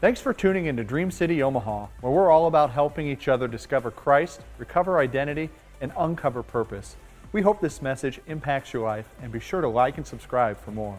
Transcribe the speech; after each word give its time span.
Thanks 0.00 0.20
for 0.20 0.32
tuning 0.32 0.66
into 0.66 0.84
Dream 0.84 1.10
City 1.10 1.42
Omaha, 1.42 1.88
where 2.02 2.12
we're 2.12 2.30
all 2.30 2.46
about 2.46 2.70
helping 2.70 3.08
each 3.08 3.26
other 3.26 3.48
discover 3.48 3.90
Christ, 3.90 4.42
recover 4.56 5.00
identity, 5.00 5.50
and 5.80 5.90
uncover 5.98 6.44
purpose. 6.44 6.94
We 7.32 7.42
hope 7.42 7.60
this 7.60 7.82
message 7.82 8.20
impacts 8.28 8.72
your 8.72 8.84
life 8.84 9.08
and 9.20 9.32
be 9.32 9.40
sure 9.40 9.60
to 9.60 9.66
like 9.66 9.96
and 9.96 10.06
subscribe 10.06 10.56
for 10.60 10.70
more. 10.70 10.96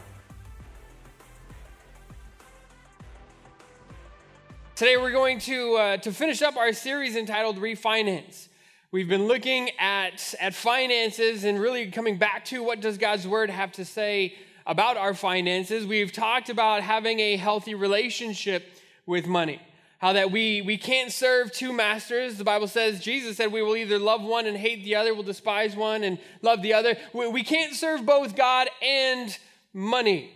Today 4.75 4.97
we're 4.97 5.13
going 5.13 5.39
to, 5.39 5.75
uh, 5.75 5.97
to 5.99 6.11
finish 6.11 6.41
up 6.41 6.57
our 6.57 6.73
series 6.73 7.15
entitled 7.15 7.55
Refinance. 7.55 8.49
We've 8.91 9.07
been 9.07 9.27
looking 9.27 9.69
at, 9.79 10.35
at 10.41 10.53
finances 10.53 11.45
and 11.45 11.57
really 11.57 11.89
coming 11.89 12.17
back 12.17 12.43
to 12.45 12.61
what 12.61 12.81
does 12.81 12.97
God's 12.97 13.25
Word 13.25 13.49
have 13.49 13.71
to 13.73 13.85
say 13.85 14.35
about 14.67 14.97
our 14.97 15.13
finances. 15.13 15.85
We've 15.85 16.11
talked 16.11 16.49
about 16.49 16.81
having 16.81 17.21
a 17.21 17.37
healthy 17.37 17.75
relationship 17.75 18.75
with 19.09 19.25
money. 19.25 19.59
How 19.97 20.13
that 20.13 20.31
we, 20.31 20.61
we 20.61 20.77
can't 20.77 21.11
serve 21.11 21.51
two 21.51 21.73
masters. 21.73 22.37
The 22.37 22.43
Bible 22.43 22.67
says, 22.67 23.01
Jesus 23.01 23.35
said, 23.35 23.51
we 23.51 23.63
will 23.63 23.75
either 23.75 23.97
love 23.97 24.21
one 24.21 24.45
and 24.45 24.55
hate 24.55 24.85
the 24.85 24.95
other, 24.95 25.13
we'll 25.13 25.23
despise 25.23 25.75
one 25.75 26.03
and 26.03 26.19
love 26.43 26.61
the 26.61 26.73
other. 26.73 26.95
We, 27.11 27.27
we 27.27 27.43
can't 27.43 27.73
serve 27.73 28.05
both 28.05 28.35
God 28.35 28.69
and 28.81 29.35
money. 29.73 30.31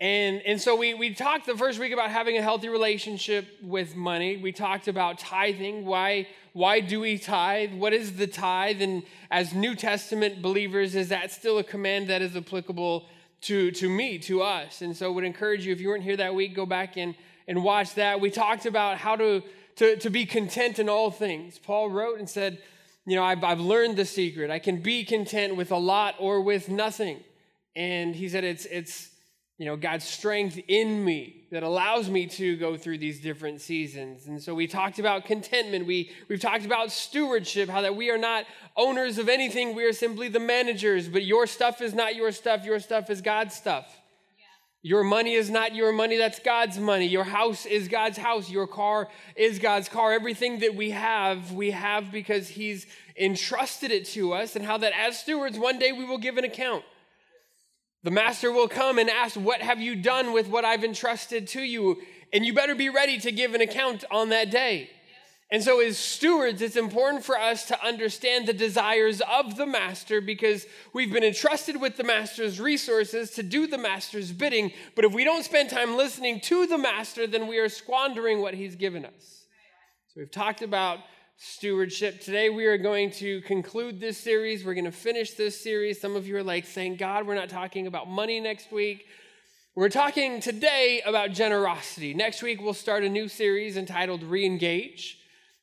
And, 0.00 0.40
and 0.42 0.60
so 0.60 0.76
we, 0.76 0.94
we 0.94 1.12
talked 1.12 1.44
the 1.46 1.56
first 1.56 1.78
week 1.78 1.92
about 1.92 2.10
having 2.10 2.38
a 2.38 2.42
healthy 2.42 2.68
relationship 2.68 3.46
with 3.62 3.96
money. 3.96 4.36
We 4.36 4.52
talked 4.52 4.86
about 4.86 5.18
tithing. 5.18 5.84
Why, 5.84 6.28
why 6.52 6.80
do 6.80 7.00
we 7.00 7.18
tithe? 7.18 7.74
What 7.74 7.92
is 7.92 8.16
the 8.16 8.26
tithe? 8.26 8.80
And 8.80 9.02
as 9.30 9.52
New 9.52 9.74
Testament 9.74 10.40
believers, 10.40 10.94
is 10.94 11.08
that 11.08 11.32
still 11.32 11.58
a 11.58 11.64
command 11.64 12.08
that 12.08 12.22
is 12.22 12.36
applicable 12.36 13.06
to, 13.42 13.70
to 13.72 13.88
me, 13.88 14.18
to 14.20 14.42
us? 14.42 14.82
And 14.82 14.96
so 14.96 15.06
I 15.06 15.14
would 15.14 15.24
encourage 15.24 15.66
you, 15.66 15.72
if 15.72 15.80
you 15.80 15.88
weren't 15.88 16.04
here 16.04 16.16
that 16.16 16.34
week, 16.34 16.54
go 16.54 16.64
back 16.64 16.96
and, 16.96 17.14
and 17.46 17.62
watch 17.62 17.94
that. 17.94 18.20
We 18.20 18.30
talked 18.30 18.66
about 18.66 18.98
how 18.98 19.16
to, 19.16 19.42
to, 19.76 19.96
to 19.96 20.10
be 20.10 20.26
content 20.26 20.78
in 20.78 20.88
all 20.88 21.10
things. 21.10 21.58
Paul 21.58 21.90
wrote 21.90 22.18
and 22.18 22.28
said, 22.28 22.58
You 23.06 23.16
know, 23.16 23.24
I've, 23.24 23.44
I've 23.44 23.60
learned 23.60 23.96
the 23.96 24.04
secret. 24.04 24.50
I 24.50 24.58
can 24.58 24.80
be 24.80 25.04
content 25.04 25.56
with 25.56 25.72
a 25.72 25.76
lot 25.76 26.14
or 26.18 26.40
with 26.40 26.68
nothing. 26.68 27.20
And 27.76 28.14
he 28.14 28.28
said, 28.28 28.44
It's, 28.44 28.66
it's, 28.66 29.10
you 29.58 29.66
know, 29.66 29.76
God's 29.76 30.04
strength 30.04 30.58
in 30.66 31.04
me 31.04 31.44
that 31.52 31.62
allows 31.62 32.10
me 32.10 32.26
to 32.26 32.56
go 32.56 32.76
through 32.76 32.98
these 32.98 33.20
different 33.20 33.60
seasons. 33.60 34.26
And 34.26 34.42
so 34.42 34.52
we 34.52 34.66
talked 34.66 34.98
about 34.98 35.26
contentment. 35.26 35.86
We, 35.86 36.10
we've 36.28 36.40
talked 36.40 36.66
about 36.66 36.90
stewardship, 36.90 37.68
how 37.68 37.82
that 37.82 37.94
we 37.94 38.10
are 38.10 38.18
not 38.18 38.46
owners 38.76 39.18
of 39.18 39.28
anything. 39.28 39.76
We 39.76 39.84
are 39.84 39.92
simply 39.92 40.26
the 40.26 40.40
managers, 40.40 41.08
but 41.08 41.24
your 41.24 41.46
stuff 41.46 41.80
is 41.80 41.94
not 41.94 42.16
your 42.16 42.32
stuff. 42.32 42.64
Your 42.64 42.80
stuff 42.80 43.10
is 43.10 43.20
God's 43.20 43.54
stuff. 43.54 43.86
Your 44.86 45.02
money 45.02 45.32
is 45.32 45.48
not 45.48 45.74
your 45.74 45.92
money, 45.92 46.18
that's 46.18 46.38
God's 46.40 46.78
money. 46.78 47.06
Your 47.06 47.24
house 47.24 47.64
is 47.64 47.88
God's 47.88 48.18
house. 48.18 48.50
Your 48.50 48.66
car 48.66 49.08
is 49.34 49.58
God's 49.58 49.88
car. 49.88 50.12
Everything 50.12 50.58
that 50.58 50.74
we 50.74 50.90
have, 50.90 51.52
we 51.52 51.70
have 51.70 52.12
because 52.12 52.48
He's 52.48 52.86
entrusted 53.16 53.90
it 53.90 54.04
to 54.08 54.34
us, 54.34 54.56
and 54.56 54.62
how 54.62 54.76
that 54.76 54.92
as 54.94 55.18
stewards, 55.18 55.58
one 55.58 55.78
day 55.78 55.92
we 55.92 56.04
will 56.04 56.18
give 56.18 56.36
an 56.36 56.44
account. 56.44 56.84
The 58.02 58.10
master 58.10 58.52
will 58.52 58.68
come 58.68 58.98
and 58.98 59.08
ask, 59.08 59.36
What 59.36 59.62
have 59.62 59.80
you 59.80 59.96
done 59.96 60.34
with 60.34 60.48
what 60.48 60.66
I've 60.66 60.84
entrusted 60.84 61.48
to 61.48 61.62
you? 61.62 62.02
And 62.30 62.44
you 62.44 62.52
better 62.52 62.74
be 62.74 62.90
ready 62.90 63.18
to 63.20 63.32
give 63.32 63.54
an 63.54 63.62
account 63.62 64.04
on 64.10 64.28
that 64.28 64.50
day. 64.50 64.90
And 65.54 65.62
so, 65.62 65.78
as 65.78 65.96
stewards, 65.96 66.60
it's 66.62 66.74
important 66.74 67.24
for 67.24 67.38
us 67.38 67.66
to 67.66 67.80
understand 67.80 68.48
the 68.48 68.52
desires 68.52 69.20
of 69.20 69.56
the 69.56 69.66
master 69.66 70.20
because 70.20 70.66
we've 70.92 71.12
been 71.12 71.22
entrusted 71.22 71.80
with 71.80 71.96
the 71.96 72.02
master's 72.02 72.58
resources 72.58 73.30
to 73.34 73.44
do 73.44 73.68
the 73.68 73.78
master's 73.78 74.32
bidding. 74.32 74.72
But 74.96 75.04
if 75.04 75.12
we 75.12 75.22
don't 75.22 75.44
spend 75.44 75.70
time 75.70 75.96
listening 75.96 76.40
to 76.40 76.66
the 76.66 76.76
master, 76.76 77.28
then 77.28 77.46
we 77.46 77.58
are 77.58 77.68
squandering 77.68 78.40
what 78.40 78.54
he's 78.54 78.74
given 78.74 79.04
us. 79.04 79.44
So, 80.08 80.14
we've 80.16 80.30
talked 80.32 80.60
about 80.60 80.98
stewardship. 81.36 82.20
Today, 82.20 82.50
we 82.50 82.66
are 82.66 82.76
going 82.76 83.12
to 83.12 83.40
conclude 83.42 84.00
this 84.00 84.18
series. 84.18 84.64
We're 84.64 84.74
going 84.74 84.86
to 84.86 84.90
finish 84.90 85.34
this 85.34 85.62
series. 85.62 86.00
Some 86.00 86.16
of 86.16 86.26
you 86.26 86.36
are 86.36 86.42
like, 86.42 86.66
thank 86.66 86.98
God 86.98 87.28
we're 87.28 87.36
not 87.36 87.48
talking 87.48 87.86
about 87.86 88.08
money 88.08 88.40
next 88.40 88.72
week. 88.72 89.06
We're 89.76 89.88
talking 89.88 90.40
today 90.40 91.00
about 91.06 91.30
generosity. 91.30 92.12
Next 92.12 92.42
week, 92.42 92.60
we'll 92.60 92.74
start 92.74 93.04
a 93.04 93.08
new 93.08 93.28
series 93.28 93.76
entitled 93.76 94.22
Reengage. 94.22 95.14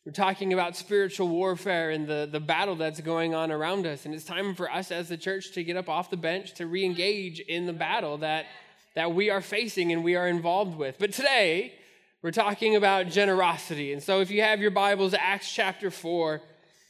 We're 0.04 0.14
talking 0.14 0.52
about 0.52 0.76
spiritual 0.76 1.28
warfare 1.28 1.92
and 1.92 2.08
the, 2.08 2.28
the 2.30 2.40
battle 2.40 2.76
that's 2.76 3.00
going 3.02 3.36
on 3.36 3.52
around 3.52 3.86
us. 3.86 4.04
And 4.04 4.16
it's 4.16 4.24
time 4.24 4.56
for 4.56 4.72
us 4.72 4.90
as 4.90 5.10
the 5.10 5.18
church 5.18 5.52
to 5.52 5.64
get 5.64 5.78
up 5.78 5.90
off 5.90 6.10
the 6.10 6.18
bench 6.18 6.56
to 6.56 6.66
re 6.66 6.84
engage 6.84 7.40
in 7.40 7.68
the 7.68 7.74
battle 7.74 8.18
that, 8.18 8.48
that 8.96 9.14
we 9.14 9.30
are 9.30 9.42
facing 9.42 9.92
and 9.92 10.04
we 10.04 10.16
are 10.16 10.28
involved 10.28 10.76
with. 10.76 10.96
But 10.98 11.14
today, 11.14 11.76
we're 12.24 12.32
talking 12.32 12.76
about 12.76 13.10
generosity. 13.10 13.94
And 13.94 14.02
so 14.02 14.22
if 14.22 14.32
you 14.32 14.42
have 14.42 14.60
your 14.60 14.72
Bibles, 14.72 15.14
Acts 15.14 15.54
chapter 15.54 15.92
4 15.92 16.42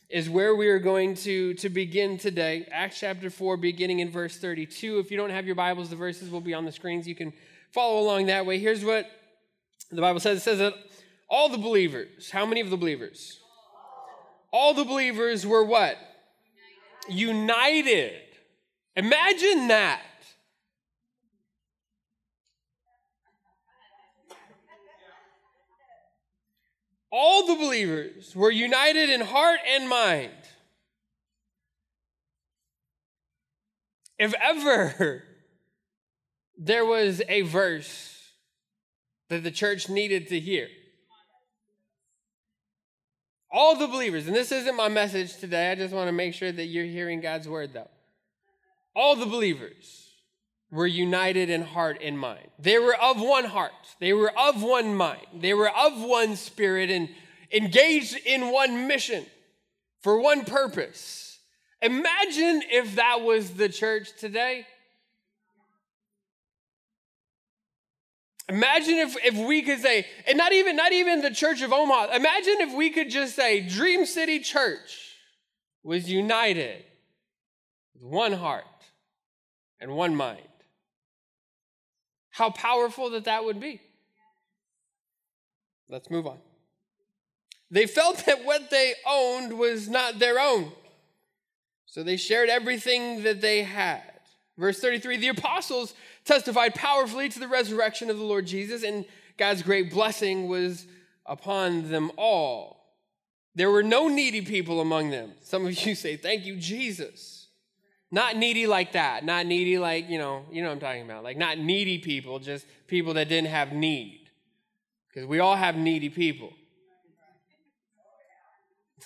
is 0.09 0.29
where 0.29 0.55
we 0.55 0.69
are 0.69 0.79
going 0.79 1.15
to, 1.15 1.53
to 1.55 1.67
begin 1.67 2.17
today. 2.17 2.65
Acts 2.71 3.01
chapter 3.01 3.29
4, 3.29 3.57
beginning 3.57 3.99
in 3.99 4.09
verse 4.09 4.37
32. 4.37 4.99
If 4.99 5.11
you 5.11 5.17
don't 5.17 5.31
have 5.31 5.45
your 5.45 5.55
Bibles, 5.55 5.89
the 5.89 5.97
verses 5.97 6.29
will 6.29 6.39
be 6.39 6.53
on 6.53 6.63
the 6.63 6.71
screens. 6.71 7.09
You 7.09 7.15
can 7.15 7.33
follow 7.73 7.99
along 7.99 8.27
that 8.27 8.45
way. 8.45 8.57
Here's 8.57 8.85
what 8.85 9.05
the 9.91 9.99
Bible 9.99 10.21
says 10.21 10.37
it 10.37 10.41
says 10.41 10.59
that 10.59 10.75
all 11.31 11.47
the 11.47 11.57
believers, 11.57 12.29
how 12.29 12.45
many 12.45 12.59
of 12.59 12.69
the 12.69 12.75
believers? 12.75 13.39
All 14.51 14.73
the 14.73 14.83
believers 14.83 15.47
were 15.47 15.63
what? 15.63 15.97
United. 17.07 18.21
Imagine 18.97 19.69
that. 19.69 20.01
All 27.09 27.47
the 27.47 27.55
believers 27.55 28.35
were 28.35 28.51
united 28.51 29.09
in 29.09 29.21
heart 29.21 29.59
and 29.65 29.87
mind. 29.87 30.31
If 34.19 34.33
ever 34.33 35.23
there 36.57 36.85
was 36.85 37.21
a 37.29 37.41
verse 37.41 38.33
that 39.29 39.43
the 39.43 39.51
church 39.51 39.87
needed 39.87 40.27
to 40.27 40.39
hear, 40.39 40.67
all 43.51 43.75
the 43.75 43.87
believers, 43.87 44.27
and 44.27 44.35
this 44.35 44.51
isn't 44.51 44.75
my 44.75 44.87
message 44.87 45.37
today, 45.37 45.71
I 45.71 45.75
just 45.75 45.93
want 45.93 46.07
to 46.07 46.13
make 46.13 46.33
sure 46.33 46.51
that 46.51 46.65
you're 46.65 46.85
hearing 46.85 47.21
God's 47.21 47.47
word 47.47 47.73
though. 47.73 47.89
All 48.95 49.15
the 49.15 49.25
believers 49.25 50.09
were 50.71 50.87
united 50.87 51.49
in 51.49 51.61
heart 51.61 51.97
and 52.01 52.17
mind. 52.17 52.47
They 52.57 52.79
were 52.79 52.95
of 52.95 53.19
one 53.19 53.45
heart, 53.45 53.73
they 53.99 54.13
were 54.13 54.31
of 54.39 54.63
one 54.63 54.95
mind, 54.95 55.27
they 55.39 55.53
were 55.53 55.69
of 55.69 56.01
one 56.01 56.35
spirit, 56.35 56.89
and 56.89 57.09
engaged 57.51 58.17
in 58.25 58.51
one 58.51 58.87
mission 58.87 59.25
for 59.99 60.19
one 60.21 60.45
purpose. 60.45 61.39
Imagine 61.81 62.61
if 62.71 62.95
that 62.95 63.21
was 63.21 63.51
the 63.51 63.67
church 63.67 64.09
today. 64.17 64.65
Imagine 68.49 68.95
if, 68.95 69.15
if 69.23 69.35
we 69.35 69.61
could 69.61 69.79
say, 69.79 70.05
and 70.27 70.37
not 70.37 70.51
even, 70.51 70.75
not 70.75 70.91
even 70.91 71.21
the 71.21 71.31
Church 71.31 71.61
of 71.61 71.71
Omaha, 71.71 72.15
imagine 72.15 72.55
if 72.59 72.73
we 72.75 72.89
could 72.89 73.09
just 73.09 73.35
say, 73.35 73.61
Dream 73.61 74.05
City 74.05 74.39
Church 74.39 75.15
was 75.83 76.09
united 76.09 76.83
with 77.93 78.03
one 78.03 78.33
heart 78.33 78.65
and 79.79 79.95
one 79.95 80.15
mind. 80.15 80.41
How 82.29 82.49
powerful 82.49 83.11
that 83.11 83.25
that 83.25 83.43
would 83.43 83.59
be. 83.59 83.81
Let's 85.89 86.09
move 86.09 86.25
on. 86.25 86.37
They 87.69 87.85
felt 87.85 88.25
that 88.25 88.43
what 88.43 88.69
they 88.69 88.93
owned 89.07 89.57
was 89.57 89.87
not 89.87 90.19
their 90.19 90.39
own. 90.39 90.71
So 91.85 92.03
they 92.03 92.17
shared 92.17 92.49
everything 92.49 93.23
that 93.23 93.41
they 93.41 93.63
had. 93.63 94.10
Verse 94.61 94.79
33 94.79 95.17
the 95.17 95.29
apostles 95.29 95.95
testified 96.23 96.75
powerfully 96.75 97.27
to 97.29 97.39
the 97.39 97.47
resurrection 97.47 98.11
of 98.11 98.19
the 98.19 98.23
Lord 98.23 98.45
Jesus, 98.45 98.83
and 98.83 99.05
God's 99.35 99.63
great 99.63 99.91
blessing 99.91 100.47
was 100.47 100.85
upon 101.25 101.89
them 101.89 102.11
all. 102.15 102.85
There 103.55 103.71
were 103.71 103.81
no 103.81 104.07
needy 104.07 104.41
people 104.41 104.79
among 104.79 105.09
them. 105.09 105.31
Some 105.41 105.65
of 105.65 105.73
you 105.83 105.95
say, 106.05 106.15
Thank 106.15 106.45
you, 106.45 106.57
Jesus. 106.57 107.47
Not 108.11 108.37
needy 108.37 108.67
like 108.67 108.91
that. 108.91 109.25
Not 109.25 109.47
needy 109.47 109.79
like, 109.79 110.09
you 110.09 110.19
know, 110.19 110.45
you 110.51 110.61
know 110.61 110.67
what 110.67 110.75
I'm 110.75 110.79
talking 110.79 111.03
about. 111.03 111.23
Like 111.23 111.37
not 111.37 111.57
needy 111.57 111.97
people, 111.97 112.37
just 112.37 112.67
people 112.85 113.15
that 113.15 113.29
didn't 113.29 113.49
have 113.49 113.73
need. 113.73 114.29
Because 115.07 115.27
we 115.27 115.39
all 115.39 115.55
have 115.55 115.75
needy 115.75 116.09
people. 116.09 116.53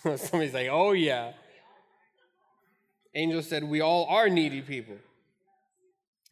Somebody's 0.18 0.54
like, 0.54 0.68
oh 0.70 0.92
yeah. 0.92 1.32
Angel 3.14 3.42
said, 3.42 3.64
we 3.64 3.80
all 3.80 4.06
are 4.08 4.28
needy 4.28 4.62
people. 4.62 4.98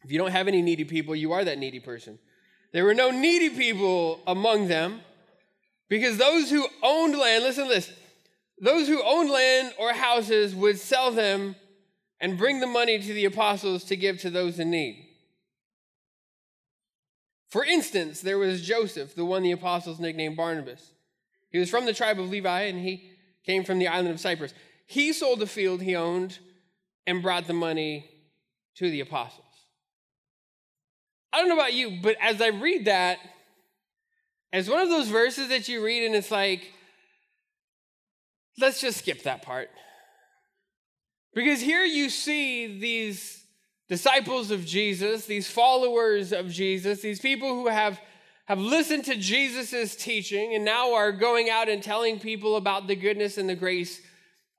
If 0.04 0.12
you 0.12 0.18
don't 0.18 0.30
have 0.30 0.48
any 0.48 0.60
needy 0.60 0.84
people, 0.84 1.16
you 1.16 1.32
are 1.32 1.44
that 1.44 1.58
needy 1.58 1.80
person. 1.80 2.18
There 2.72 2.84
were 2.84 2.94
no 2.94 3.10
needy 3.10 3.50
people 3.50 4.20
among 4.26 4.68
them 4.68 5.00
because 5.88 6.18
those 6.18 6.50
who 6.50 6.66
owned 6.82 7.16
land, 7.16 7.44
listen 7.44 7.66
to 7.68 7.74
this, 7.74 7.90
those 8.60 8.86
who 8.86 9.02
owned 9.02 9.30
land 9.30 9.72
or 9.78 9.92
houses 9.92 10.54
would 10.54 10.78
sell 10.78 11.10
them 11.10 11.56
and 12.20 12.38
bring 12.38 12.60
the 12.60 12.66
money 12.66 12.98
to 12.98 13.14
the 13.14 13.24
apostles 13.24 13.84
to 13.84 13.96
give 13.96 14.18
to 14.20 14.30
those 14.30 14.58
in 14.58 14.70
need. 14.70 15.06
For 17.48 17.64
instance, 17.64 18.20
there 18.20 18.38
was 18.38 18.62
Joseph, 18.62 19.14
the 19.14 19.24
one 19.24 19.42
the 19.42 19.52
apostles 19.52 20.00
nicknamed 20.00 20.36
Barnabas. 20.36 20.90
He 21.50 21.58
was 21.58 21.70
from 21.70 21.86
the 21.86 21.92
tribe 21.92 22.18
of 22.18 22.28
Levi 22.28 22.62
and 22.62 22.78
he 22.80 23.10
came 23.46 23.64
from 23.64 23.78
the 23.78 23.88
island 23.88 24.10
of 24.10 24.20
Cyprus. 24.20 24.52
He 24.86 25.12
sold 25.12 25.38
the 25.38 25.46
field 25.46 25.80
he 25.80 25.94
owned 25.94 26.38
and 27.06 27.22
brought 27.22 27.46
the 27.46 27.52
money 27.52 28.10
to 28.76 28.90
the 28.90 29.00
apostles. 29.00 29.43
I 31.34 31.38
don't 31.38 31.48
know 31.48 31.56
about 31.56 31.74
you, 31.74 31.98
but 32.00 32.16
as 32.20 32.40
I 32.40 32.50
read 32.50 32.84
that, 32.84 33.18
as 34.52 34.70
one 34.70 34.80
of 34.80 34.88
those 34.88 35.08
verses 35.08 35.48
that 35.48 35.66
you 35.66 35.84
read 35.84 36.06
and 36.06 36.14
it's 36.14 36.30
like, 36.30 36.72
let's 38.56 38.80
just 38.80 38.98
skip 38.98 39.24
that 39.24 39.42
part. 39.42 39.68
Because 41.34 41.60
here 41.60 41.82
you 41.82 42.08
see 42.08 42.78
these 42.78 43.42
disciples 43.88 44.52
of 44.52 44.64
Jesus, 44.64 45.26
these 45.26 45.50
followers 45.50 46.32
of 46.32 46.50
Jesus, 46.50 47.00
these 47.00 47.18
people 47.18 47.48
who 47.48 47.66
have, 47.66 48.00
have 48.44 48.60
listened 48.60 49.04
to 49.06 49.16
Jesus' 49.16 49.96
teaching 49.96 50.54
and 50.54 50.64
now 50.64 50.94
are 50.94 51.10
going 51.10 51.50
out 51.50 51.68
and 51.68 51.82
telling 51.82 52.20
people 52.20 52.54
about 52.54 52.86
the 52.86 52.94
goodness 52.94 53.38
and 53.38 53.48
the 53.48 53.56
grace 53.56 54.00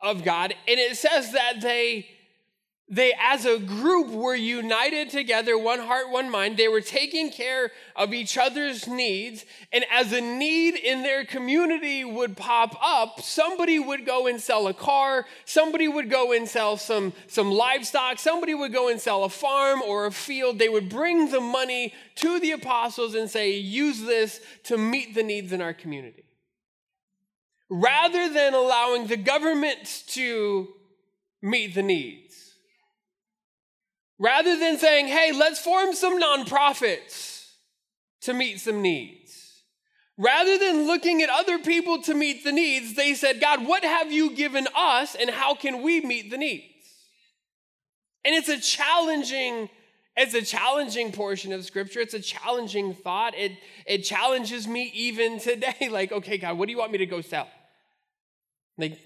of 0.01 0.25
God. 0.25 0.53
And 0.67 0.77
it 0.77 0.97
says 0.97 1.31
that 1.31 1.61
they 1.61 2.09
they, 2.87 3.13
as 3.19 3.45
a 3.45 3.57
group, 3.57 4.09
were 4.09 4.35
united 4.35 5.09
together, 5.09 5.57
one 5.57 5.79
heart, 5.79 6.11
one 6.11 6.29
mind. 6.29 6.55
They 6.55 6.67
were 6.67 6.81
taking 6.81 7.31
care 7.31 7.71
of 7.95 8.13
each 8.13 8.37
other's 8.37 8.87
needs. 8.87 9.43
And 9.73 9.83
as 9.91 10.13
a 10.13 10.21
need 10.21 10.75
in 10.75 11.01
their 11.01 11.25
community 11.25 12.05
would 12.05 12.37
pop 12.37 12.77
up, 12.79 13.21
somebody 13.21 13.79
would 13.79 14.05
go 14.05 14.27
and 14.27 14.39
sell 14.39 14.67
a 14.67 14.73
car, 14.73 15.25
somebody 15.45 15.87
would 15.87 16.11
go 16.11 16.31
and 16.31 16.47
sell 16.47 16.77
some, 16.77 17.13
some 17.25 17.49
livestock, 17.49 18.19
somebody 18.19 18.53
would 18.53 18.71
go 18.71 18.89
and 18.89 19.01
sell 19.01 19.23
a 19.23 19.29
farm 19.29 19.81
or 19.81 20.05
a 20.05 20.11
field. 20.11 20.59
They 20.59 20.69
would 20.69 20.87
bring 20.87 21.31
the 21.31 21.41
money 21.41 21.91
to 22.17 22.39
the 22.39 22.51
apostles 22.51 23.15
and 23.15 23.27
say, 23.27 23.57
use 23.57 24.01
this 24.01 24.39
to 24.65 24.77
meet 24.77 25.15
the 25.15 25.23
needs 25.23 25.51
in 25.51 25.59
our 25.59 25.73
community. 25.73 26.25
Rather 27.67 28.31
than 28.31 28.53
allowing 28.53 29.07
the 29.07 29.17
government 29.17 30.03
to 30.09 30.67
meet 31.41 31.73
the 31.73 31.81
needs. 31.81 32.24
Rather 34.17 34.57
than 34.57 34.77
saying, 34.77 35.07
hey, 35.07 35.31
let's 35.33 35.59
form 35.59 35.93
some 35.93 36.21
nonprofits 36.21 37.51
to 38.21 38.33
meet 38.33 38.59
some 38.59 38.81
needs. 38.81 39.63
Rather 40.17 40.57
than 40.57 40.87
looking 40.87 41.21
at 41.21 41.29
other 41.29 41.59
people 41.59 42.01
to 42.03 42.13
meet 42.13 42.43
the 42.43 42.51
needs, 42.51 42.93
they 42.93 43.13
said, 43.13 43.41
God, 43.41 43.67
what 43.67 43.83
have 43.83 44.11
you 44.11 44.31
given 44.31 44.67
us 44.75 45.15
and 45.15 45.29
how 45.29 45.55
can 45.55 45.81
we 45.81 45.99
meet 45.99 46.31
the 46.31 46.37
needs? 46.37 46.63
And 48.23 48.33
it's 48.33 48.49
a 48.49 48.59
challenging 48.59 49.69
it's 50.17 50.33
a 50.33 50.41
challenging 50.41 51.11
portion 51.11 51.51
of 51.51 51.65
scripture. 51.65 51.99
It's 51.99 52.13
a 52.13 52.21
challenging 52.21 52.93
thought. 52.93 53.35
It, 53.35 53.51
it 53.85 53.99
challenges 53.99 54.67
me 54.67 54.89
even 54.93 55.39
today. 55.41 55.89
Like, 55.91 56.11
okay, 56.11 56.37
God, 56.37 56.57
what 56.57 56.67
do 56.67 56.71
you 56.71 56.77
want 56.77 56.91
me 56.91 56.99
to 56.99 57.05
go 57.05 57.21
sell? 57.21 57.49
Like, 58.77 58.99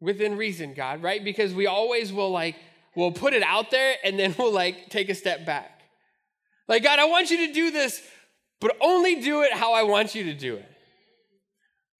within 0.00 0.36
reason, 0.36 0.74
God, 0.74 1.02
right? 1.02 1.22
Because 1.22 1.52
we 1.52 1.66
always 1.66 2.12
will, 2.12 2.30
like, 2.30 2.56
We'll 2.94 3.12
put 3.12 3.32
it 3.32 3.42
out 3.42 3.70
there 3.70 3.96
and 4.04 4.18
then 4.18 4.34
we'll 4.38 4.52
like 4.52 4.88
take 4.90 5.08
a 5.08 5.14
step 5.14 5.46
back. 5.46 5.82
Like, 6.66 6.82
God, 6.82 6.98
I 6.98 7.06
want 7.06 7.30
you 7.30 7.46
to 7.46 7.52
do 7.52 7.70
this, 7.70 8.02
but 8.60 8.76
only 8.80 9.20
do 9.20 9.42
it 9.42 9.52
how 9.52 9.72
I 9.72 9.84
want 9.84 10.14
you 10.14 10.24
to 10.24 10.34
do 10.34 10.56
it. 10.56 10.68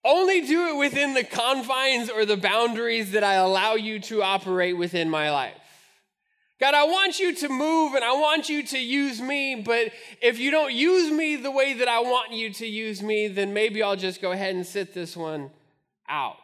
Only 0.05 0.47
do 0.47 0.69
it 0.69 0.79
within 0.79 1.15
the 1.15 1.25
confines 1.25 2.11
or 2.11 2.25
the 2.25 2.37
boundaries 2.37 3.13
that 3.13 3.25
I 3.25 3.35
allow 3.35 3.75
you 3.75 3.99
to 4.01 4.23
operate 4.23 4.77
within 4.77 5.11
my 5.11 5.31
life. 5.31 5.55
God, 6.61 6.75
I 6.75 6.85
want 6.85 7.21
you 7.21 7.35
to 7.37 7.49
move 7.49 7.95
and 7.95 8.05
I 8.05 8.13
want 8.13 8.49
you 8.49 8.65
to 8.65 8.79
use 8.79 9.21
me, 9.21 9.63
but 9.65 9.93
if 10.21 10.39
you 10.39 10.51
don't 10.51 10.73
use 10.73 11.11
me 11.11 11.37
the 11.37 11.53
way 11.53 11.75
that 11.75 11.89
I 11.89 12.01
want 12.01 12.33
you 12.33 12.53
to 12.55 12.67
use 12.67 13.01
me, 13.01 13.29
then 13.29 13.53
maybe 13.53 13.83
I'll 13.83 13.97
just 13.97 14.21
go 14.21 14.33
ahead 14.33 14.57
and 14.57 14.67
sit 14.67 14.93
this 14.93 15.17
one 15.17 15.51
out. 16.09 16.37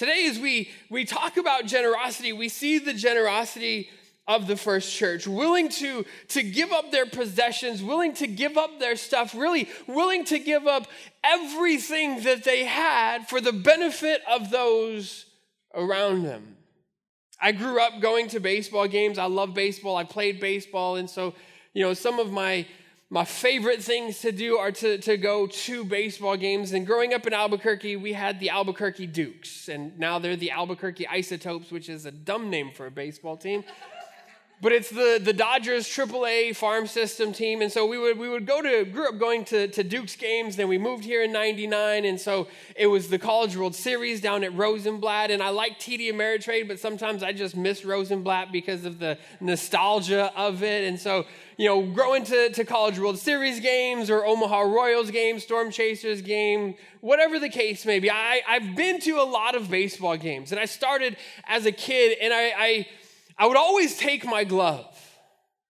Today, 0.00 0.28
as 0.30 0.38
we, 0.38 0.70
we 0.88 1.04
talk 1.04 1.36
about 1.36 1.66
generosity, 1.66 2.32
we 2.32 2.48
see 2.48 2.78
the 2.78 2.94
generosity 2.94 3.90
of 4.26 4.46
the 4.46 4.56
first 4.56 4.96
church, 4.96 5.26
willing 5.26 5.68
to, 5.68 6.06
to 6.28 6.42
give 6.42 6.72
up 6.72 6.90
their 6.90 7.04
possessions, 7.04 7.82
willing 7.82 8.14
to 8.14 8.26
give 8.26 8.56
up 8.56 8.80
their 8.80 8.96
stuff, 8.96 9.34
really 9.34 9.68
willing 9.86 10.24
to 10.24 10.38
give 10.38 10.66
up 10.66 10.86
everything 11.22 12.22
that 12.22 12.44
they 12.44 12.64
had 12.64 13.28
for 13.28 13.42
the 13.42 13.52
benefit 13.52 14.22
of 14.26 14.50
those 14.50 15.26
around 15.74 16.22
them. 16.22 16.56
I 17.38 17.52
grew 17.52 17.78
up 17.78 18.00
going 18.00 18.28
to 18.28 18.40
baseball 18.40 18.88
games. 18.88 19.18
I 19.18 19.26
love 19.26 19.52
baseball. 19.52 19.96
I 19.96 20.04
played 20.04 20.40
baseball. 20.40 20.96
And 20.96 21.10
so, 21.10 21.34
you 21.74 21.82
know, 21.82 21.92
some 21.92 22.18
of 22.18 22.32
my 22.32 22.66
my 23.12 23.24
favorite 23.24 23.82
things 23.82 24.20
to 24.20 24.30
do 24.30 24.56
are 24.56 24.70
to, 24.70 24.96
to 24.98 25.16
go 25.16 25.48
to 25.48 25.84
baseball 25.84 26.36
games. 26.36 26.72
And 26.72 26.86
growing 26.86 27.12
up 27.12 27.26
in 27.26 27.32
Albuquerque, 27.32 27.96
we 27.96 28.12
had 28.12 28.38
the 28.38 28.50
Albuquerque 28.50 29.08
Dukes, 29.08 29.68
and 29.68 29.98
now 29.98 30.20
they're 30.20 30.36
the 30.36 30.52
Albuquerque 30.52 31.08
Isotopes, 31.08 31.72
which 31.72 31.88
is 31.88 32.06
a 32.06 32.12
dumb 32.12 32.50
name 32.50 32.70
for 32.72 32.86
a 32.86 32.90
baseball 32.90 33.36
team. 33.36 33.64
but 34.62 34.72
it's 34.72 34.90
the, 34.90 35.18
the 35.20 35.32
Dodgers 35.32 35.88
AAA 35.88 36.54
farm 36.54 36.86
system 36.86 37.32
team. 37.32 37.62
And 37.62 37.72
so 37.72 37.86
we 37.86 37.98
would, 37.98 38.18
we 38.18 38.28
would 38.28 38.46
go 38.46 38.60
to, 38.60 38.84
grew 38.84 39.08
up 39.08 39.18
going 39.18 39.44
to, 39.46 39.68
to 39.68 39.82
Duke's 39.82 40.16
games. 40.16 40.56
Then 40.56 40.68
we 40.68 40.76
moved 40.76 41.02
here 41.02 41.22
in 41.22 41.32
99. 41.32 42.04
And 42.04 42.20
so 42.20 42.46
it 42.76 42.86
was 42.86 43.08
the 43.08 43.18
College 43.18 43.56
World 43.56 43.74
Series 43.74 44.20
down 44.20 44.44
at 44.44 44.54
Rosenblatt. 44.54 45.30
And 45.30 45.42
I 45.42 45.48
like 45.48 45.78
TD 45.78 46.12
Ameritrade, 46.12 46.68
but 46.68 46.78
sometimes 46.78 47.22
I 47.22 47.32
just 47.32 47.56
miss 47.56 47.84
Rosenblatt 47.84 48.52
because 48.52 48.84
of 48.84 48.98
the 48.98 49.16
nostalgia 49.40 50.30
of 50.36 50.62
it. 50.62 50.86
And 50.86 51.00
so 51.00 51.24
you 51.60 51.66
know, 51.66 51.82
growing 51.82 52.24
to, 52.24 52.48
to 52.48 52.64
College 52.64 52.98
World 52.98 53.18
Series 53.18 53.60
games 53.60 54.08
or 54.08 54.24
Omaha 54.24 54.60
Royals 54.60 55.10
games, 55.10 55.42
Storm 55.42 55.70
Chasers 55.70 56.22
game, 56.22 56.74
whatever 57.02 57.38
the 57.38 57.50
case 57.50 57.84
may 57.84 57.98
be. 58.00 58.10
I, 58.10 58.40
I've 58.48 58.74
been 58.74 58.98
to 59.00 59.20
a 59.20 59.28
lot 59.28 59.54
of 59.54 59.70
baseball 59.70 60.16
games, 60.16 60.52
and 60.52 60.58
I 60.58 60.64
started 60.64 61.18
as 61.46 61.66
a 61.66 61.70
kid, 61.72 62.16
and 62.18 62.32
I, 62.32 62.52
I, 62.56 62.88
I 63.36 63.46
would 63.46 63.58
always 63.58 63.98
take 63.98 64.24
my 64.24 64.42
glove, 64.42 64.86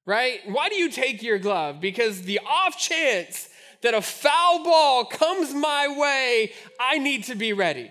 right? 0.06 0.38
Why 0.46 0.68
do 0.68 0.76
you 0.76 0.92
take 0.92 1.24
your 1.24 1.40
glove? 1.40 1.80
Because 1.80 2.22
the 2.22 2.38
off 2.48 2.78
chance 2.78 3.48
that 3.82 3.92
a 3.92 4.00
foul 4.00 4.62
ball 4.62 5.04
comes 5.06 5.52
my 5.52 5.88
way, 5.98 6.52
I 6.78 6.98
need 6.98 7.24
to 7.24 7.34
be 7.34 7.52
ready. 7.52 7.90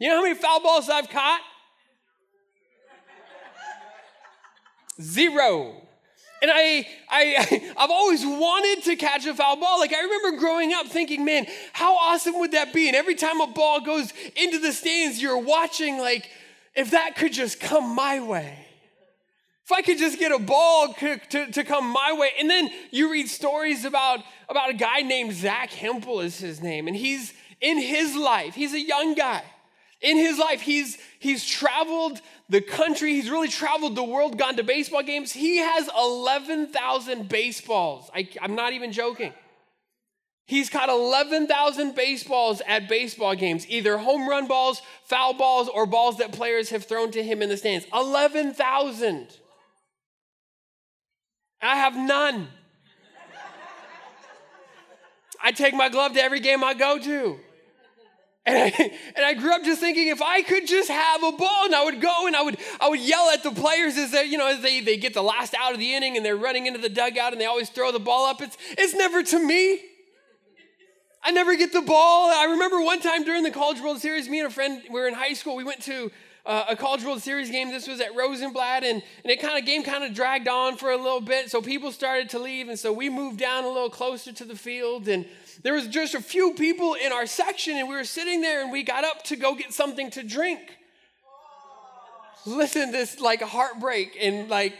You 0.00 0.08
know 0.08 0.16
how 0.16 0.22
many 0.24 0.34
foul 0.34 0.58
balls 0.64 0.88
I've 0.88 1.08
caught? 1.10 1.42
Zero. 5.00 5.85
And 6.42 6.50
I, 6.52 6.86
I, 7.08 7.72
I've 7.76 7.90
always 7.90 8.24
wanted 8.24 8.84
to 8.84 8.96
catch 8.96 9.26
a 9.26 9.34
foul 9.34 9.56
ball. 9.56 9.78
Like 9.78 9.94
I 9.94 10.00
remember 10.00 10.38
growing 10.38 10.72
up 10.72 10.86
thinking, 10.86 11.24
man, 11.24 11.46
how 11.72 11.96
awesome 11.96 12.38
would 12.40 12.52
that 12.52 12.72
be? 12.72 12.88
And 12.88 12.96
every 12.96 13.14
time 13.14 13.40
a 13.40 13.46
ball 13.46 13.80
goes 13.80 14.12
into 14.34 14.58
the 14.58 14.72
stands, 14.72 15.20
you're 15.20 15.38
watching 15.38 15.98
like, 15.98 16.28
if 16.74 16.90
that 16.90 17.16
could 17.16 17.32
just 17.32 17.58
come 17.58 17.94
my 17.94 18.20
way. 18.20 18.66
If 19.64 19.72
I 19.72 19.82
could 19.82 19.98
just 19.98 20.18
get 20.18 20.30
a 20.30 20.38
ball 20.38 20.94
to, 20.94 21.18
to, 21.30 21.50
to 21.50 21.64
come 21.64 21.88
my 21.88 22.12
way. 22.16 22.30
And 22.38 22.48
then 22.48 22.70
you 22.92 23.10
read 23.10 23.28
stories 23.28 23.84
about, 23.84 24.20
about 24.48 24.70
a 24.70 24.74
guy 24.74 25.00
named 25.00 25.34
Zack 25.34 25.70
Hample 25.70 26.22
is 26.22 26.38
his 26.38 26.62
name. 26.62 26.86
And 26.86 26.96
he's 26.96 27.34
in 27.60 27.78
his 27.78 28.14
life, 28.14 28.54
he's 28.54 28.74
a 28.74 28.80
young 28.80 29.14
guy. 29.14 29.42
In 30.00 30.16
his 30.18 30.38
life, 30.38 30.60
he's, 30.60 30.98
he's 31.18 31.44
traveled 31.44 32.20
the 32.48 32.60
country. 32.60 33.14
He's 33.14 33.30
really 33.30 33.48
traveled 33.48 33.96
the 33.96 34.04
world, 34.04 34.38
gone 34.38 34.56
to 34.56 34.62
baseball 34.62 35.02
games. 35.02 35.32
He 35.32 35.56
has 35.56 35.88
11,000 35.96 37.28
baseballs. 37.28 38.10
I, 38.14 38.28
I'm 38.40 38.54
not 38.54 38.72
even 38.72 38.92
joking. 38.92 39.32
He's 40.46 40.70
caught 40.70 40.88
11,000 40.88 41.96
baseballs 41.96 42.62
at 42.68 42.88
baseball 42.88 43.34
games, 43.34 43.66
either 43.68 43.98
home 43.98 44.28
run 44.28 44.46
balls, 44.46 44.80
foul 45.04 45.34
balls, 45.34 45.68
or 45.68 45.86
balls 45.86 46.18
that 46.18 46.30
players 46.30 46.70
have 46.70 46.84
thrown 46.84 47.10
to 47.12 47.22
him 47.22 47.42
in 47.42 47.48
the 47.48 47.56
stands. 47.56 47.84
11,000. 47.92 49.28
I 51.60 51.76
have 51.76 51.96
none. 51.96 52.48
I 55.42 55.52
take 55.52 55.74
my 55.74 55.88
glove 55.88 56.12
to 56.12 56.22
every 56.22 56.40
game 56.40 56.62
I 56.62 56.74
go 56.74 56.98
to. 56.98 57.40
And 58.46 58.56
I, 58.56 58.90
and 59.16 59.26
I 59.26 59.34
grew 59.34 59.52
up 59.52 59.64
just 59.64 59.80
thinking 59.80 60.06
if 60.06 60.22
I 60.22 60.40
could 60.42 60.68
just 60.68 60.88
have 60.88 61.24
a 61.24 61.32
ball 61.32 61.64
and 61.64 61.74
I 61.74 61.84
would 61.84 62.00
go 62.00 62.28
and 62.28 62.36
I 62.36 62.42
would, 62.42 62.56
I 62.80 62.88
would 62.88 63.00
yell 63.00 63.28
at 63.30 63.42
the 63.42 63.50
players 63.50 63.96
as 63.96 64.12
they, 64.12 64.24
you 64.26 64.38
know, 64.38 64.46
as 64.46 64.62
they, 64.62 64.80
they 64.80 64.96
get 64.96 65.14
the 65.14 65.22
last 65.22 65.52
out 65.58 65.72
of 65.72 65.80
the 65.80 65.94
inning 65.94 66.16
and 66.16 66.24
they're 66.24 66.36
running 66.36 66.66
into 66.66 66.80
the 66.80 66.88
dugout 66.88 67.32
and 67.32 67.40
they 67.40 67.46
always 67.46 67.70
throw 67.70 67.90
the 67.90 67.98
ball 67.98 68.24
up. 68.26 68.40
It's, 68.40 68.56
it's 68.70 68.94
never 68.94 69.24
to 69.24 69.38
me. 69.44 69.80
I 71.24 71.32
never 71.32 71.56
get 71.56 71.72
the 71.72 71.82
ball. 71.82 72.30
I 72.30 72.52
remember 72.52 72.80
one 72.80 73.00
time 73.00 73.24
during 73.24 73.42
the 73.42 73.50
College 73.50 73.80
World 73.80 73.98
Series, 73.98 74.28
me 74.28 74.38
and 74.38 74.46
a 74.46 74.50
friend, 74.50 74.80
we 74.88 75.00
were 75.00 75.08
in 75.08 75.14
high 75.14 75.32
school, 75.32 75.56
we 75.56 75.64
went 75.64 75.82
to 75.82 76.12
uh, 76.46 76.64
a 76.68 76.76
College 76.76 77.04
World 77.04 77.20
Series 77.22 77.50
game. 77.50 77.70
This 77.70 77.88
was 77.88 78.00
at 78.00 78.14
Rosenblatt, 78.14 78.84
and, 78.84 79.02
and 79.24 79.30
it 79.30 79.40
kind 79.40 79.58
of 79.58 79.66
game 79.66 79.82
kind 79.82 80.04
of 80.04 80.14
dragged 80.14 80.48
on 80.48 80.76
for 80.76 80.92
a 80.92 80.96
little 80.96 81.20
bit. 81.20 81.50
So 81.50 81.60
people 81.60 81.90
started 81.90 82.30
to 82.30 82.38
leave, 82.38 82.68
and 82.68 82.78
so 82.78 82.92
we 82.92 83.10
moved 83.10 83.38
down 83.38 83.64
a 83.64 83.68
little 83.68 83.90
closer 83.90 84.32
to 84.32 84.44
the 84.44 84.56
field, 84.56 85.08
and 85.08 85.26
there 85.62 85.74
was 85.74 85.88
just 85.88 86.14
a 86.14 86.20
few 86.20 86.54
people 86.54 86.94
in 86.94 87.12
our 87.12 87.26
section, 87.26 87.76
and 87.76 87.88
we 87.88 87.96
were 87.96 88.04
sitting 88.04 88.40
there, 88.40 88.62
and 88.62 88.70
we 88.70 88.84
got 88.84 89.04
up 89.04 89.24
to 89.24 89.36
go 89.36 89.54
get 89.54 89.74
something 89.74 90.10
to 90.12 90.22
drink. 90.22 90.60
Listen, 92.46 92.92
this 92.92 93.20
like 93.20 93.42
heartbreak, 93.42 94.16
and 94.20 94.48
like 94.48 94.74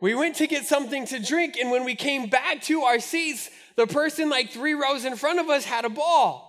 we 0.00 0.16
went 0.16 0.34
to 0.36 0.48
get 0.48 0.66
something 0.66 1.06
to 1.06 1.20
drink, 1.20 1.56
and 1.56 1.70
when 1.70 1.84
we 1.84 1.94
came 1.94 2.28
back 2.28 2.60
to 2.62 2.82
our 2.82 2.98
seats, 2.98 3.50
the 3.76 3.86
person 3.86 4.28
like 4.28 4.50
three 4.50 4.74
rows 4.74 5.04
in 5.04 5.14
front 5.14 5.38
of 5.38 5.48
us 5.48 5.64
had 5.64 5.84
a 5.84 5.88
ball. 5.88 6.45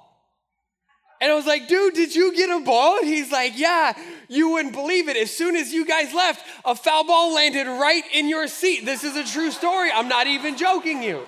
And 1.19 1.31
I 1.31 1.36
was 1.36 1.47
like, 1.47 1.67
dude, 1.67 1.95
did 1.95 2.15
you 2.15 2.36
get 2.36 2.50
a 2.50 2.59
ball? 2.63 3.00
And 3.00 3.07
he's 3.07 3.31
like, 3.31 3.53
yeah, 3.57 3.97
you 4.27 4.50
wouldn't 4.51 4.74
believe 4.74 5.09
it. 5.09 5.17
As 5.17 5.36
soon 5.36 5.55
as 5.55 5.74
you 5.74 5.86
guys 5.86 6.13
left, 6.13 6.45
a 6.63 6.75
foul 6.75 7.05
ball 7.05 7.33
landed 7.33 7.65
right 7.67 8.03
in 8.13 8.29
your 8.29 8.47
seat. 8.47 8.86
This 8.86 9.03
is 9.03 9.15
a 9.15 9.24
true 9.24 9.50
story. 9.50 9.89
I'm 9.91 10.07
not 10.07 10.27
even 10.27 10.57
joking 10.57 11.01
you. 11.01 11.25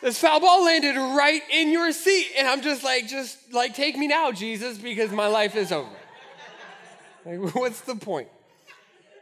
This 0.00 0.18
foul 0.18 0.40
ball 0.40 0.64
landed 0.64 0.96
right 0.96 1.42
in 1.50 1.70
your 1.70 1.92
seat. 1.92 2.28
And 2.38 2.48
I'm 2.48 2.62
just 2.62 2.82
like, 2.82 3.08
just 3.08 3.52
like, 3.52 3.74
take 3.74 3.96
me 3.96 4.08
now, 4.08 4.32
Jesus, 4.32 4.78
because 4.78 5.10
my 5.10 5.26
life 5.26 5.54
is 5.54 5.70
over. 5.70 5.88
Like, 7.26 7.38
what's 7.54 7.82
the 7.82 7.94
point? 7.94 8.28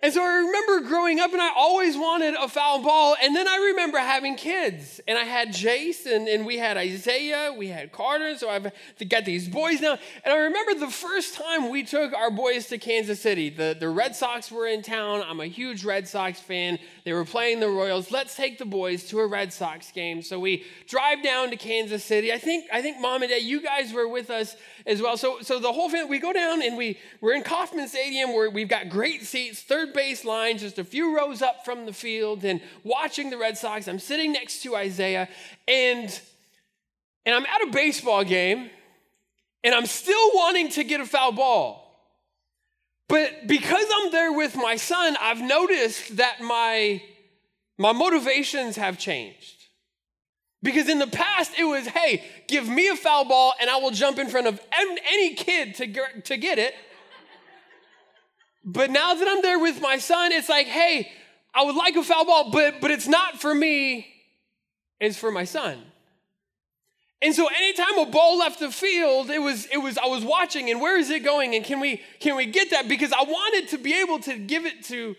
And 0.02 0.14
so 0.14 0.23
I 0.23 0.37
remember 0.38 0.88
growing 0.88 1.21
up 1.21 1.33
and 1.33 1.42
I 1.42 1.50
always 1.54 1.95
wanted 1.95 2.35
a 2.35 2.49
foul 2.49 2.83
ball. 2.83 3.16
And 3.23 3.37
then 3.37 3.47
I 3.47 3.57
remember 3.57 3.99
having 3.99 4.35
kids. 4.35 4.99
And 5.07 5.19
I 5.19 5.25
had 5.25 5.49
Jace 5.49 6.07
and, 6.07 6.26
and 6.26 6.47
we 6.47 6.57
had 6.57 6.78
Isaiah, 6.78 7.52
we 7.57 7.66
had 7.66 7.92
Carter. 7.92 8.37
So 8.38 8.49
I've 8.49 8.73
got 9.09 9.26
these 9.26 9.47
boys 9.47 9.83
now. 9.83 9.99
And 10.25 10.33
I 10.33 10.38
remember 10.38 10.75
the 10.75 10.90
first 10.90 11.35
time 11.35 11.69
we 11.69 11.83
took 11.83 12.14
our 12.14 12.30
boys 12.30 12.69
to 12.69 12.78
Kansas 12.78 13.21
City. 13.21 13.50
The, 13.50 13.76
the 13.78 13.90
Red 13.90 14.16
Sox 14.16 14.50
were 14.50 14.66
in 14.66 14.80
town. 14.80 15.23
I'm 15.26 15.40
a 15.40 15.47
huge 15.47 15.85
Red 15.85 16.09
Sox 16.09 16.40
fan. 16.40 16.78
They 17.04 17.12
were 17.12 17.26
playing 17.26 17.61
the 17.61 17.69
Royals. 17.69 18.11
Let's 18.11 18.35
take 18.35 18.59
the 18.59 18.64
boys 18.64 19.04
to 19.09 19.21
a 19.21 19.26
Red 19.26 19.52
Sox 19.52 19.90
game. 19.92 20.23
So 20.23 20.40
we 20.40 20.64
drive 20.88 21.23
down 21.23 21.50
to 21.50 21.57
Kansas 21.57 22.02
City. 22.02 22.33
I 22.33 22.38
think, 22.38 22.64
I 22.73 22.80
think 22.80 23.00
mom 23.00 23.23
and 23.23 23.30
dad, 23.30 23.42
you 23.42 23.61
guys 23.61 23.92
were 23.92 24.09
with 24.09 24.30
us 24.30 24.57
as 24.87 25.02
well. 25.02 25.19
So, 25.19 25.42
so 25.42 25.59
the 25.59 25.73
whole 25.73 25.90
family, 25.90 26.09
we 26.09 26.19
go 26.19 26.33
down 26.33 26.62
and 26.62 26.76
we, 26.76 26.99
we're 27.21 27.35
in 27.35 27.42
Kauffman 27.42 27.87
Stadium 27.87 28.33
where 28.33 28.49
we've 28.49 28.69
got 28.69 28.88
great 28.88 29.25
seats, 29.25 29.61
third 29.61 29.90
third 29.95 30.25
line, 30.25 30.59
just 30.59 30.79
a 30.79 30.85
few 30.85 31.17
rows 31.17 31.43
up 31.43 31.65
from 31.65 31.87
the 31.87 31.93
field, 31.93 32.45
and 32.45 32.61
watching 32.85 33.31
the 33.31 33.39
Red 33.39 33.57
Sox. 33.57 33.89
I'm 33.89 33.99
sitting 33.99 34.33
next 34.33 34.63
to 34.63 34.77
Isaiah, 34.77 35.29
and, 35.69 36.21
and 37.27 37.35
I'm 37.35 37.47
at 37.47 37.69
a 37.69 37.71
baseball 37.71 38.25
game, 38.25 38.71
and 39.63 39.75
I'm 39.75 39.87
still 39.87 40.31
wanting 40.35 40.71
to 40.71 40.85
get 40.85 41.01
a 41.01 41.07
foul 41.07 41.33
ball. 41.33 41.87
But 43.09 43.49
because 43.49 43.87
I'm 43.97 44.13
there 44.13 44.33
with 44.33 44.57
my 44.57 44.77
son, 44.77 45.17
I've 45.21 45.41
noticed 45.41 46.17
that 46.19 46.41
my, 46.41 47.03
my 47.77 47.93
motivations 47.93 48.77
have 48.77 48.99
changed. 48.99 49.57
Because 50.63 50.89
in 50.89 50.99
the 50.99 51.07
past, 51.07 51.53
it 51.59 51.65
was, 51.65 51.87
hey, 51.87 52.23
give 52.47 52.69
me 52.69 52.89
a 52.89 52.95
foul 52.95 53.25
ball 53.25 53.55
and 53.61 53.69
I 53.71 53.79
will 53.79 53.91
jump 53.91 54.19
in 54.19 54.29
front 54.29 54.47
of 54.47 54.61
any 54.73 55.35
kid 55.35 55.75
to, 55.77 56.21
to 56.23 56.37
get 56.37 56.59
it. 56.59 56.75
But 58.64 58.90
now 58.90 59.14
that 59.14 59.26
I'm 59.26 59.43
there 59.43 59.59
with 59.59 59.81
my 59.81 59.99
son, 59.99 60.33
it's 60.33 60.49
like, 60.49 60.67
hey, 60.67 61.11
I 61.55 61.64
would 61.64 61.76
like 61.76 61.97
a 61.97 62.02
foul 62.02 62.25
ball, 62.25 62.50
but, 62.50 62.81
but 62.81 62.90
it's 62.90 63.09
not 63.09 63.40
for 63.40 63.55
me, 63.55 64.07
it's 65.00 65.17
for 65.17 65.31
my 65.31 65.45
son. 65.45 65.83
And 67.23 67.35
so 67.35 67.49
anytime 67.49 67.99
a 67.99 68.07
ball 68.07 68.38
left 68.38 68.61
the 68.61 68.71
field, 68.71 69.29
it 69.31 69.40
was, 69.40 69.67
it 69.67 69.76
was, 69.76 69.99
I 69.99 70.07
was 70.07 70.25
watching 70.25 70.71
and 70.71 70.81
where 70.81 70.99
is 70.99 71.11
it 71.11 71.23
going? 71.23 71.55
And 71.55 71.64
can 71.64 71.79
we, 71.81 72.00
can 72.19 72.35
we 72.35 72.47
get 72.47 72.71
that? 72.71 72.88
Because 72.88 73.12
I 73.12 73.23
wanted 73.23 73.69
to 73.71 73.79
be 73.79 74.00
able 74.00 74.21
to 74.21 74.38
give 74.38 74.64
it 74.64 74.85
to, 74.85 75.14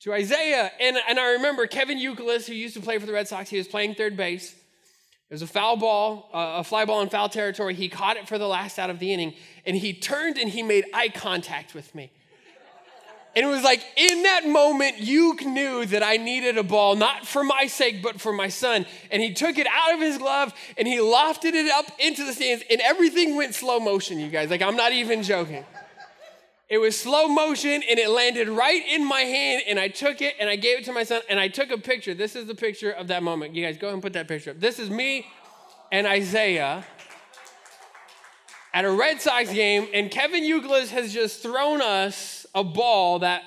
to 0.00 0.12
Isaiah. 0.12 0.72
And, 0.80 0.96
and 1.08 1.18
I 1.18 1.32
remember 1.32 1.66
Kevin 1.68 1.98
Youkilis, 1.98 2.46
who 2.46 2.54
used 2.54 2.74
to 2.74 2.80
play 2.80 2.98
for 2.98 3.06
the 3.06 3.12
Red 3.12 3.28
Sox, 3.28 3.50
he 3.50 3.56
was 3.56 3.68
playing 3.68 3.94
third 3.94 4.16
base. 4.16 4.52
It 4.52 5.34
was 5.34 5.42
a 5.42 5.46
foul 5.46 5.76
ball, 5.76 6.30
uh, 6.32 6.60
a 6.60 6.64
fly 6.64 6.86
ball 6.86 7.02
in 7.02 7.08
foul 7.08 7.28
territory. 7.28 7.74
He 7.74 7.88
caught 7.88 8.16
it 8.16 8.26
for 8.26 8.38
the 8.38 8.48
last 8.48 8.78
out 8.78 8.88
of 8.88 8.98
the 8.98 9.12
inning, 9.12 9.34
and 9.66 9.76
he 9.76 9.92
turned 9.92 10.38
and 10.38 10.48
he 10.48 10.62
made 10.62 10.86
eye 10.94 11.10
contact 11.10 11.74
with 11.74 11.94
me. 11.94 12.10
And 13.38 13.46
it 13.46 13.50
was 13.50 13.62
like 13.62 13.86
in 13.94 14.24
that 14.24 14.48
moment, 14.48 14.98
you 14.98 15.36
knew 15.36 15.86
that 15.86 16.02
I 16.02 16.16
needed 16.16 16.58
a 16.58 16.64
ball, 16.64 16.96
not 16.96 17.24
for 17.24 17.44
my 17.44 17.68
sake, 17.68 18.02
but 18.02 18.20
for 18.20 18.32
my 18.32 18.48
son. 18.48 18.84
And 19.12 19.22
he 19.22 19.32
took 19.32 19.58
it 19.58 19.68
out 19.68 19.94
of 19.94 20.00
his 20.00 20.18
glove 20.18 20.52
and 20.76 20.88
he 20.88 20.96
lofted 20.96 21.54
it 21.54 21.70
up 21.70 21.86
into 22.00 22.24
the 22.24 22.32
stands, 22.32 22.64
and 22.68 22.80
everything 22.80 23.36
went 23.36 23.54
slow 23.54 23.78
motion, 23.78 24.18
you 24.18 24.28
guys. 24.28 24.50
Like, 24.50 24.60
I'm 24.60 24.74
not 24.74 24.90
even 24.90 25.22
joking. 25.22 25.64
It 26.68 26.78
was 26.78 26.98
slow 26.98 27.28
motion 27.28 27.80
and 27.88 28.00
it 28.00 28.10
landed 28.10 28.48
right 28.48 28.82
in 28.90 29.06
my 29.06 29.20
hand, 29.20 29.62
and 29.68 29.78
I 29.78 29.86
took 29.86 30.20
it 30.20 30.34
and 30.40 30.50
I 30.50 30.56
gave 30.56 30.80
it 30.80 30.84
to 30.86 30.92
my 30.92 31.04
son, 31.04 31.22
and 31.30 31.38
I 31.38 31.46
took 31.46 31.70
a 31.70 31.78
picture. 31.78 32.14
This 32.14 32.34
is 32.34 32.48
the 32.48 32.56
picture 32.56 32.90
of 32.90 33.06
that 33.06 33.22
moment. 33.22 33.54
You 33.54 33.64
guys 33.64 33.78
go 33.78 33.86
ahead 33.86 33.94
and 33.94 34.02
put 34.02 34.14
that 34.14 34.26
picture 34.26 34.50
up. 34.50 34.58
This 34.58 34.80
is 34.80 34.90
me 34.90 35.28
and 35.92 36.08
Isaiah 36.08 36.84
at 38.74 38.84
a 38.84 38.90
Red 38.90 39.20
Sox 39.20 39.52
game, 39.52 39.86
and 39.94 40.10
Kevin 40.10 40.42
Youkilis 40.42 40.88
has 40.88 41.14
just 41.14 41.40
thrown 41.40 41.80
us 41.80 42.37
a 42.54 42.64
ball 42.64 43.20
that 43.20 43.42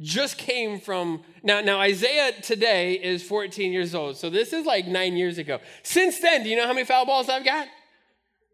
just 0.00 0.36
came 0.36 0.78
from 0.78 1.22
now 1.42 1.60
now 1.60 1.80
isaiah 1.80 2.32
today 2.42 2.94
is 2.94 3.22
14 3.22 3.72
years 3.72 3.94
old 3.94 4.16
so 4.16 4.28
this 4.28 4.52
is 4.52 4.66
like 4.66 4.86
nine 4.86 5.16
years 5.16 5.38
ago. 5.38 5.58
Since 5.82 6.20
then 6.20 6.42
do 6.42 6.50
you 6.50 6.56
know 6.56 6.66
how 6.66 6.74
many 6.74 6.84
foul 6.84 7.06
balls 7.06 7.28
i've 7.28 7.44
got? 7.44 7.68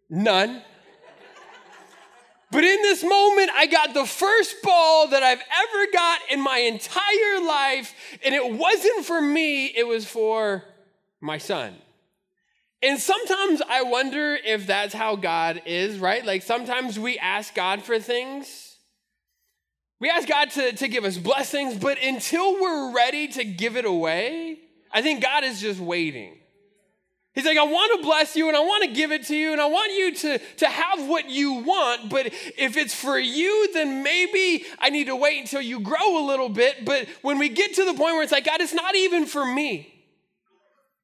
None. 0.09 0.62
But 2.52 2.64
in 2.64 2.82
this 2.82 3.02
moment 3.02 3.50
i 3.54 3.66
got 3.66 3.92
the 3.92 4.06
first 4.06 4.62
ball 4.62 5.09
that 5.09 5.23
i've 5.23 5.40
ever 5.40 5.92
got 5.92 6.21
in 6.30 6.40
my 6.40 6.59
entire 6.59 7.40
life 7.44 7.94
and 8.25 8.35
it 8.35 8.52
wasn't 8.52 9.04
for 9.04 9.21
me 9.21 9.66
it 9.66 9.87
was 9.87 10.06
for 10.06 10.62
my 11.21 11.38
son. 11.38 11.75
And 12.82 13.00
sometimes 13.00 13.62
i 13.68 13.82
wonder 13.82 14.38
if 14.44 14.68
that's 14.68 14.94
how 14.94 15.16
god 15.16 15.62
is 15.66 15.99
right? 15.99 16.25
Like 16.25 16.42
sometimes 16.42 17.00
we 17.00 17.18
ask 17.18 17.52
god 17.52 17.82
for 17.82 17.99
things 17.99 18.71
we 20.02 20.11
ask 20.11 20.26
God 20.26 20.50
to, 20.50 20.73
to 20.73 20.88
give 20.88 21.04
us 21.04 21.16
blessings, 21.16 21.76
but 21.76 21.97
until 22.02 22.61
we're 22.61 22.92
ready 22.92 23.28
to 23.28 23.44
give 23.44 23.76
it 23.76 23.85
away, 23.85 24.59
I 24.90 25.00
think 25.00 25.23
God 25.23 25.44
is 25.44 25.61
just 25.61 25.78
waiting. 25.78 26.38
He's 27.35 27.44
like, 27.44 27.56
I 27.56 27.62
want 27.62 28.00
to 28.00 28.04
bless 28.04 28.35
you 28.35 28.49
and 28.49 28.56
I 28.56 28.61
want 28.61 28.82
to 28.82 28.90
give 28.90 29.12
it 29.12 29.26
to 29.28 29.37
you 29.37 29.52
and 29.52 29.61
I 29.61 29.66
want 29.66 29.92
you 29.92 30.12
to, 30.12 30.38
to 30.56 30.66
have 30.66 31.06
what 31.06 31.30
you 31.30 31.52
want, 31.52 32.11
but 32.11 32.26
if 32.26 32.76
it's 32.76 32.92
for 32.92 33.16
you, 33.16 33.73
then 33.75 34.02
maybe 34.02 34.64
I 34.80 34.90
need 34.90 35.06
to 35.06 35.14
wait 35.14 35.38
until 35.38 35.62
you 35.62 35.78
grow 35.78 36.18
a 36.18 36.26
little 36.26 36.49
bit. 36.49 36.85
But 36.85 37.06
when 37.23 37.38
we 37.38 37.49
get 37.49 37.75
to 37.75 37.85
the 37.85 37.94
point 37.94 38.14
where 38.14 38.25
it's 38.25 38.32
like, 38.32 38.44
God, 38.44 38.61
it's 38.61 38.75
not 38.75 38.97
even 38.97 39.25
for 39.25 39.47
me. 39.47 40.01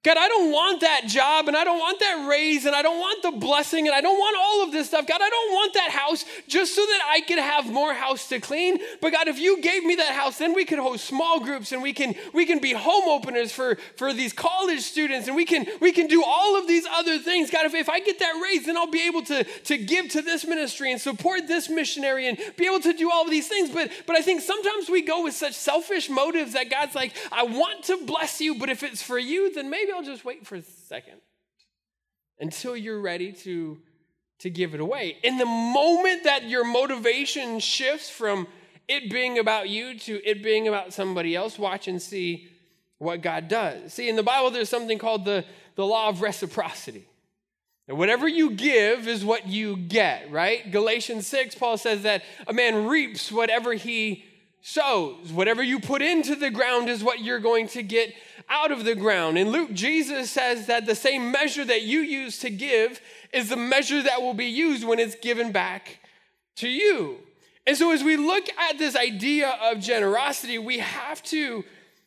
God, 0.04 0.16
I 0.16 0.28
don't 0.28 0.52
want 0.52 0.82
that 0.82 1.06
job 1.06 1.48
and 1.48 1.56
I 1.56 1.64
don't 1.64 1.80
want 1.80 1.98
that 1.98 2.28
raise 2.28 2.66
and 2.66 2.76
I 2.76 2.82
don't 2.82 3.00
want 3.00 3.20
the 3.20 3.32
blessing 3.32 3.88
and 3.88 3.96
I 3.96 4.00
don't 4.00 4.16
want 4.16 4.36
all 4.38 4.62
of 4.64 4.70
this 4.70 4.86
stuff. 4.86 5.08
God, 5.08 5.20
I 5.20 5.28
don't 5.28 5.52
want 5.52 5.74
that 5.74 5.90
house 5.90 6.24
just 6.46 6.76
so 6.76 6.82
that 6.82 7.00
I 7.10 7.20
can 7.22 7.36
have 7.38 7.68
more 7.68 7.92
house 7.92 8.28
to 8.28 8.38
clean. 8.38 8.78
But 9.02 9.12
God, 9.12 9.26
if 9.26 9.40
you 9.40 9.60
gave 9.60 9.82
me 9.82 9.96
that 9.96 10.12
house, 10.12 10.38
then 10.38 10.54
we 10.54 10.64
could 10.64 10.78
host 10.78 11.04
small 11.04 11.40
groups 11.40 11.72
and 11.72 11.82
we 11.82 11.92
can 11.92 12.14
we 12.32 12.46
can 12.46 12.60
be 12.60 12.72
home 12.74 13.08
openers 13.08 13.50
for 13.50 13.76
for 13.96 14.12
these 14.12 14.32
college 14.32 14.82
students 14.82 15.26
and 15.26 15.34
we 15.34 15.44
can 15.44 15.66
we 15.80 15.90
can 15.90 16.06
do 16.06 16.22
all 16.24 16.56
of 16.56 16.68
these 16.68 16.86
other 16.86 17.18
things. 17.18 17.50
God, 17.50 17.66
if, 17.66 17.74
if 17.74 17.88
I 17.88 17.98
get 17.98 18.20
that 18.20 18.40
raise, 18.40 18.66
then 18.66 18.76
I'll 18.76 18.86
be 18.86 19.04
able 19.04 19.22
to 19.24 19.42
to 19.42 19.76
give 19.78 20.10
to 20.10 20.22
this 20.22 20.46
ministry 20.46 20.92
and 20.92 21.00
support 21.00 21.48
this 21.48 21.68
missionary 21.68 22.28
and 22.28 22.38
be 22.56 22.66
able 22.66 22.80
to 22.80 22.92
do 22.92 23.10
all 23.10 23.24
of 23.24 23.30
these 23.32 23.48
things. 23.48 23.68
But 23.68 23.90
but 24.06 24.14
I 24.14 24.22
think 24.22 24.42
sometimes 24.42 24.88
we 24.88 25.02
go 25.02 25.24
with 25.24 25.34
such 25.34 25.54
selfish 25.54 26.08
motives 26.08 26.52
that 26.52 26.70
God's 26.70 26.94
like, 26.94 27.14
I 27.32 27.42
want 27.42 27.82
to 27.86 28.06
bless 28.06 28.40
you, 28.40 28.54
but 28.54 28.70
if 28.70 28.84
it's 28.84 29.02
for 29.02 29.18
you, 29.18 29.52
then 29.52 29.68
maybe 29.68 29.87
maybe 29.88 29.96
I'll 29.96 30.04
just 30.04 30.24
wait 30.24 30.46
for 30.46 30.56
a 30.56 30.62
second 30.62 31.20
until 32.40 32.76
you're 32.76 33.00
ready 33.00 33.32
to, 33.32 33.78
to 34.40 34.50
give 34.50 34.74
it 34.74 34.80
away. 34.80 35.16
In 35.22 35.38
the 35.38 35.46
moment 35.46 36.24
that 36.24 36.48
your 36.48 36.64
motivation 36.64 37.58
shifts 37.58 38.10
from 38.10 38.46
it 38.86 39.10
being 39.10 39.38
about 39.38 39.68
you 39.68 39.98
to 39.98 40.28
it 40.28 40.42
being 40.42 40.68
about 40.68 40.92
somebody 40.92 41.34
else, 41.34 41.58
watch 41.58 41.88
and 41.88 42.00
see 42.00 42.48
what 42.98 43.22
God 43.22 43.48
does. 43.48 43.94
See, 43.94 44.08
in 44.08 44.16
the 44.16 44.22
Bible, 44.22 44.50
there's 44.50 44.68
something 44.68 44.98
called 44.98 45.24
the, 45.24 45.44
the 45.74 45.84
law 45.84 46.08
of 46.08 46.22
reciprocity. 46.22 47.06
And 47.86 47.96
whatever 47.96 48.28
you 48.28 48.50
give 48.50 49.08
is 49.08 49.24
what 49.24 49.46
you 49.46 49.76
get, 49.76 50.30
right? 50.30 50.70
Galatians 50.70 51.26
6, 51.26 51.54
Paul 51.54 51.78
says 51.78 52.02
that 52.02 52.22
a 52.46 52.52
man 52.52 52.86
reaps 52.86 53.32
whatever 53.32 53.72
he 53.74 54.24
sows. 54.60 55.32
Whatever 55.32 55.62
you 55.62 55.80
put 55.80 56.02
into 56.02 56.34
the 56.34 56.50
ground 56.50 56.88
is 56.88 57.02
what 57.02 57.20
you're 57.20 57.40
going 57.40 57.68
to 57.68 57.82
get 57.82 58.12
out 58.48 58.72
of 58.72 58.84
the 58.84 58.94
ground. 58.94 59.38
In 59.38 59.50
Luke, 59.50 59.72
Jesus 59.72 60.30
says 60.30 60.66
that 60.66 60.86
the 60.86 60.94
same 60.94 61.30
measure 61.30 61.64
that 61.64 61.82
you 61.82 62.00
use 62.00 62.38
to 62.40 62.50
give 62.50 63.00
is 63.32 63.48
the 63.50 63.56
measure 63.56 64.02
that 64.02 64.22
will 64.22 64.34
be 64.34 64.46
used 64.46 64.86
when 64.86 64.98
it's 64.98 65.14
given 65.16 65.52
back 65.52 66.00
to 66.56 66.68
you. 66.68 67.18
And 67.66 67.76
so 67.76 67.92
as 67.92 68.02
we 68.02 68.16
look 68.16 68.48
at 68.58 68.78
this 68.78 68.96
idea 68.96 69.50
of 69.62 69.80
generosity, 69.80 70.58
we 70.58 70.78
have 70.78 71.22
to 71.24 71.64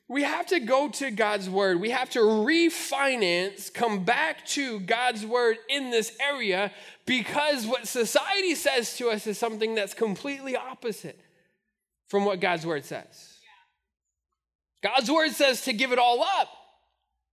we 0.07 0.23
have 0.23 0.47
to 0.47 0.59
go 0.59 0.89
to 0.89 1.09
God's 1.09 1.49
word. 1.49 1.79
We 1.79 1.91
have 1.91 2.09
to 2.09 2.19
refinance, 2.19 3.73
come 3.73 4.03
back 4.03 4.45
to 4.47 4.81
God's 4.81 5.25
word 5.25 5.55
in 5.69 5.89
this 5.89 6.11
area 6.19 6.73
because 7.05 7.65
what 7.65 7.87
society 7.87 8.55
says 8.55 8.97
to 8.97 9.09
us 9.09 9.25
is 9.25 9.37
something 9.37 9.73
that's 9.73 9.93
completely 9.93 10.57
opposite 10.57 11.17
from 12.09 12.25
what 12.25 12.41
God's 12.41 12.65
word 12.65 12.83
says. 12.83 13.30
God's 14.81 15.11
word 15.11 15.31
says 15.31 15.61
to 15.65 15.73
give 15.73 15.91
it 15.91 15.99
all 15.99 16.23
up. 16.23 16.49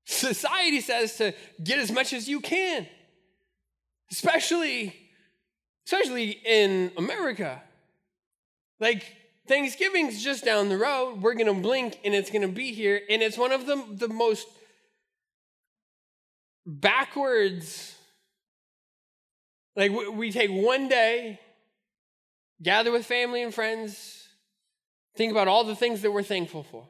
Society 0.05 0.81
says 0.81 1.17
to 1.17 1.35
get 1.62 1.78
as 1.78 1.93
much 1.93 2.12
as 2.12 2.28
you 2.28 2.40
can. 2.40 2.87
Especially 4.11 4.95
especially 5.87 6.31
in 6.45 6.93
America. 6.99 7.62
Like 8.78 9.05
Thanksgiving's 9.47 10.23
just 10.23 10.45
down 10.45 10.69
the 10.69 10.76
road. 10.76 11.23
We're 11.23 11.33
going 11.33 11.47
to 11.47 11.55
blink 11.55 11.99
and 12.05 12.14
it's 12.14 12.31
going 12.31 12.43
to 12.43 12.49
be 12.49 12.73
here 12.73 13.00
and 13.09 13.23
it's 13.23 13.38
one 13.38 13.52
of 13.52 13.67
the 13.67 13.83
the 13.90 14.09
most 14.09 14.47
backwards. 16.67 17.97
Like 19.75 19.93
we 19.93 20.33
take 20.33 20.50
one 20.50 20.88
day, 20.88 21.40
gather 22.62 22.90
with 22.90 23.07
family 23.07 23.43
and 23.43 23.55
friends, 23.55 24.28
think 25.17 25.31
about 25.31 25.49
all 25.49 25.64
the 25.64 25.76
things 25.76 26.02
that 26.02 26.11
we're 26.11 26.23
thankful 26.23 26.64
for, 26.64 26.87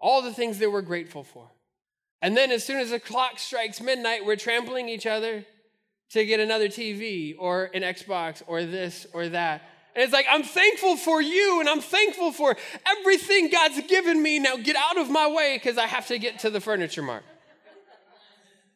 all 0.00 0.22
the 0.22 0.32
things 0.32 0.58
that 0.58 0.70
we're 0.70 0.82
grateful 0.82 1.22
for. 1.22 1.48
And 2.22 2.36
then 2.36 2.50
as 2.50 2.64
soon 2.64 2.80
as 2.80 2.90
the 2.90 3.00
clock 3.00 3.38
strikes 3.38 3.80
midnight, 3.80 4.24
we're 4.24 4.36
trampling 4.36 4.88
each 4.88 5.06
other 5.06 5.44
to 6.10 6.26
get 6.26 6.40
another 6.40 6.68
TV 6.68 7.34
or 7.38 7.70
an 7.72 7.82
Xbox 7.82 8.42
or 8.46 8.64
this 8.64 9.06
or 9.12 9.28
that. 9.28 9.62
And 9.94 10.04
it's 10.04 10.12
like, 10.12 10.26
I'm 10.30 10.42
thankful 10.42 10.96
for 10.96 11.20
you 11.20 11.60
and 11.60 11.68
I'm 11.68 11.80
thankful 11.80 12.32
for 12.32 12.56
everything 12.86 13.50
God's 13.50 13.80
given 13.86 14.22
me. 14.22 14.38
Now 14.38 14.56
get 14.56 14.76
out 14.76 14.98
of 14.98 15.10
my 15.10 15.28
way 15.28 15.56
because 15.56 15.78
I 15.78 15.86
have 15.86 16.06
to 16.08 16.18
get 16.18 16.40
to 16.40 16.50
the 16.50 16.60
furniture 16.60 17.02
mart. 17.02 17.24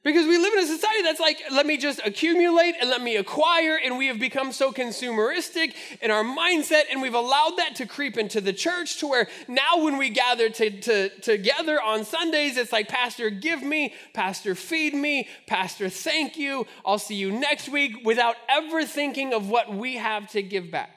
Because 0.05 0.27
we 0.27 0.37
live 0.37 0.53
in 0.53 0.59
a 0.59 0.67
society 0.67 1.03
that's 1.03 1.19
like, 1.19 1.43
let 1.51 1.65
me 1.65 1.79
just 1.79 1.99
accumulate 2.05 2.75
and 2.79 2.91
let 2.91 3.01
me 3.01 3.17
acquire, 3.17 3.81
and 3.83 3.97
we 3.97 4.09
have 4.09 4.19
become 4.19 4.53
so 4.53 4.71
consumeristic 4.71 5.75
in 6.03 6.11
our 6.11 6.23
mindset, 6.23 6.83
and 6.91 7.01
we've 7.01 7.15
allowed 7.15 7.55
that 7.57 7.77
to 7.77 7.87
creep 7.87 8.19
into 8.19 8.43
the 8.43 8.53
church 8.53 8.99
to 8.99 9.07
where 9.07 9.29
now 9.49 9.83
when 9.83 9.97
we 9.97 10.11
gather 10.11 10.51
to, 10.51 10.71
to, 10.83 11.09
together 11.21 11.81
on 11.81 12.05
Sundays, 12.05 12.59
it's 12.59 12.71
like, 12.71 12.87
Pastor, 12.87 13.31
give 13.31 13.63
me, 13.63 13.95
Pastor, 14.13 14.55
feed 14.55 14.93
me, 14.93 15.27
Pastor, 15.47 15.89
thank 15.89 16.37
you, 16.37 16.67
I'll 16.85 16.99
see 16.99 17.15
you 17.15 17.33
next 17.33 17.71
week, 17.71 18.05
without 18.05 18.37
ever 18.47 18.85
thinking 18.85 19.33
of 19.33 19.49
what 19.49 19.75
we 19.75 19.97
have 19.97 20.31
to 20.33 20.43
give 20.43 20.71
back. 20.71 20.91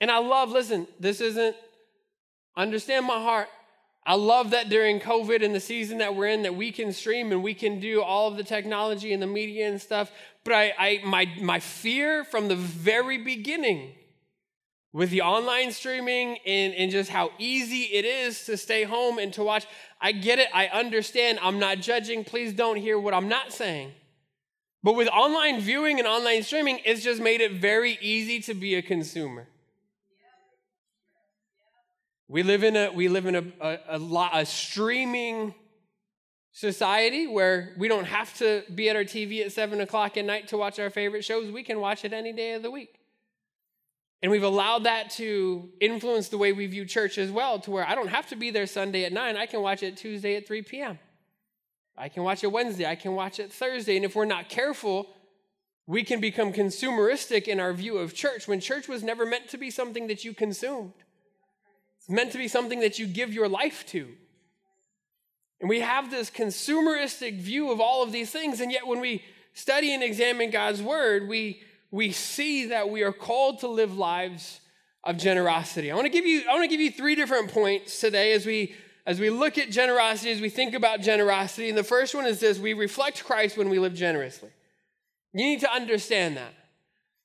And 0.00 0.10
I 0.10 0.18
love, 0.20 0.48
listen, 0.52 0.88
this 0.98 1.20
isn't, 1.20 1.54
understand 2.56 3.04
my 3.04 3.20
heart. 3.20 3.48
I 4.06 4.14
love 4.14 4.50
that 4.50 4.70
during 4.70 5.00
COVID 5.00 5.44
and 5.44 5.54
the 5.54 5.60
season 5.60 5.98
that 5.98 6.14
we're 6.14 6.28
in, 6.28 6.42
that 6.42 6.54
we 6.54 6.72
can 6.72 6.92
stream 6.92 7.30
and 7.30 7.42
we 7.42 7.52
can 7.52 7.78
do 7.78 8.02
all 8.02 8.28
of 8.28 8.36
the 8.36 8.44
technology 8.44 9.12
and 9.12 9.22
the 9.22 9.26
media 9.26 9.68
and 9.68 9.80
stuff. 9.80 10.10
But 10.44 10.54
I, 10.54 10.72
I 10.78 11.00
my, 11.04 11.30
my 11.40 11.60
fear 11.60 12.24
from 12.24 12.48
the 12.48 12.56
very 12.56 13.18
beginning 13.18 13.92
with 14.92 15.10
the 15.10 15.20
online 15.20 15.70
streaming 15.72 16.38
and, 16.46 16.74
and 16.74 16.90
just 16.90 17.10
how 17.10 17.30
easy 17.38 17.82
it 17.82 18.04
is 18.04 18.44
to 18.46 18.56
stay 18.56 18.84
home 18.84 19.18
and 19.18 19.32
to 19.34 19.44
watch, 19.44 19.66
I 20.00 20.12
get 20.12 20.38
it. 20.38 20.48
I 20.54 20.68
understand. 20.68 21.38
I'm 21.42 21.58
not 21.58 21.78
judging. 21.78 22.24
Please 22.24 22.54
don't 22.54 22.76
hear 22.76 22.98
what 22.98 23.12
I'm 23.12 23.28
not 23.28 23.52
saying. 23.52 23.92
But 24.82 24.94
with 24.94 25.08
online 25.08 25.60
viewing 25.60 25.98
and 25.98 26.08
online 26.08 26.42
streaming, 26.42 26.80
it's 26.84 27.02
just 27.02 27.20
made 27.20 27.40
it 27.40 27.52
very 27.52 27.98
easy 28.00 28.40
to 28.42 28.54
be 28.54 28.76
a 28.76 28.82
consumer. 28.82 29.48
We 32.28 32.42
live 32.42 32.62
in 32.62 32.76
a 32.76 32.92
we 32.92 33.08
live 33.08 33.26
in 33.26 33.34
a 33.34 33.44
a, 33.60 33.98
a, 33.98 34.30
a 34.34 34.46
streaming 34.46 35.54
society 36.52 37.26
where 37.26 37.74
we 37.78 37.88
don't 37.88 38.04
have 38.04 38.36
to 38.38 38.64
be 38.74 38.88
at 38.90 38.96
our 38.96 39.04
TV 39.04 39.44
at 39.44 39.52
seven 39.52 39.80
o'clock 39.80 40.16
at 40.16 40.24
night 40.24 40.48
to 40.48 40.56
watch 40.56 40.78
our 40.78 40.90
favorite 40.90 41.24
shows. 41.24 41.50
We 41.50 41.62
can 41.62 41.80
watch 41.80 42.04
it 42.04 42.12
any 42.12 42.32
day 42.32 42.52
of 42.52 42.62
the 42.62 42.70
week. 42.70 42.98
And 44.20 44.32
we've 44.32 44.42
allowed 44.42 44.84
that 44.84 45.10
to 45.10 45.68
influence 45.80 46.28
the 46.28 46.38
way 46.38 46.52
we 46.52 46.66
view 46.66 46.84
church 46.84 47.18
as 47.18 47.30
well, 47.30 47.60
to 47.60 47.70
where 47.70 47.88
I 47.88 47.94
don't 47.94 48.08
have 48.08 48.28
to 48.30 48.36
be 48.36 48.50
there 48.50 48.66
Sunday 48.66 49.04
at 49.04 49.12
9. 49.12 49.36
I 49.36 49.46
can 49.46 49.62
watch 49.62 49.82
it 49.82 49.96
Tuesday 49.96 50.34
at 50.34 50.46
3 50.46 50.62
p.m. 50.62 50.98
I 51.96 52.08
can 52.08 52.24
watch 52.24 52.42
it 52.42 52.50
Wednesday. 52.50 52.86
I 52.86 52.96
can 52.96 53.14
watch 53.14 53.38
it 53.38 53.52
Thursday. 53.52 53.96
And 53.96 54.04
if 54.04 54.16
we're 54.16 54.24
not 54.24 54.48
careful, 54.48 55.06
we 55.86 56.02
can 56.02 56.20
become 56.20 56.52
consumeristic 56.52 57.44
in 57.44 57.60
our 57.60 57.72
view 57.72 57.98
of 57.98 58.12
church 58.12 58.48
when 58.48 58.58
church 58.60 58.88
was 58.88 59.04
never 59.04 59.24
meant 59.24 59.48
to 59.50 59.58
be 59.58 59.70
something 59.70 60.08
that 60.08 60.24
you 60.24 60.34
consumed. 60.34 60.94
It's 62.08 62.14
meant 62.14 62.32
to 62.32 62.38
be 62.38 62.48
something 62.48 62.80
that 62.80 62.98
you 62.98 63.06
give 63.06 63.34
your 63.34 63.48
life 63.48 63.84
to. 63.88 64.08
And 65.60 65.68
we 65.68 65.80
have 65.80 66.10
this 66.10 66.30
consumeristic 66.30 67.38
view 67.38 67.70
of 67.70 67.80
all 67.80 68.02
of 68.02 68.12
these 68.12 68.30
things, 68.30 68.60
and 68.60 68.72
yet 68.72 68.86
when 68.86 69.00
we 69.00 69.22
study 69.52 69.92
and 69.92 70.02
examine 70.02 70.50
God's 70.50 70.80
word, 70.80 71.28
we, 71.28 71.60
we 71.90 72.12
see 72.12 72.66
that 72.66 72.88
we 72.88 73.02
are 73.02 73.12
called 73.12 73.58
to 73.60 73.68
live 73.68 73.98
lives 73.98 74.60
of 75.04 75.18
generosity. 75.18 75.90
I 75.90 75.94
want 75.96 76.06
to 76.06 76.10
give 76.10 76.24
you, 76.24 76.44
I 76.48 76.54
want 76.54 76.62
to 76.62 76.68
give 76.68 76.80
you 76.80 76.90
three 76.90 77.14
different 77.14 77.52
points 77.52 78.00
today 78.00 78.32
as 78.32 78.46
we 78.46 78.74
as 79.04 79.18
we 79.18 79.30
look 79.30 79.56
at 79.56 79.70
generosity, 79.70 80.30
as 80.30 80.40
we 80.42 80.50
think 80.50 80.74
about 80.74 81.00
generosity. 81.00 81.70
And 81.70 81.78
the 81.78 81.82
first 81.82 82.14
one 82.14 82.26
is 82.26 82.40
this 82.40 82.58
we 82.58 82.74
reflect 82.74 83.24
Christ 83.24 83.56
when 83.56 83.70
we 83.70 83.78
live 83.78 83.94
generously. 83.94 84.50
You 85.32 85.46
need 85.46 85.60
to 85.60 85.72
understand 85.72 86.36
that. 86.36 86.52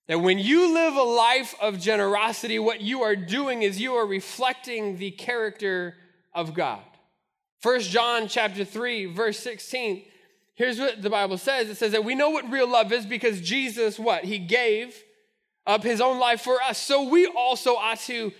That 0.08 0.20
when 0.20 0.38
you 0.38 0.74
live 0.74 0.96
a 0.96 1.04
life 1.04 1.56
of 1.62 1.80
generosity, 1.80 2.60
what 2.60 2.82
you 2.82 3.04
are 3.04 3.16
doing 3.16 3.64
is 3.64 3.80
you 3.80 3.94
are 3.94 4.06
reflecting 4.06 4.98
the 4.98 5.12
character 5.12 5.96
of 6.34 6.54
God. 6.54 6.82
First 7.62 7.90
John 7.90 8.28
chapter 8.28 8.66
3, 8.66 9.06
verse 9.06 9.40
16. 9.40 10.04
Here's 10.56 10.80
what 10.80 11.02
the 11.02 11.10
Bible 11.10 11.38
says. 11.38 11.70
It 11.70 11.76
says 11.76 11.94
that 11.94 12.04
we 12.04 12.16
know 12.16 12.30
what 12.30 12.52
real 12.52 12.68
love 12.68 12.92
is 12.92 13.06
because 13.06 13.40
Jesus, 13.40 13.98
what? 13.98 14.26
He 14.26 14.38
gave 14.40 15.02
up 15.66 15.84
his 15.84 16.02
own 16.02 16.20
life 16.20 16.42
for 16.42 16.62
us. 16.62 16.78
So 16.78 17.08
we 17.08 17.26
also 17.26 17.76
ought 17.76 18.00
to 18.02 18.34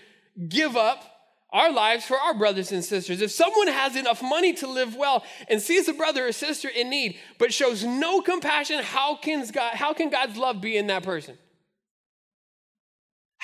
give 0.48 0.76
up 0.76 1.02
our 1.50 1.72
lives 1.72 2.04
for 2.04 2.18
our 2.18 2.34
brothers 2.34 2.72
and 2.72 2.84
sisters. 2.84 3.22
If 3.22 3.30
someone 3.30 3.68
has 3.68 3.96
enough 3.96 4.22
money 4.22 4.52
to 4.54 4.66
live 4.66 4.96
well 4.96 5.24
and 5.48 5.62
sees 5.62 5.88
a 5.88 5.94
brother 5.94 6.26
or 6.26 6.32
sister 6.32 6.68
in 6.68 6.90
need, 6.90 7.16
but 7.38 7.54
shows 7.54 7.84
no 7.84 8.20
compassion, 8.20 8.82
how 8.82 9.16
can, 9.16 9.46
God, 9.46 9.74
how 9.74 9.94
can 9.94 10.10
God's 10.10 10.36
love 10.36 10.60
be 10.60 10.76
in 10.76 10.88
that 10.88 11.04
person? 11.04 11.38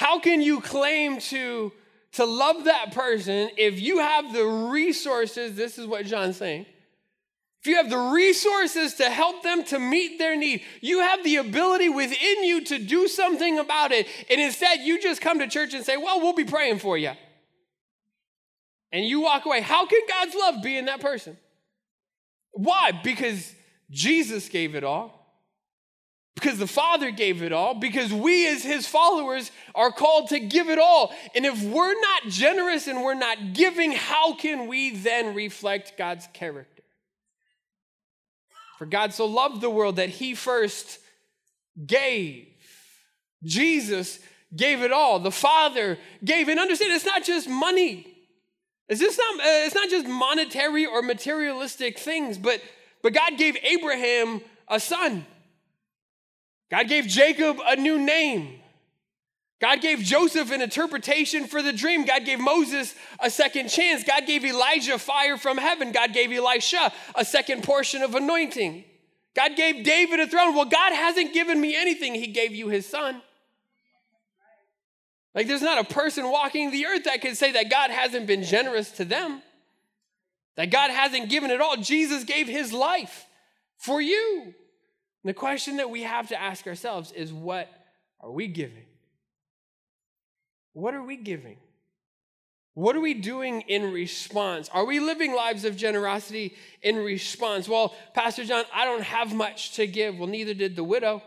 How 0.00 0.18
can 0.18 0.40
you 0.40 0.62
claim 0.62 1.20
to, 1.28 1.72
to 2.12 2.24
love 2.24 2.64
that 2.64 2.92
person 2.92 3.50
if 3.58 3.78
you 3.78 3.98
have 3.98 4.32
the 4.32 4.46
resources? 4.46 5.56
This 5.56 5.76
is 5.76 5.86
what 5.86 6.06
John's 6.06 6.38
saying. 6.38 6.64
If 7.60 7.66
you 7.66 7.76
have 7.76 7.90
the 7.90 7.98
resources 7.98 8.94
to 8.94 9.10
help 9.10 9.42
them 9.42 9.62
to 9.64 9.78
meet 9.78 10.18
their 10.18 10.38
need, 10.38 10.62
you 10.80 11.00
have 11.00 11.22
the 11.22 11.36
ability 11.36 11.90
within 11.90 12.44
you 12.44 12.64
to 12.64 12.78
do 12.78 13.08
something 13.08 13.58
about 13.58 13.92
it. 13.92 14.08
And 14.30 14.40
instead, 14.40 14.80
you 14.80 15.02
just 15.02 15.20
come 15.20 15.38
to 15.40 15.46
church 15.46 15.74
and 15.74 15.84
say, 15.84 15.98
Well, 15.98 16.18
we'll 16.18 16.32
be 16.32 16.46
praying 16.46 16.78
for 16.78 16.96
you. 16.96 17.12
And 18.92 19.04
you 19.04 19.20
walk 19.20 19.44
away. 19.44 19.60
How 19.60 19.84
can 19.84 20.00
God's 20.08 20.34
love 20.34 20.62
be 20.62 20.78
in 20.78 20.86
that 20.86 21.02
person? 21.02 21.36
Why? 22.52 22.98
Because 23.04 23.54
Jesus 23.90 24.48
gave 24.48 24.74
it 24.74 24.82
all 24.82 25.19
because 26.40 26.58
the 26.58 26.66
Father 26.66 27.10
gave 27.10 27.42
it 27.42 27.52
all, 27.52 27.74
because 27.74 28.12
we 28.12 28.48
as 28.48 28.62
His 28.62 28.86
followers 28.86 29.50
are 29.74 29.92
called 29.92 30.30
to 30.30 30.40
give 30.40 30.68
it 30.68 30.78
all. 30.78 31.12
And 31.34 31.44
if 31.44 31.62
we're 31.62 32.00
not 32.00 32.22
generous 32.28 32.86
and 32.86 33.02
we're 33.02 33.14
not 33.14 33.52
giving, 33.52 33.92
how 33.92 34.34
can 34.34 34.66
we 34.66 34.90
then 34.90 35.34
reflect 35.34 35.98
God's 35.98 36.26
character? 36.32 36.82
For 38.78 38.86
God 38.86 39.12
so 39.12 39.26
loved 39.26 39.60
the 39.60 39.70
world 39.70 39.96
that 39.96 40.08
He 40.08 40.34
first 40.34 40.98
gave. 41.86 42.48
Jesus 43.44 44.18
gave 44.54 44.82
it 44.82 44.92
all. 44.92 45.18
The 45.20 45.30
Father 45.30 45.98
gave 46.24 46.48
And 46.48 46.58
Understand, 46.58 46.92
it's 46.92 47.04
not 47.04 47.24
just 47.24 47.48
money. 47.48 48.06
It's 48.88 49.00
just 49.00 49.18
not, 49.18 49.40
uh, 49.40 49.66
it's 49.66 49.74
not 49.74 49.88
just 49.88 50.06
monetary 50.06 50.84
or 50.84 51.02
materialistic 51.02 51.98
things, 51.98 52.38
but, 52.38 52.60
but 53.02 53.12
God 53.12 53.38
gave 53.38 53.56
Abraham 53.62 54.40
a 54.66 54.80
son. 54.80 55.26
God 56.70 56.88
gave 56.88 57.06
Jacob 57.06 57.58
a 57.66 57.76
new 57.76 57.98
name. 57.98 58.60
God 59.60 59.82
gave 59.82 59.98
Joseph 59.98 60.50
an 60.52 60.62
interpretation 60.62 61.46
for 61.46 61.60
the 61.60 61.72
dream. 61.72 62.06
God 62.06 62.24
gave 62.24 62.40
Moses 62.40 62.94
a 63.18 63.28
second 63.28 63.68
chance. 63.68 64.02
God 64.04 64.26
gave 64.26 64.44
Elijah 64.44 64.98
fire 64.98 65.36
from 65.36 65.58
heaven. 65.58 65.92
God 65.92 66.14
gave 66.14 66.32
Elisha 66.32 66.92
a 67.14 67.24
second 67.24 67.62
portion 67.62 68.02
of 68.02 68.14
anointing. 68.14 68.84
God 69.36 69.56
gave 69.56 69.84
David 69.84 70.18
a 70.18 70.26
throne. 70.26 70.54
Well, 70.54 70.64
God 70.64 70.94
hasn't 70.94 71.34
given 71.34 71.60
me 71.60 71.76
anything. 71.76 72.14
He 72.14 72.28
gave 72.28 72.54
you 72.54 72.68
his 72.68 72.86
son. 72.86 73.20
Like, 75.34 75.46
there's 75.46 75.62
not 75.62 75.78
a 75.78 75.94
person 75.94 76.30
walking 76.30 76.70
the 76.70 76.86
earth 76.86 77.04
that 77.04 77.20
can 77.20 77.34
say 77.34 77.52
that 77.52 77.70
God 77.70 77.90
hasn't 77.90 78.26
been 78.26 78.42
generous 78.42 78.90
to 78.92 79.04
them, 79.04 79.42
that 80.56 80.70
God 80.70 80.90
hasn't 80.90 81.28
given 81.28 81.50
it 81.50 81.60
all. 81.60 81.76
Jesus 81.76 82.24
gave 82.24 82.48
his 82.48 82.72
life 82.72 83.26
for 83.76 84.00
you. 84.00 84.54
And 85.22 85.28
the 85.28 85.34
question 85.34 85.76
that 85.76 85.90
we 85.90 86.02
have 86.02 86.28
to 86.28 86.40
ask 86.40 86.66
ourselves 86.66 87.12
is 87.12 87.32
what 87.32 87.68
are 88.20 88.30
we 88.30 88.46
giving? 88.46 88.86
What 90.72 90.94
are 90.94 91.02
we 91.02 91.16
giving? 91.16 91.56
What 92.74 92.96
are 92.96 93.00
we 93.00 93.14
doing 93.14 93.62
in 93.62 93.92
response? 93.92 94.68
Are 94.72 94.84
we 94.84 95.00
living 95.00 95.34
lives 95.34 95.64
of 95.64 95.76
generosity 95.76 96.54
in 96.82 96.96
response? 96.96 97.68
Well, 97.68 97.94
Pastor 98.14 98.44
John, 98.44 98.64
I 98.72 98.84
don't 98.84 99.02
have 99.02 99.34
much 99.34 99.74
to 99.74 99.86
give. 99.86 100.18
Well, 100.18 100.28
neither 100.28 100.54
did 100.54 100.76
the 100.76 100.84
widow. 100.84 101.22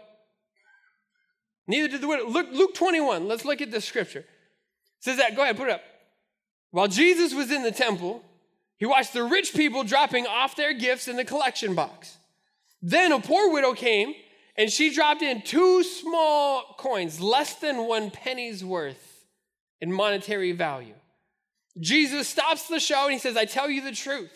Neither 1.67 1.89
did 1.89 2.01
the 2.01 2.08
widow. 2.08 2.27
Look, 2.27 2.47
Luke 2.51 2.73
21. 2.73 3.27
Let's 3.27 3.45
look 3.45 3.62
at 3.62 3.71
this 3.71 3.86
scripture. 3.86 4.19
It 4.19 4.25
says 5.01 5.17
that, 5.17 5.36
go 5.36 5.43
ahead, 5.43 5.58
put 5.58 5.67
it 5.67 5.73
up. 5.73 5.84
While 6.71 6.88
Jesus 6.88 7.34
was 7.34 7.51
in 7.51 7.62
the 7.63 7.71
temple, 7.71 8.23
he 8.77 8.86
watched 8.86 9.13
the 9.13 9.23
rich 9.23 9.53
people 9.53 9.84
dropping 9.84 10.25
off 10.25 10.56
their 10.56 10.73
gifts 10.73 11.08
in 11.08 11.17
the 11.17 11.25
collection 11.25 11.75
box. 11.75 12.17
Then 12.86 13.13
a 13.13 13.19
poor 13.19 13.52
widow 13.52 13.74
came 13.74 14.13
and 14.58 14.69
she 14.69 14.93
dropped 14.93 15.22
in 15.22 15.41
two 15.41 15.84
small 15.84 16.76
coins, 16.78 17.19
less 17.19 17.56
than 17.56 17.88
one 17.88 18.12
penny's 18.12 18.63
worth 18.63 19.26
in 19.80 19.91
monetary 19.91 20.52
value. 20.52 20.93
Jesus 21.80 22.28
stops 22.28 22.67
the 22.67 22.80
show 22.80 23.06
and 23.06 23.13
he 23.13 23.19
says, 23.19 23.38
I 23.38 23.46
tell 23.46 23.69
you 23.69 23.82
the 23.82 23.93
truth. 23.93 24.32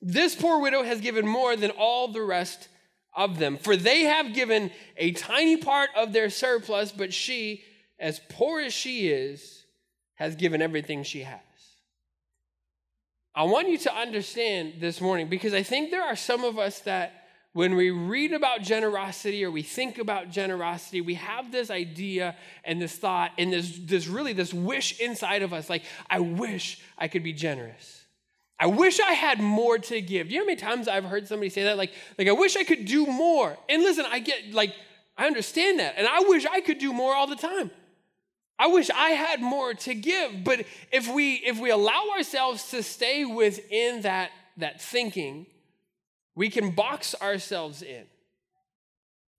This 0.00 0.34
poor 0.34 0.60
widow 0.60 0.82
has 0.82 1.00
given 1.00 1.28
more 1.28 1.54
than 1.54 1.70
all 1.70 2.08
the 2.08 2.22
rest 2.22 2.68
of 3.14 3.38
them, 3.38 3.58
for 3.58 3.76
they 3.76 4.00
have 4.00 4.34
given 4.34 4.70
a 4.96 5.12
tiny 5.12 5.58
part 5.58 5.90
of 5.94 6.12
their 6.12 6.30
surplus, 6.30 6.90
but 6.90 7.12
she, 7.12 7.62
as 8.00 8.20
poor 8.30 8.60
as 8.60 8.72
she 8.72 9.08
is, 9.08 9.64
has 10.14 10.34
given 10.34 10.62
everything 10.62 11.04
she 11.04 11.20
has. 11.20 11.40
I 13.34 13.44
want 13.44 13.68
you 13.68 13.78
to 13.78 13.94
understand 13.94 14.74
this 14.80 15.00
morning 15.00 15.28
because 15.28 15.54
I 15.54 15.62
think 15.62 15.90
there 15.90 16.02
are 16.02 16.16
some 16.16 16.42
of 16.42 16.58
us 16.58 16.80
that 16.80 17.21
when 17.52 17.74
we 17.74 17.90
read 17.90 18.32
about 18.32 18.62
generosity 18.62 19.44
or 19.44 19.50
we 19.50 19.62
think 19.62 19.98
about 19.98 20.30
generosity, 20.30 21.00
we 21.00 21.14
have 21.14 21.52
this 21.52 21.70
idea 21.70 22.34
and 22.64 22.80
this 22.80 22.96
thought 22.96 23.32
and 23.36 23.52
this, 23.52 23.78
this 23.82 24.06
really 24.06 24.32
this 24.32 24.54
wish 24.54 24.98
inside 25.00 25.42
of 25.42 25.52
us 25.52 25.68
like, 25.68 25.82
I 26.08 26.20
wish 26.20 26.80
I 26.96 27.08
could 27.08 27.22
be 27.22 27.34
generous. 27.34 28.02
I 28.58 28.66
wish 28.66 29.00
I 29.00 29.12
had 29.12 29.40
more 29.40 29.76
to 29.78 30.00
give. 30.00 30.28
Do 30.28 30.34
you 30.34 30.40
know 30.40 30.44
how 30.44 30.46
many 30.46 30.60
times 30.60 30.88
I've 30.88 31.04
heard 31.04 31.28
somebody 31.28 31.50
say 31.50 31.64
that? 31.64 31.76
Like, 31.76 31.92
like 32.16 32.28
I 32.28 32.32
wish 32.32 32.56
I 32.56 32.64
could 32.64 32.84
do 32.84 33.06
more. 33.06 33.58
And 33.68 33.82
listen, 33.82 34.06
I 34.08 34.20
get 34.20 34.54
like, 34.54 34.72
I 35.18 35.26
understand 35.26 35.80
that. 35.80 35.94
And 35.96 36.06
I 36.06 36.20
wish 36.20 36.46
I 36.46 36.60
could 36.60 36.78
do 36.78 36.92
more 36.92 37.14
all 37.14 37.26
the 37.26 37.36
time. 37.36 37.70
I 38.58 38.68
wish 38.68 38.88
I 38.90 39.10
had 39.10 39.42
more 39.42 39.74
to 39.74 39.94
give. 39.94 40.44
But 40.44 40.64
if 40.92 41.12
we 41.12 41.34
if 41.34 41.58
we 41.58 41.70
allow 41.70 42.10
ourselves 42.16 42.70
to 42.70 42.82
stay 42.82 43.24
within 43.24 44.02
that, 44.02 44.30
that 44.58 44.80
thinking, 44.80 45.46
we 46.34 46.48
can 46.48 46.70
box 46.70 47.14
ourselves 47.20 47.82
in. 47.82 48.04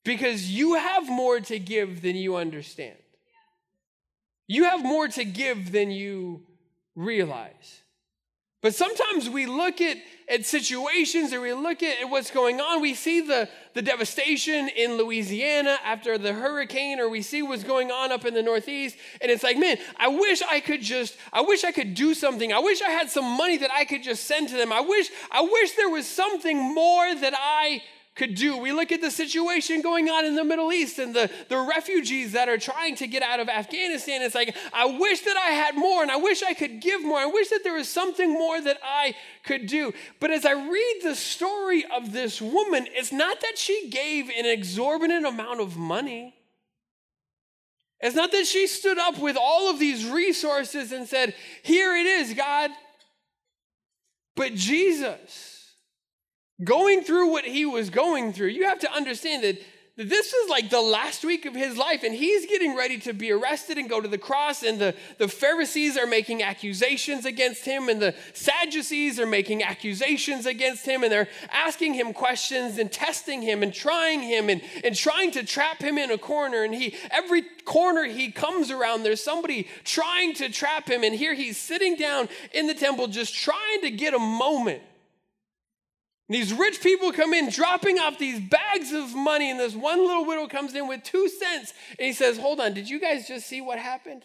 Because 0.03 0.51
you 0.51 0.75
have 0.75 1.07
more 1.07 1.39
to 1.39 1.59
give 1.59 2.01
than 2.01 2.15
you 2.15 2.35
understand. 2.35 2.97
You 4.47 4.65
have 4.65 4.83
more 4.83 5.07
to 5.07 5.23
give 5.23 5.71
than 5.71 5.91
you 5.91 6.43
realize. 6.95 7.82
But 8.63 8.73
sometimes 8.73 9.29
we 9.29 9.45
look 9.45 9.81
at, 9.81 9.97
at 10.29 10.45
situations 10.45 11.33
or 11.33 11.41
we 11.41 11.51
look 11.51 11.83
at, 11.83 11.99
at 11.99 12.09
what's 12.09 12.31
going 12.31 12.61
on. 12.61 12.81
We 12.81 12.93
see 12.93 13.19
the, 13.19 13.49
the 13.73 13.81
devastation 13.81 14.69
in 14.69 14.93
Louisiana 14.97 15.77
after 15.83 16.17
the 16.17 16.31
hurricane, 16.31 16.97
or 17.01 17.09
we 17.09 17.21
see 17.21 17.41
what's 17.41 17.65
going 17.65 17.91
on 17.91 18.13
up 18.13 18.23
in 18.23 18.33
the 18.33 18.41
Northeast. 18.41 18.95
And 19.19 19.29
it's 19.29 19.43
like, 19.43 19.57
man, 19.57 19.79
I 19.97 20.07
wish 20.07 20.41
I 20.41 20.61
could 20.61 20.81
just, 20.81 21.17
I 21.33 21.41
wish 21.41 21.65
I 21.65 21.73
could 21.73 21.93
do 21.93 22.13
something. 22.13 22.53
I 22.53 22.59
wish 22.59 22.81
I 22.81 22.89
had 22.89 23.09
some 23.09 23.37
money 23.37 23.57
that 23.57 23.69
I 23.69 23.83
could 23.83 24.01
just 24.01 24.23
send 24.23 24.47
to 24.47 24.55
them. 24.55 24.71
I 24.71 24.79
wish, 24.79 25.09
I 25.29 25.41
wish 25.41 25.73
there 25.73 25.89
was 25.89 26.07
something 26.07 26.57
more 26.73 27.13
that 27.13 27.33
I 27.37 27.83
could 28.15 28.35
do. 28.35 28.57
We 28.57 28.71
look 28.71 28.91
at 28.91 29.01
the 29.01 29.09
situation 29.09 29.81
going 29.81 30.07
on 30.07 30.25
in 30.25 30.35
the 30.35 30.43
Middle 30.43 30.71
East 30.71 30.99
and 30.99 31.15
the, 31.15 31.31
the 31.49 31.57
refugees 31.57 32.33
that 32.33 32.47
are 32.47 32.59
trying 32.59 32.95
to 32.97 33.07
get 33.07 33.23
out 33.23 33.39
of 33.39 33.49
Afghanistan. 33.49 34.21
It's 34.21 34.35
like, 34.35 34.55
I 34.71 34.85
wish 34.85 35.21
that 35.21 35.35
I 35.35 35.51
had 35.51 35.75
more 35.75 36.03
and 36.03 36.11
I 36.11 36.17
wish 36.17 36.43
I 36.43 36.53
could 36.53 36.79
give 36.79 37.03
more. 37.03 37.17
I 37.17 37.25
wish 37.25 37.49
that 37.49 37.61
there 37.63 37.73
was 37.73 37.89
something 37.89 38.31
more 38.31 38.61
that 38.61 38.77
I 38.83 39.15
could 39.43 39.65
do. 39.65 39.93
But 40.19 40.29
as 40.29 40.45
I 40.45 40.51
read 40.51 40.99
the 41.01 41.15
story 41.15 41.85
of 41.85 42.11
this 42.11 42.39
woman, 42.39 42.87
it's 42.91 43.11
not 43.11 43.41
that 43.41 43.57
she 43.57 43.89
gave 43.89 44.29
an 44.29 44.45
exorbitant 44.45 45.25
amount 45.25 45.59
of 45.59 45.75
money. 45.75 46.35
It's 47.99 48.15
not 48.15 48.31
that 48.31 48.45
she 48.45 48.67
stood 48.67 48.99
up 48.99 49.17
with 49.17 49.37
all 49.39 49.71
of 49.71 49.79
these 49.79 50.05
resources 50.05 50.91
and 50.91 51.07
said, 51.07 51.33
Here 51.63 51.95
it 51.95 52.05
is, 52.05 52.33
God. 52.33 52.69
But 54.35 54.55
Jesus 54.55 55.52
going 56.61 57.03
through 57.03 57.31
what 57.31 57.45
he 57.45 57.65
was 57.65 57.89
going 57.89 58.33
through, 58.33 58.47
you 58.47 58.65
have 58.65 58.79
to 58.79 58.91
understand 58.91 59.43
that 59.43 59.61
this 59.95 60.33
is 60.33 60.49
like 60.49 60.71
the 60.71 60.81
last 60.81 61.23
week 61.23 61.45
of 61.45 61.53
his 61.53 61.77
life, 61.77 62.01
and 62.01 62.15
he's 62.15 62.47
getting 62.47 62.75
ready 62.75 62.97
to 63.01 63.13
be 63.13 63.31
arrested 63.31 63.77
and 63.77 63.87
go 63.87 64.01
to 64.01 64.07
the 64.07 64.17
cross. 64.17 64.63
And 64.63 64.79
the, 64.79 64.95
the 65.19 65.27
Pharisees 65.27 65.97
are 65.97 66.07
making 66.07 66.41
accusations 66.41 67.25
against 67.25 67.63
him, 67.63 67.89
and 67.89 68.01
the 68.01 68.15
Sadducees 68.33 69.19
are 69.19 69.27
making 69.27 69.61
accusations 69.61 70.47
against 70.47 70.83
him, 70.87 71.03
and 71.03 71.11
they're 71.11 71.27
asking 71.51 71.93
him 71.93 72.11
questions 72.11 72.79
and 72.79 72.91
testing 72.91 73.43
him 73.43 73.61
and 73.61 73.71
trying 73.71 74.23
him 74.23 74.49
and, 74.49 74.63
and 74.83 74.95
trying 74.95 75.29
to 75.29 75.43
trap 75.43 75.79
him 75.79 75.99
in 75.99 76.09
a 76.09 76.17
corner. 76.17 76.63
And 76.63 76.73
he 76.73 76.95
every 77.11 77.43
corner 77.63 78.05
he 78.05 78.31
comes 78.31 78.71
around, 78.71 79.03
there's 79.03 79.23
somebody 79.23 79.67
trying 79.83 80.33
to 80.35 80.49
trap 80.49 80.89
him. 80.89 81.03
And 81.03 81.13
here 81.13 81.35
he's 81.35 81.57
sitting 81.57 81.97
down 81.97 82.29
in 82.51 82.65
the 82.65 82.73
temple, 82.73 83.05
just 83.09 83.35
trying 83.35 83.81
to 83.81 83.91
get 83.91 84.15
a 84.15 84.19
moment 84.19 84.81
these 86.29 86.53
rich 86.53 86.81
people 86.81 87.11
come 87.11 87.33
in 87.33 87.49
dropping 87.49 87.99
off 87.99 88.17
these 88.17 88.39
bags 88.39 88.91
of 88.93 89.13
money, 89.13 89.51
and 89.51 89.59
this 89.59 89.75
one 89.75 89.99
little 89.99 90.25
widow 90.25 90.47
comes 90.47 90.73
in 90.73 90.87
with 90.87 91.03
two 91.03 91.27
cents, 91.27 91.73
and 91.99 92.05
he 92.05 92.13
says, 92.13 92.37
Hold 92.37 92.59
on, 92.59 92.73
did 92.73 92.89
you 92.89 92.99
guys 92.99 93.27
just 93.27 93.45
see 93.45 93.61
what 93.61 93.77
happened? 93.77 94.23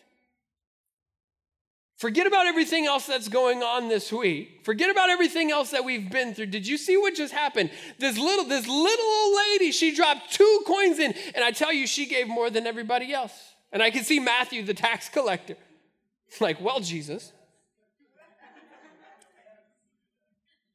Forget 1.99 2.29
about 2.29 2.47
everything 2.47 2.87
else 2.87 3.07
that's 3.07 3.27
going 3.27 3.65
on 3.65 3.89
this 3.89 4.13
week. 4.13 4.61
Forget 4.63 4.89
about 4.89 5.11
everything 5.11 5.51
else 5.51 5.73
that 5.73 5.85
we've 5.85 6.09
been 6.09 6.33
through. 6.33 6.47
Did 6.47 6.65
you 6.65 6.79
see 6.79 6.97
what 6.97 7.17
just 7.17 7.35
happened? 7.35 7.73
This 7.99 8.17
little, 8.17 8.45
this 8.45 8.69
little 8.69 9.05
old 9.05 9.37
lady, 9.51 9.73
she 9.73 9.93
dropped 9.97 10.33
two 10.33 10.63
coins 10.65 11.01
in, 11.01 11.13
and 11.35 11.45
I 11.45 11.51
tell 11.51 11.73
you, 11.73 11.89
she 11.89 12.07
gave 12.07 12.29
more 12.29 12.51
than 12.51 12.69
everybody 12.69 13.13
else. 13.13 13.33
And 13.73 13.83
I 13.83 13.91
can 13.91 14.05
see 14.05 14.21
Matthew, 14.21 14.63
the 14.63 14.75
tax 14.75 15.09
collector, 15.09 15.57
like, 16.41 16.61
well, 16.61 16.79
Jesus, 16.79 17.33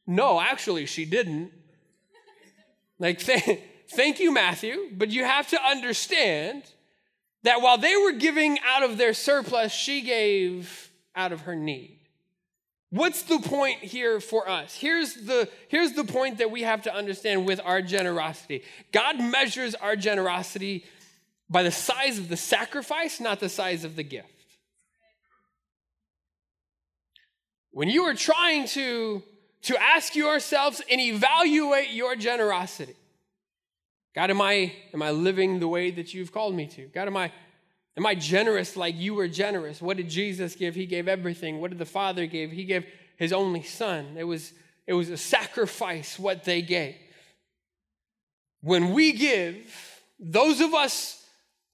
No, 0.06 0.40
actually, 0.40 0.86
she 0.86 1.06
didn't. 1.06 1.52
Like, 3.00 3.20
th- 3.26 3.60
thank 3.92 4.20
you, 4.20 4.34
Matthew, 4.34 4.90
but 4.94 5.10
you 5.10 5.24
have 5.24 5.50
to 5.50 5.62
understand 5.62 6.64
that 7.44 7.62
while 7.62 7.78
they 7.78 7.96
were 7.96 8.14
giving 8.14 8.58
out 8.66 8.84
of 8.84 8.98
their 8.98 9.14
surplus, 9.14 9.72
she 9.72 10.02
gave 10.02 10.92
out 11.16 11.32
of 11.32 11.42
her 11.42 11.56
need. 11.56 12.00
What's 12.90 13.24
the 13.24 13.40
point 13.40 13.80
here 13.80 14.20
for 14.20 14.48
us? 14.48 14.76
Here's 14.76 15.16
the, 15.16 15.50
here's 15.68 15.94
the 15.94 16.04
point 16.04 16.38
that 16.38 16.52
we 16.52 16.62
have 16.62 16.84
to 16.84 16.94
understand 16.94 17.48
with 17.48 17.60
our 17.64 17.82
generosity 17.82 18.64
God 18.92 19.20
measures 19.20 19.74
our 19.74 19.96
generosity 19.96 20.86
by 21.50 21.64
the 21.64 21.72
size 21.72 22.20
of 22.20 22.30
the 22.30 22.38
sacrifice, 22.38 23.20
not 23.20 23.40
the 23.40 23.50
size 23.50 23.84
of 23.84 23.96
the 23.96 24.04
gift. 24.04 24.30
When 27.72 27.90
you 27.90 28.04
are 28.04 28.14
trying 28.14 28.68
to 28.70 29.24
to 29.64 29.82
ask 29.82 30.16
yourselves 30.16 30.82
and 30.90 31.00
evaluate 31.00 31.92
your 31.92 32.16
generosity. 32.16 32.96
God, 34.14 34.30
am 34.30 34.42
I, 34.42 34.74
am 34.94 35.02
I 35.02 35.12
living 35.12 35.60
the 35.60 35.68
way 35.68 35.90
that 35.92 36.14
you've 36.14 36.32
called 36.32 36.54
me 36.54 36.68
to? 36.68 36.84
God, 36.88 37.08
am 37.08 37.18
I, 37.18 37.32
am 37.98 38.06
I 38.06 38.14
generous 38.16 38.76
like 38.78 38.96
you 38.96 39.16
were 39.16 39.28
generous? 39.28 39.82
What 39.82 39.98
did 39.98 40.10
Jesus 40.10 40.56
give? 40.56 40.76
He 40.76 40.86
gave 40.86 41.08
everything. 41.08 41.60
What 41.60 41.72
did 41.72 41.80
the 41.80 41.86
Father 41.86 42.28
give? 42.28 42.52
He 42.52 42.66
gave 42.66 42.86
his 43.18 43.34
only 43.34 43.64
son. 43.64 44.16
It 44.18 44.26
was, 44.26 44.54
it 44.86 44.94
was 44.94 45.10
a 45.10 45.18
sacrifice 45.18 46.20
what 46.20 46.44
they 46.44 46.62
gave. 46.62 46.96
When 48.62 48.94
we 48.94 49.14
give, 49.14 50.02
those 50.20 50.62
of 50.62 50.74
us 50.74 51.26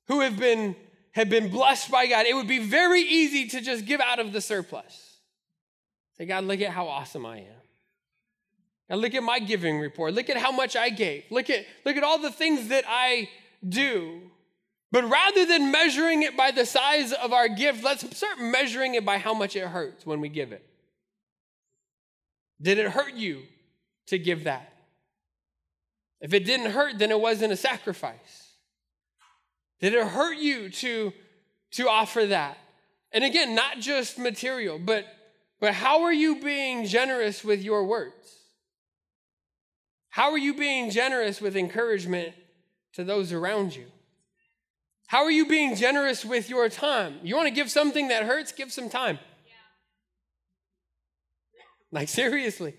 who 0.08 0.21
have 0.21 0.38
been, 0.39 0.75
have 1.12 1.30
been 1.30 1.49
blessed 1.49 1.91
by 1.91 2.08
God, 2.08 2.25
it 2.25 2.36
would 2.36 2.47
be 2.47 2.60
very 2.60 3.02
easy 3.02 3.47
to 3.49 3.62
just 3.62 3.86
give 3.86 3.99
out 3.99 4.19
of 4.19 4.32
the 4.32 4.41
surplus. 4.41 5.17
Say, 6.17 6.25
God, 6.25 6.45
look 6.45 6.62
at 6.62 6.71
how 6.71 6.88
awesome 6.88 7.25
I 7.25 7.39
am. 7.39 7.59
Now 8.89 8.95
look 8.95 9.13
at 9.13 9.23
my 9.23 9.39
giving 9.39 9.80
report. 9.80 10.13
Look 10.13 10.30
at 10.30 10.38
how 10.38 10.52
much 10.52 10.75
I 10.75 10.89
gave. 10.89 11.25
Look 11.30 11.49
at, 11.49 11.65
look 11.86 11.95
at 11.95 12.04
all 12.04 12.17
the 12.17 12.32
things 12.32 12.69
that 12.69 12.86
I 12.88 13.30
do. 13.67 14.21
But 14.91 15.08
rather 15.08 15.45
than 15.45 15.71
measuring 15.71 16.23
it 16.23 16.36
by 16.36 16.49
the 16.49 16.65
size 16.65 17.13
of 17.13 17.32
our 17.32 17.47
gift, 17.47 17.84
let's 17.84 18.17
start 18.17 18.39
measuring 18.39 18.95
it 18.95 19.06
by 19.06 19.19
how 19.19 19.36
much 19.36 19.56
it 19.56 19.67
hurts 19.67 20.06
when 20.06 20.19
we 20.19 20.30
give 20.30 20.52
it. 20.52 20.65
Did 22.60 22.80
it 22.80 22.89
hurt 22.89 23.13
you 23.13 23.43
to 24.08 24.17
give 24.17 24.45
that? 24.45 24.73
If 26.19 26.34
it 26.34 26.45
didn't 26.45 26.71
hurt, 26.71 26.97
then 26.97 27.12
it 27.12 27.19
wasn't 27.19 27.54
a 27.54 27.58
sacrifice. 27.58 28.56
Did 29.80 29.93
it 29.93 30.06
hurt 30.06 30.38
you 30.38 30.69
to, 30.69 31.13
to 31.71 31.88
offer 31.88 32.25
that? 32.25 32.58
And 33.12 33.23
again, 33.23 33.56
not 33.56 33.80
just 33.80 34.17
material, 34.17 34.80
but, 34.80 35.06
but 35.60 35.73
how 35.73 36.04
are 36.04 36.13
you 36.13 36.41
being 36.41 36.86
generous 36.86 37.43
with 37.43 37.62
your 37.62 37.86
words? 37.86 38.38
How 40.19 40.32
are 40.32 40.38
you 40.38 40.53
being 40.53 40.89
generous 40.89 41.39
with 41.39 41.55
encouragement 41.55 42.34
to 42.91 43.05
those 43.05 43.32
around 43.32 43.73
you? 43.73 43.86
How 45.08 45.23
are 45.23 45.32
you 45.32 45.45
being 45.45 45.77
generous 45.77 46.25
with 46.25 46.49
your 46.49 46.67
time? 46.67 47.21
You 47.23 47.38
want 47.38 47.47
to 47.47 47.53
give 47.53 47.71
something 47.71 48.10
that 48.10 48.23
hurts? 48.23 48.51
Give 48.51 48.69
some 48.69 48.89
time. 48.89 49.17
Yeah. 49.45 49.53
Like, 51.93 52.10
seriously. 52.10 52.73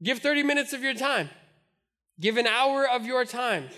Give 0.00 0.20
30 0.20 0.44
minutes 0.44 0.72
of 0.72 0.84
your 0.84 0.94
time, 0.94 1.30
give 2.20 2.36
an 2.36 2.46
hour 2.46 2.88
of 2.88 3.04
your 3.04 3.24
time. 3.24 3.68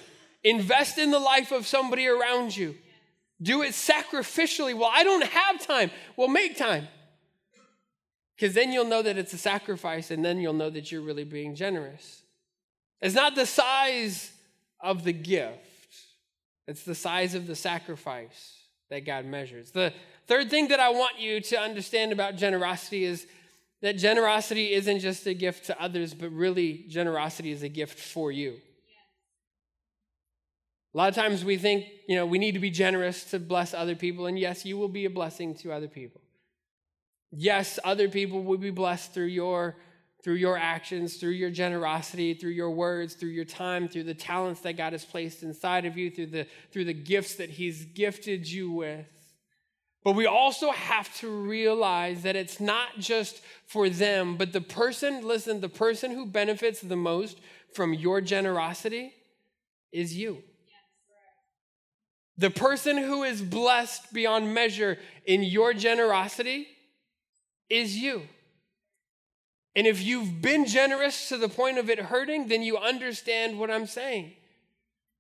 Invest 0.45 0.99
in 0.99 1.13
the 1.13 1.19
life 1.19 1.53
of 1.53 1.67
somebody 1.67 2.07
around 2.07 2.55
you. 2.55 2.77
Do 3.41 3.63
it 3.63 3.71
sacrificially. 3.71 4.75
Well, 4.75 4.91
I 4.93 5.05
don't 5.05 5.25
have 5.25 5.67
time. 5.67 5.91
Well, 6.19 6.29
make 6.29 6.59
time. 6.59 6.87
Because 8.41 8.55
then 8.55 8.73
you'll 8.73 8.87
know 8.87 9.03
that 9.03 9.19
it's 9.19 9.35
a 9.35 9.39
sacrifice, 9.39 10.11
and 10.11 10.25
then 10.25 10.41
you'll 10.41 10.55
know 10.55 10.71
that 10.71 10.91
you're 10.91 11.03
really 11.03 11.25
being 11.25 11.55
generous. 11.55 12.23
It's 13.03 13.15
not 13.15 13.35
the 13.35 13.45
size 13.45 14.33
of 14.81 15.05
the 15.05 15.13
gift, 15.13 15.59
it's 16.67 16.85
the 16.85 16.95
size 16.95 17.35
of 17.35 17.47
the 17.47 17.55
sacrifice 17.55 18.57
that 18.89 19.05
God 19.05 19.27
measures. 19.27 19.73
The 19.73 19.93
third 20.27 20.49
thing 20.49 20.69
that 20.69 20.81
I 20.81 20.89
want 20.89 21.21
you 21.21 21.43
to 21.43 21.61
understand 21.61 22.13
about 22.13 22.37
generosity 22.37 23.05
is, 23.05 23.27
that 23.83 23.99
generosity 23.99 24.73
isn't 24.73 25.01
just 25.01 25.27
a 25.27 25.35
gift 25.35 25.67
to 25.67 25.79
others, 25.83 26.15
but 26.15 26.31
really 26.31 26.87
generosity 26.89 27.51
is 27.51 27.63
a 27.63 27.69
gift 27.69 27.99
for 27.99 28.33
you. 28.33 28.57
A 30.95 30.97
lot 30.97 31.11
of 31.11 31.15
times 31.15 31.45
we 31.45 31.59
think, 31.59 31.85
you 32.09 32.17
know, 32.17 32.25
we 32.25 32.39
need 32.39 32.53
to 32.53 32.59
be 32.59 32.71
generous 32.71 33.23
to 33.33 33.39
bless 33.39 33.75
other 33.75 33.95
people, 33.95 34.25
and 34.25 34.39
yes, 34.39 34.65
you 34.65 34.79
will 34.79 34.89
be 34.89 35.05
a 35.05 35.11
blessing 35.11 35.55
to 35.57 35.73
other 35.73 35.89
people. 35.89 36.23
Yes, 37.33 37.79
other 37.85 38.09
people 38.09 38.43
will 38.43 38.59
be 38.59 38.71
blessed 38.71 39.13
through 39.13 39.27
your 39.27 39.77
through 40.23 40.35
your 40.35 40.59
actions, 40.59 41.17
through 41.17 41.31
your 41.31 41.51
generosity, 41.51 42.35
through 42.35 42.51
your 42.51 42.71
words, 42.71 43.15
through 43.15 43.31
your 43.31 43.47
time, 43.47 43.89
through 43.89 44.03
the 44.03 44.13
talents 44.13 44.61
that 44.61 44.77
God 44.77 44.93
has 44.93 45.03
placed 45.03 45.43
inside 45.43 45.87
of 45.87 45.97
you, 45.97 46.11
through 46.11 46.27
the 46.27 46.47
through 46.73 46.85
the 46.85 46.93
gifts 46.93 47.37
that 47.37 47.51
he's 47.51 47.85
gifted 47.85 48.47
you 48.47 48.71
with. 48.71 49.11
But 50.03 50.13
we 50.13 50.27
also 50.27 50.71
have 50.71 51.15
to 51.19 51.29
realize 51.29 52.23
that 52.23 52.37
it's 52.37 52.59
not 52.59 52.99
just 52.99 53.43
for 53.67 53.91
them, 53.91 54.37
but 54.37 54.53
the 54.53 54.61
person, 54.61 55.27
listen, 55.27 55.61
the 55.61 55.69
person 55.69 56.11
who 56.11 56.25
benefits 56.25 56.81
the 56.81 56.97
most 56.97 57.39
from 57.75 57.93
your 57.93 58.21
generosity 58.21 59.13
is 59.93 60.17
you. 60.17 60.43
The 62.39 62.51
person 62.51 62.97
who 62.97 63.25
is 63.25 63.43
blessed 63.43 64.15
beyond 64.15 64.55
measure 64.55 64.97
in 65.27 65.43
your 65.43 65.75
generosity 65.75 66.67
is 67.71 67.97
you. 67.97 68.23
And 69.77 69.87
if 69.87 70.03
you've 70.03 70.43
been 70.43 70.67
generous 70.67 71.29
to 71.29 71.39
the 71.39 71.49
point 71.49 71.79
of 71.79 71.89
it 71.89 71.99
hurting, 71.99 72.49
then 72.49 72.63
you 72.63 72.77
understand 72.77 73.59
what 73.59 73.71
I'm 73.71 73.87
saying. 73.87 74.33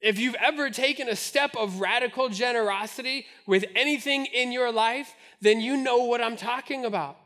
If 0.00 0.18
you've 0.18 0.34
ever 0.34 0.70
taken 0.70 1.08
a 1.08 1.16
step 1.16 1.54
of 1.56 1.80
radical 1.80 2.28
generosity 2.30 3.26
with 3.46 3.64
anything 3.76 4.26
in 4.26 4.50
your 4.50 4.72
life, 4.72 5.14
then 5.40 5.60
you 5.60 5.76
know 5.76 5.98
what 5.98 6.22
I'm 6.22 6.36
talking 6.36 6.84
about. 6.84 7.16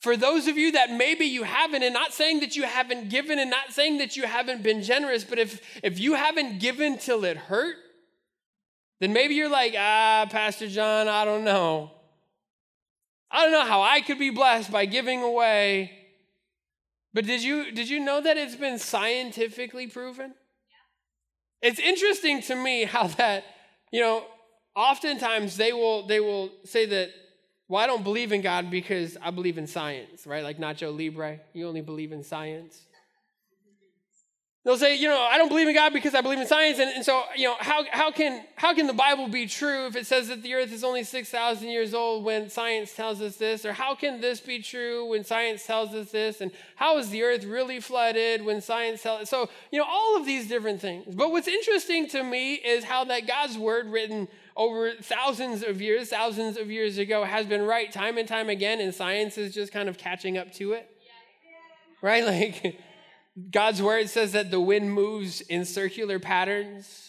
For 0.00 0.16
those 0.16 0.46
of 0.46 0.56
you 0.56 0.72
that 0.72 0.90
maybe 0.90 1.26
you 1.26 1.42
haven't, 1.42 1.82
and 1.82 1.92
not 1.92 2.14
saying 2.14 2.40
that 2.40 2.56
you 2.56 2.62
haven't 2.62 3.10
given 3.10 3.38
and 3.38 3.50
not 3.50 3.72
saying 3.72 3.98
that 3.98 4.16
you 4.16 4.26
haven't 4.26 4.62
been 4.62 4.82
generous, 4.82 5.24
but 5.24 5.38
if, 5.38 5.60
if 5.82 6.00
you 6.00 6.14
haven't 6.14 6.60
given 6.60 6.96
till 6.96 7.24
it 7.24 7.36
hurt, 7.36 7.76
then 9.00 9.12
maybe 9.12 9.34
you're 9.34 9.50
like, 9.50 9.74
ah, 9.76 10.26
Pastor 10.30 10.68
John, 10.68 11.08
I 11.08 11.24
don't 11.24 11.44
know. 11.44 11.90
I 13.30 13.42
don't 13.42 13.52
know 13.52 13.64
how 13.64 13.82
I 13.82 14.00
could 14.00 14.18
be 14.18 14.30
blessed 14.30 14.72
by 14.72 14.86
giving 14.86 15.22
away. 15.22 15.92
But 17.12 17.26
did 17.26 17.42
you, 17.42 17.72
did 17.72 17.88
you 17.88 18.00
know 18.00 18.20
that 18.20 18.36
it's 18.36 18.56
been 18.56 18.78
scientifically 18.78 19.86
proven? 19.86 20.34
It's 21.62 21.78
interesting 21.78 22.40
to 22.42 22.54
me 22.54 22.84
how 22.84 23.08
that, 23.08 23.44
you 23.92 24.00
know, 24.00 24.24
oftentimes 24.74 25.56
they 25.56 25.72
will 25.72 26.06
they 26.06 26.20
will 26.20 26.50
say 26.64 26.86
that, 26.86 27.10
well, 27.68 27.82
I 27.82 27.86
don't 27.86 28.02
believe 28.02 28.32
in 28.32 28.40
God 28.40 28.70
because 28.70 29.16
I 29.22 29.30
believe 29.30 29.58
in 29.58 29.66
science, 29.66 30.26
right? 30.26 30.42
Like 30.42 30.58
Nacho 30.58 30.96
Libre, 30.96 31.40
you 31.52 31.68
only 31.68 31.82
believe 31.82 32.12
in 32.12 32.22
science. 32.22 32.86
They'll 34.62 34.76
say, 34.76 34.94
you 34.94 35.08
know, 35.08 35.18
I 35.18 35.38
don't 35.38 35.48
believe 35.48 35.68
in 35.68 35.74
God 35.74 35.94
because 35.94 36.14
I 36.14 36.20
believe 36.20 36.38
in 36.38 36.46
science. 36.46 36.78
And, 36.78 36.90
and 36.90 37.02
so, 37.02 37.22
you 37.34 37.44
know, 37.44 37.56
how, 37.60 37.82
how, 37.90 38.10
can, 38.10 38.44
how 38.56 38.74
can 38.74 38.86
the 38.86 38.92
Bible 38.92 39.26
be 39.26 39.46
true 39.46 39.86
if 39.86 39.96
it 39.96 40.06
says 40.06 40.28
that 40.28 40.42
the 40.42 40.52
earth 40.52 40.70
is 40.70 40.84
only 40.84 41.02
6,000 41.02 41.66
years 41.66 41.94
old 41.94 42.24
when 42.24 42.50
science 42.50 42.94
tells 42.94 43.22
us 43.22 43.36
this? 43.36 43.64
Or 43.64 43.72
how 43.72 43.94
can 43.94 44.20
this 44.20 44.38
be 44.38 44.60
true 44.60 45.08
when 45.08 45.24
science 45.24 45.66
tells 45.66 45.94
us 45.94 46.10
this? 46.10 46.42
And 46.42 46.50
how 46.76 46.98
is 46.98 47.08
the 47.08 47.22
earth 47.22 47.44
really 47.44 47.80
flooded 47.80 48.44
when 48.44 48.60
science 48.60 49.02
tells 49.02 49.22
us? 49.22 49.30
So, 49.30 49.48
you 49.72 49.78
know, 49.78 49.86
all 49.88 50.18
of 50.18 50.26
these 50.26 50.46
different 50.46 50.82
things. 50.82 51.14
But 51.14 51.30
what's 51.30 51.48
interesting 51.48 52.06
to 52.08 52.22
me 52.22 52.54
is 52.56 52.84
how 52.84 53.04
that 53.04 53.26
God's 53.26 53.56
word 53.56 53.86
written 53.86 54.28
over 54.56 54.92
thousands 55.00 55.62
of 55.62 55.80
years, 55.80 56.10
thousands 56.10 56.58
of 56.58 56.70
years 56.70 56.98
ago, 56.98 57.24
has 57.24 57.46
been 57.46 57.62
right 57.62 57.90
time 57.90 58.18
and 58.18 58.28
time 58.28 58.50
again, 58.50 58.78
and 58.82 58.94
science 58.94 59.38
is 59.38 59.54
just 59.54 59.72
kind 59.72 59.88
of 59.88 59.96
catching 59.96 60.36
up 60.36 60.52
to 60.52 60.72
it. 60.72 60.86
Right? 62.02 62.24
Like, 62.26 62.78
God's 63.50 63.80
word 63.80 64.08
says 64.08 64.32
that 64.32 64.50
the 64.50 64.60
wind 64.60 64.92
moves 64.92 65.40
in 65.40 65.64
circular 65.64 66.18
patterns. 66.18 67.06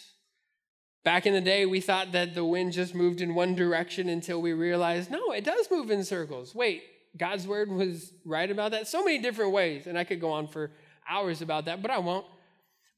Back 1.04 1.26
in 1.26 1.34
the 1.34 1.40
day, 1.40 1.66
we 1.66 1.80
thought 1.80 2.12
that 2.12 2.34
the 2.34 2.44
wind 2.44 2.72
just 2.72 2.94
moved 2.94 3.20
in 3.20 3.34
one 3.34 3.56
direction 3.56 4.08
until 4.08 4.40
we 4.40 4.52
realized, 4.52 5.10
no, 5.10 5.32
it 5.32 5.44
does 5.44 5.68
move 5.70 5.90
in 5.90 6.04
circles. 6.04 6.54
Wait, 6.54 6.84
God's 7.16 7.46
word 7.46 7.70
was 7.70 8.12
right 8.24 8.50
about 8.50 8.70
that? 8.70 8.86
So 8.86 9.04
many 9.04 9.18
different 9.18 9.52
ways. 9.52 9.86
And 9.86 9.98
I 9.98 10.04
could 10.04 10.20
go 10.20 10.30
on 10.30 10.46
for 10.46 10.70
hours 11.08 11.42
about 11.42 11.64
that, 11.64 11.82
but 11.82 11.90
I 11.90 11.98
won't. 11.98 12.24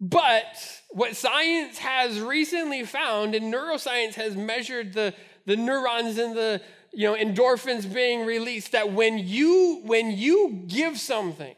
But 0.00 0.82
what 0.90 1.16
science 1.16 1.78
has 1.78 2.20
recently 2.20 2.84
found, 2.84 3.34
and 3.34 3.52
neuroscience 3.52 4.14
has 4.14 4.36
measured 4.36 4.92
the, 4.92 5.14
the 5.46 5.56
neurons 5.56 6.18
and 6.18 6.36
the 6.36 6.60
you 6.92 7.10
know 7.10 7.16
endorphins 7.16 7.92
being 7.92 8.26
released, 8.26 8.72
that 8.72 8.92
when 8.92 9.18
you 9.18 9.80
when 9.84 10.10
you 10.10 10.64
give 10.66 10.98
something, 10.98 11.54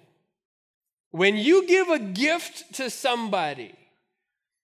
when 1.17 1.35
you 1.35 1.67
give 1.67 1.89
a 1.89 1.99
gift 1.99 2.75
to 2.75 2.91
somebody, 2.91 3.75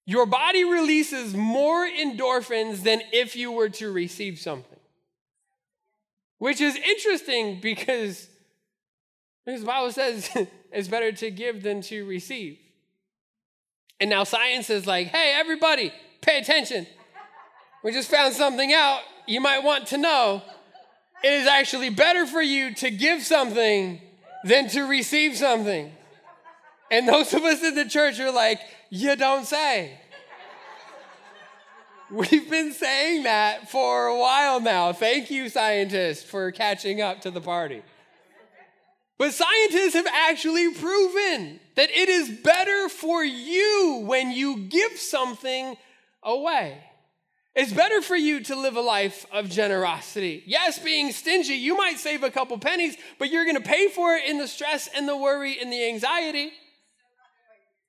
your 0.04 0.26
body 0.26 0.64
releases 0.64 1.34
more 1.34 1.88
endorphins 1.88 2.82
than 2.82 3.00
if 3.10 3.34
you 3.34 3.50
were 3.50 3.70
to 3.70 3.90
receive 3.90 4.38
something. 4.38 4.78
Which 6.36 6.60
is 6.60 6.76
interesting 6.76 7.58
because, 7.62 8.28
because 9.46 9.62
the 9.62 9.66
Bible 9.66 9.92
says 9.92 10.28
it's 10.72 10.88
better 10.88 11.10
to 11.12 11.30
give 11.30 11.62
than 11.62 11.80
to 11.82 12.04
receive. 12.04 12.58
And 13.98 14.10
now 14.10 14.24
science 14.24 14.68
is 14.68 14.86
like, 14.86 15.06
hey, 15.06 15.32
everybody, 15.34 15.90
pay 16.20 16.38
attention. 16.38 16.86
We 17.82 17.92
just 17.92 18.10
found 18.10 18.34
something 18.34 18.74
out 18.74 19.00
you 19.26 19.40
might 19.40 19.64
want 19.64 19.86
to 19.86 19.96
know. 19.96 20.42
It 21.24 21.32
is 21.32 21.46
actually 21.46 21.88
better 21.88 22.26
for 22.26 22.42
you 22.42 22.74
to 22.74 22.90
give 22.90 23.22
something 23.22 24.02
than 24.44 24.68
to 24.70 24.82
receive 24.82 25.38
something. 25.38 25.92
And 26.92 27.08
those 27.08 27.32
of 27.32 27.42
us 27.42 27.62
in 27.62 27.74
the 27.74 27.86
church 27.86 28.20
are 28.20 28.30
like, 28.30 28.60
you 28.90 29.16
don't 29.16 29.46
say. 29.46 29.98
We've 32.10 32.50
been 32.50 32.74
saying 32.74 33.22
that 33.22 33.70
for 33.70 34.08
a 34.08 34.18
while 34.20 34.60
now. 34.60 34.92
Thank 34.92 35.30
you, 35.30 35.48
scientists, 35.48 36.22
for 36.22 36.52
catching 36.52 37.00
up 37.00 37.22
to 37.22 37.30
the 37.30 37.40
party. 37.40 37.80
But 39.16 39.32
scientists 39.32 39.94
have 39.94 40.06
actually 40.06 40.74
proven 40.74 41.60
that 41.76 41.88
it 41.90 42.10
is 42.10 42.28
better 42.28 42.90
for 42.90 43.24
you 43.24 44.02
when 44.04 44.30
you 44.30 44.66
give 44.68 44.98
something 44.98 45.78
away. 46.22 46.76
It's 47.54 47.72
better 47.72 48.02
for 48.02 48.16
you 48.16 48.40
to 48.44 48.56
live 48.56 48.76
a 48.76 48.82
life 48.82 49.24
of 49.32 49.48
generosity. 49.48 50.42
Yes, 50.46 50.78
being 50.78 51.10
stingy, 51.12 51.54
you 51.54 51.74
might 51.74 51.98
save 51.98 52.22
a 52.22 52.30
couple 52.30 52.58
pennies, 52.58 52.98
but 53.18 53.30
you're 53.30 53.44
going 53.44 53.56
to 53.56 53.62
pay 53.62 53.88
for 53.88 54.14
it 54.14 54.28
in 54.28 54.36
the 54.36 54.48
stress 54.48 54.90
and 54.94 55.08
the 55.08 55.16
worry 55.16 55.58
and 55.58 55.72
the 55.72 55.88
anxiety. 55.88 56.52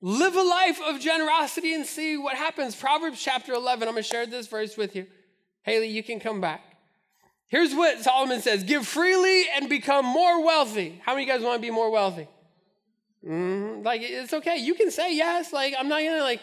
Live 0.06 0.36
a 0.36 0.42
life 0.42 0.82
of 0.86 1.00
generosity 1.00 1.74
and 1.74 1.86
see 1.86 2.18
what 2.18 2.36
happens. 2.36 2.76
Proverbs 2.76 3.24
chapter 3.24 3.54
11, 3.54 3.88
I'm 3.88 3.94
going 3.94 4.04
to 4.04 4.10
share 4.10 4.26
this 4.26 4.48
verse 4.48 4.76
with 4.76 4.98
you. 4.98 5.08
Haley, 5.62 5.88
you 5.88 6.04
can 6.04 6.20
come 6.20 6.42
back. 6.42 6.60
Here's 7.48 7.74
what 7.74 8.02
Solomon 8.02 8.42
says 8.42 8.64
Give 8.64 8.86
freely 8.86 9.46
and 9.56 9.70
become 9.70 10.04
more 10.06 10.44
wealthy. 10.44 11.02
How 11.06 11.14
many 11.14 11.24
of 11.24 11.28
you 11.30 11.34
guys 11.34 11.46
want 11.46 11.56
to 11.56 11.66
be 11.66 11.72
more 11.72 11.90
wealthy? 11.90 12.28
Mm-hmm. 13.26 13.84
Like, 13.84 14.02
it's 14.04 14.34
okay. 14.34 14.58
You 14.58 14.74
can 14.74 14.92
say 14.92 15.16
yes. 15.16 15.54
Like, 15.54 15.74
I'm 15.80 15.88
not 15.88 16.02
going 16.02 16.18
to, 16.18 16.22
like, 16.24 16.42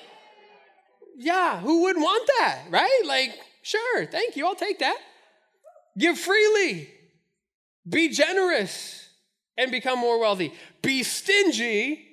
yeah, 1.19 1.61
who 1.61 1.83
wouldn't 1.83 2.03
want 2.03 2.31
that, 2.39 2.63
right? 2.71 3.03
Like, 3.05 3.39
sure, 3.61 4.07
thank 4.07 4.37
you. 4.37 4.47
I'll 4.47 4.55
take 4.55 4.79
that. 4.79 4.97
Give 5.99 6.19
freely, 6.19 6.89
be 7.87 8.09
generous, 8.09 9.07
and 9.59 9.71
become 9.71 9.99
more 9.99 10.19
wealthy. 10.19 10.55
Be 10.81 11.03
stingy 11.03 12.07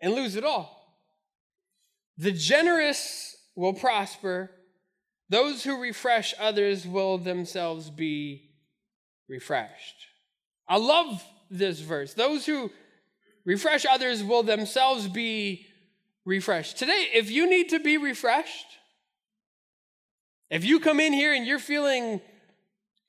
and 0.00 0.14
lose 0.14 0.36
it 0.36 0.44
all. 0.44 0.98
The 2.18 2.32
generous 2.32 3.36
will 3.54 3.74
prosper. 3.74 4.50
Those 5.28 5.64
who 5.64 5.80
refresh 5.80 6.34
others 6.38 6.86
will 6.86 7.18
themselves 7.18 7.90
be 7.90 8.50
refreshed. 9.28 10.06
I 10.68 10.78
love 10.78 11.22
this 11.50 11.80
verse. 11.80 12.14
Those 12.14 12.46
who 12.46 12.70
refresh 13.44 13.86
others 13.86 14.22
will 14.22 14.42
themselves 14.42 15.08
be 15.08 15.66
refreshed. 16.24 16.78
Today, 16.78 17.08
if 17.14 17.30
you 17.30 17.48
need 17.48 17.70
to 17.70 17.78
be 17.78 17.98
refreshed, 17.98 18.66
if 20.50 20.64
you 20.64 20.80
come 20.80 21.00
in 21.00 21.12
here 21.12 21.32
and 21.32 21.46
you're 21.46 21.58
feeling 21.58 22.20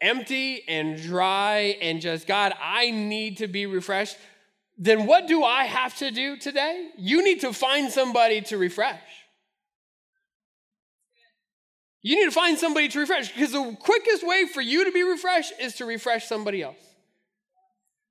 empty 0.01 0.63
and 0.67 1.01
dry 1.01 1.77
and 1.81 2.01
just, 2.01 2.27
God, 2.27 2.53
I 2.61 2.91
need 2.91 3.37
to 3.37 3.47
be 3.47 3.65
refreshed, 3.65 4.17
then 4.77 5.07
what 5.07 5.27
do 5.27 5.43
I 5.43 5.63
have 5.63 5.95
to 5.97 6.11
do 6.11 6.37
today? 6.37 6.89
You 6.97 7.23
need 7.23 7.41
to 7.41 7.51
find 7.51 7.91
somebody 7.91 8.41
to 8.41 8.57
refresh. 8.57 9.01
You 12.03 12.15
need 12.15 12.25
to 12.25 12.31
find 12.31 12.57
somebody 12.57 12.87
to 12.89 12.99
refresh 12.99 13.33
because 13.33 13.51
the 13.51 13.75
quickest 13.79 14.25
way 14.25 14.45
for 14.45 14.61
you 14.61 14.85
to 14.85 14.91
be 14.91 15.03
refreshed 15.03 15.53
is 15.59 15.75
to 15.75 15.85
refresh 15.85 16.27
somebody 16.27 16.61
else. 16.61 16.77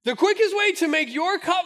The 0.04 0.16
quickest 0.16 0.56
way 0.56 0.72
to 0.72 0.88
make 0.88 1.12
your 1.12 1.38
cup 1.38 1.64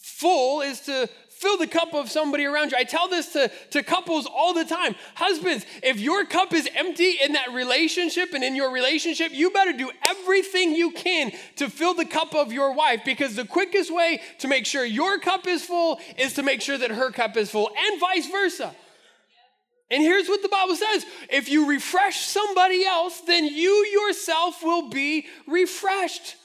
full 0.00 0.60
is 0.60 0.80
to 0.80 1.08
fill 1.42 1.58
the 1.58 1.66
cup 1.66 1.92
of 1.92 2.08
somebody 2.10 2.44
around 2.44 2.70
you. 2.70 2.76
I 2.78 2.84
tell 2.84 3.08
this 3.08 3.32
to, 3.32 3.50
to 3.70 3.82
couples 3.82 4.26
all 4.26 4.54
the 4.54 4.64
time. 4.64 4.94
Husbands, 5.16 5.66
if 5.82 5.98
your 5.98 6.24
cup 6.24 6.54
is 6.54 6.68
empty 6.74 7.16
in 7.22 7.32
that 7.32 7.52
relationship 7.52 8.32
and 8.32 8.44
in 8.44 8.54
your 8.54 8.72
relationship, 8.72 9.32
you 9.32 9.50
better 9.50 9.72
do 9.72 9.90
everything 10.08 10.74
you 10.74 10.92
can 10.92 11.32
to 11.56 11.68
fill 11.68 11.94
the 11.94 12.04
cup 12.04 12.34
of 12.34 12.52
your 12.52 12.72
wife 12.74 13.00
because 13.04 13.34
the 13.34 13.44
quickest 13.44 13.92
way 13.92 14.22
to 14.38 14.46
make 14.46 14.64
sure 14.64 14.84
your 14.84 15.18
cup 15.18 15.48
is 15.48 15.64
full 15.64 15.98
is 16.16 16.34
to 16.34 16.44
make 16.44 16.62
sure 16.62 16.78
that 16.78 16.90
her 16.90 17.10
cup 17.10 17.36
is 17.36 17.50
full 17.50 17.70
and 17.76 18.00
vice 18.00 18.30
versa. 18.30 18.74
And 19.90 20.02
here's 20.02 20.28
what 20.28 20.40
the 20.42 20.48
Bible 20.48 20.76
says 20.76 21.04
if 21.28 21.50
you 21.50 21.68
refresh 21.68 22.24
somebody 22.24 22.84
else, 22.84 23.20
then 23.26 23.44
you 23.44 23.86
yourself 23.92 24.62
will 24.62 24.88
be 24.88 25.26
refreshed. 25.46 26.36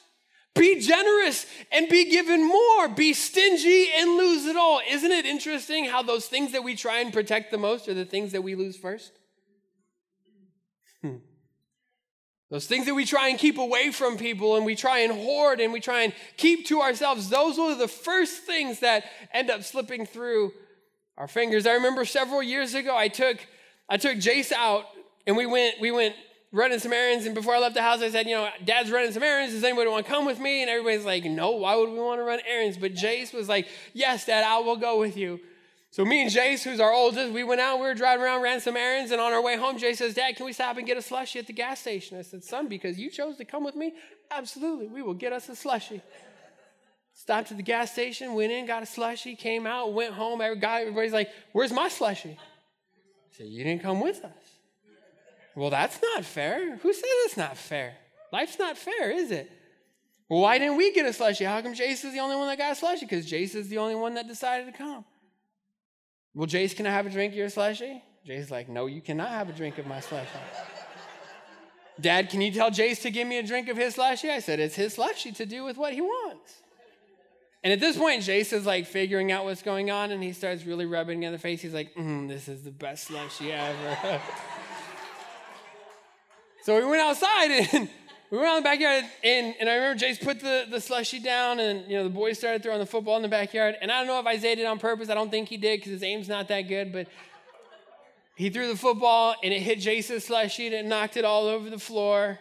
Be 0.58 0.80
generous 0.80 1.46
and 1.72 1.88
be 1.89 2.10
given 2.10 2.48
more. 2.48 2.88
Be 2.89 3.13
stingy 3.13 3.88
and 3.96 4.17
lose 4.17 4.46
it 4.46 4.56
all. 4.56 4.82
Isn't 4.89 5.12
it 5.12 5.26
interesting 5.26 5.86
how 5.86 6.02
those 6.04 6.26
things 6.26 6.52
that 6.54 6.63
we 6.63 6.76
try 6.76 7.00
and 7.00 7.13
protect 7.13 7.52
the 7.52 7.58
most 7.58 7.88
are 7.88 7.93
the 7.93 8.06
things 8.06 8.32
that 8.32 8.41
we 8.41 8.56
lose 8.56 8.78
first? 8.78 9.12
Hmm. 11.02 11.17
Those 12.50 12.65
things 12.65 12.86
that 12.86 12.96
we 12.96 13.06
try 13.06 13.30
and 13.30 13.38
keep 13.38 13.58
away 13.58 13.91
from 13.91 14.17
people 14.17 14.56
and 14.56 14.65
we 14.65 14.76
try 14.76 15.00
and 15.00 15.13
hoard 15.13 15.60
and 15.60 15.74
we 15.74 15.80
try 15.80 16.04
and 16.04 16.13
keep 16.38 16.65
to 16.67 16.82
ourselves, 16.82 17.30
those 17.30 17.60
are 17.60 17.76
the 17.76 17.88
first 17.88 18.43
things 18.43 18.80
that 18.80 19.04
end 19.34 19.50
up 19.50 19.63
slipping 19.63 20.06
through 20.06 20.54
our 21.17 21.28
fingers. 21.28 21.65
I 21.65 21.74
remember 21.74 22.06
several 22.06 22.41
years 22.41 22.74
ago, 22.74 22.96
I 22.96 23.08
took 23.08 23.38
I 23.89 23.98
took 23.98 24.17
Jace 24.17 24.52
out 24.52 24.86
and 25.26 25.36
we 25.36 25.46
went 25.46 25.80
we 25.82 25.91
went 25.91 26.15
running 26.51 26.79
some 26.79 26.93
errands. 26.93 27.25
And 27.25 27.36
before 27.36 27.55
I 27.55 27.60
left 27.60 27.75
the 27.75 27.81
house, 27.81 28.01
I 28.01 28.10
said, 28.10 28.27
you 28.27 28.36
know, 28.36 28.49
Dad's 28.63 28.91
running 28.91 29.12
some 29.12 29.23
errands. 29.23 29.53
Does 29.53 29.63
anybody 29.63 29.89
want 29.89 30.05
to 30.05 30.12
come 30.12 30.25
with 30.25 30.39
me? 30.39 30.62
And 30.62 30.69
everybody's 30.69 31.05
like, 31.05 31.25
no, 31.25 31.51
why 31.51 31.75
would 31.75 31.89
we 31.89 31.99
want 31.99 32.19
to 32.19 32.23
run 32.23 32.39
errands? 32.47 32.77
But 32.77 32.93
Jace 32.93 33.33
was 33.33 33.49
like, 33.49 33.67
yes, 33.93 34.25
Dad, 34.25 34.43
I 34.43 34.60
will 34.60 34.77
go 34.77 34.99
with 34.99 35.17
you. 35.17 35.39
So 35.89 36.03
me 36.03 36.21
and 36.21 36.31
Jace, 36.31 36.63
who's 36.63 36.79
our 36.79 36.91
oldest, 36.91 37.31
we 37.31 37.43
went 37.43 37.62
out, 37.62 37.77
we 37.79 37.88
were 37.88 37.93
driving 37.93 38.23
around, 38.23 38.41
ran 38.41 38.60
some 38.60 38.75
errands, 38.75 39.12
and 39.12 39.21
on 39.21 39.31
our 39.33 39.41
way 39.41 39.57
home, 39.57 39.79
Jace 39.79 39.97
says, 39.97 40.13
Dad, 40.13 40.36
can 40.36 40.45
we 40.45 40.53
stop 40.53 40.77
and 40.77 40.86
get 40.86 40.97
a 40.97 40.99
slushie 40.99 41.38
at 41.38 41.47
the 41.47 41.53
gas 41.53 41.79
station? 41.79 42.17
I 42.17 42.23
said, 42.23 42.43
son, 42.43 42.67
because 42.67 42.99
you 42.99 43.10
chose 43.10 43.38
to 43.38 43.45
come 43.45 43.63
with 43.63 43.75
me, 43.75 43.93
absolutely, 44.29 44.88
we 44.88 45.01
will 45.01 45.13
get 45.13 45.31
us 45.31 45.47
a 45.49 45.53
slushie. 45.53 46.01
Stopped 47.13 47.51
at 47.51 47.57
the 47.57 47.63
gas 47.63 47.93
station, 47.93 48.36
went 48.36 48.51
in, 48.51 48.67
got 48.67 48.83
a 48.83 48.86
slushie, 48.86 49.36
came 49.36 49.65
out, 49.65 49.93
went 49.93 50.13
home. 50.13 50.39
Everybody's 50.39 51.13
like, 51.13 51.29
where's 51.51 51.73
my 51.73 51.89
slushie? 51.89 52.36
I 52.36 53.31
said, 53.31 53.47
you 53.47 53.63
didn't 53.63 53.81
come 53.81 54.01
with 54.01 54.23
us. 54.23 54.31
Well, 55.58 55.72
that's 55.72 56.00
not 56.04 56.24
fair. 56.24 56.78
Who 56.78 56.93
says 56.93 57.04
it's 57.04 57.36
not 57.36 57.58
fair? 57.58 57.96
Life's 58.32 58.60
not 58.60 58.78
fair, 58.78 59.10
is 59.10 59.32
it? 59.32 59.52
Well, 60.30 60.41
why 60.41 60.60
didn't 60.60 60.78
we 60.78 60.93
get 60.93 61.08
a 61.08 61.10
slushie? 61.10 61.48
How 61.48 61.60
come 61.63 61.74
Jace 61.74 62.06
is 62.06 62.13
the 62.13 62.20
only 62.20 62.36
one 62.36 62.46
that 62.46 62.60
got 62.60 62.78
a? 62.78 63.00
Because 63.00 63.26
Jace 63.26 63.56
is 63.56 63.67
the 63.67 63.80
only 63.80 63.96
one 63.96 64.13
that 64.13 64.28
decided 64.28 64.67
to 64.67 64.78
come. 64.78 65.04
Well, 66.36 66.46
Jace, 66.46 66.76
can 66.76 66.86
I 66.86 66.91
have 66.91 67.08
a 67.08 67.10
drink 67.10 67.34
of 67.34 67.38
your 67.39 67.48
slushie? 67.48 68.04
Jace's 68.28 68.52
like, 68.52 68.70
no, 68.70 68.86
you 68.86 69.02
cannot 69.02 69.30
have 69.30 69.50
a 69.50 69.52
drink 69.52 69.80
of 69.80 69.88
my 69.88 69.98
slushie. 69.98 70.28
Dad, 72.00 72.30
can 72.30 72.41
you 72.41 72.52
tell 72.52 72.70
Jace 72.70 73.02
to 73.02 73.10
give 73.10 73.28
me 73.28 73.39
a 73.39 73.43
drink 73.43 73.67
of 73.67 73.78
his 73.78 73.96
slushie? 73.96 74.30
I 74.30 74.38
said, 74.38 74.60
it's 74.60 74.76
his 74.76 74.96
slushie 74.96 75.36
to 75.38 75.48
do 75.48 75.63
with 75.63 75.78
what 75.78 75.91
he 75.91 76.02
wants. 76.02 76.54
And 77.63 77.74
at 77.74 77.80
this 77.80 77.98
point, 77.98 78.22
Jace 78.22 78.54
is 78.54 78.67
like 78.67 78.86
figuring 78.86 79.32
out 79.32 79.43
what's 79.43 79.63
going 79.63 79.89
on, 79.89 80.12
and 80.12 80.22
he 80.22 80.34
starts 80.34 80.67
really 80.67 80.86
rubbing 80.86 81.24
in 81.24 81.32
the 81.32 81.39
face. 81.39 81.63
He's 81.63 81.74
like, 81.74 81.96
mm, 81.96 82.28
this 82.28 82.48
is 82.48 82.62
the 82.62 82.70
best 82.70 83.10
slushie 83.10 83.50
ever. 83.50 84.22
So 86.67 86.75
we 86.75 86.84
went 86.84 87.01
outside 87.01 87.49
and 87.49 87.88
we 88.30 88.38
went 88.38 88.49
out 88.49 88.58
in 88.58 88.63
the 88.63 88.69
backyard 88.69 89.06
and, 89.23 89.56
and 89.58 89.69
I 89.69 89.75
remember 89.75 90.03
Jace 90.03 90.21
put 90.21 90.41
the, 90.41 90.65
the 90.69 90.82
slushy 90.82 91.17
down 91.17 91.62
and 91.62 91.89
you 91.89 91.95
know 91.95 92.03
the 92.03 92.10
boys 92.10 92.38
started 92.39 92.62
throwing 92.62 92.80
the 92.80 92.86
football 92.86 93.15
in 93.15 93.21
the 93.21 93.30
backyard. 93.30 93.75
And 93.82 93.89
I 93.89 93.99
don't 93.99 94.08
know 94.08 94.19
if 94.19 94.25
Isaiah 94.25 94.58
did 94.58 94.65
on 94.65 94.77
purpose. 94.77 95.10
I 95.10 95.13
don't 95.13 95.32
think 95.32 95.47
he 95.47 95.56
did 95.56 95.80
because 95.80 95.93
his 95.93 96.03
aim's 96.03 96.27
not 96.27 96.49
that 96.49 96.63
good, 96.63 96.91
but 96.91 97.08
he 98.36 98.49
threw 98.49 98.67
the 98.67 98.75
football 98.75 99.34
and 99.41 99.53
it 99.53 99.62
hit 99.62 99.80
Jace's 99.80 100.25
slushy 100.25 100.65
and 100.65 100.75
it 100.75 100.86
knocked 100.86 101.15
it 101.15 101.23
all 101.23 101.45
over 101.45 101.69
the 101.69 101.80
floor. 101.80 102.38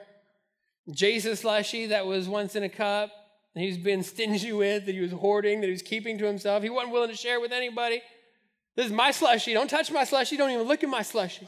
Jace's 0.90 1.38
slushy 1.38 1.86
that 1.86 2.04
was 2.04 2.28
once 2.28 2.56
in 2.56 2.64
a 2.64 2.68
cup 2.68 3.12
that 3.54 3.60
he's 3.60 3.78
been 3.78 4.02
stingy 4.02 4.52
with, 4.52 4.86
that 4.86 4.92
he 4.96 5.02
was 5.02 5.12
hoarding, 5.12 5.60
that 5.60 5.68
he 5.68 5.72
was 5.72 5.82
keeping 5.82 6.18
to 6.18 6.26
himself. 6.26 6.64
He 6.64 6.68
wasn't 6.68 6.92
willing 6.92 7.10
to 7.10 7.16
share 7.16 7.38
with 7.38 7.52
anybody. 7.52 8.02
This 8.74 8.86
is 8.86 8.92
my 8.92 9.12
slushy. 9.12 9.54
Don't 9.54 9.70
touch 9.70 9.92
my 9.92 10.02
slushy. 10.02 10.36
Don't 10.36 10.50
even 10.50 10.66
look 10.66 10.82
at 10.82 10.90
my 10.90 11.02
slushy. 11.02 11.46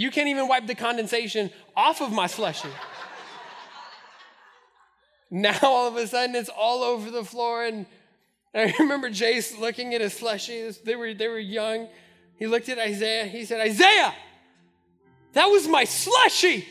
You 0.00 0.10
can't 0.10 0.28
even 0.28 0.48
wipe 0.48 0.66
the 0.66 0.74
condensation 0.74 1.50
off 1.76 2.00
of 2.00 2.10
my 2.10 2.26
slushy. 2.26 2.70
now 5.30 5.58
all 5.60 5.88
of 5.88 5.96
a 5.96 6.06
sudden 6.06 6.34
it's 6.34 6.48
all 6.48 6.82
over 6.82 7.10
the 7.10 7.22
floor. 7.22 7.66
And 7.66 7.84
I 8.54 8.74
remember 8.78 9.10
Jace 9.10 9.60
looking 9.60 9.92
at 9.92 10.00
his 10.00 10.14
slushy. 10.14 10.70
They 10.70 10.96
were, 10.96 11.12
they 11.12 11.28
were 11.28 11.38
young. 11.38 11.86
He 12.38 12.46
looked 12.46 12.70
at 12.70 12.78
Isaiah. 12.78 13.26
He 13.26 13.44
said, 13.44 13.60
Isaiah, 13.60 14.14
that 15.34 15.44
was 15.48 15.68
my 15.68 15.84
slushy. 15.84 16.66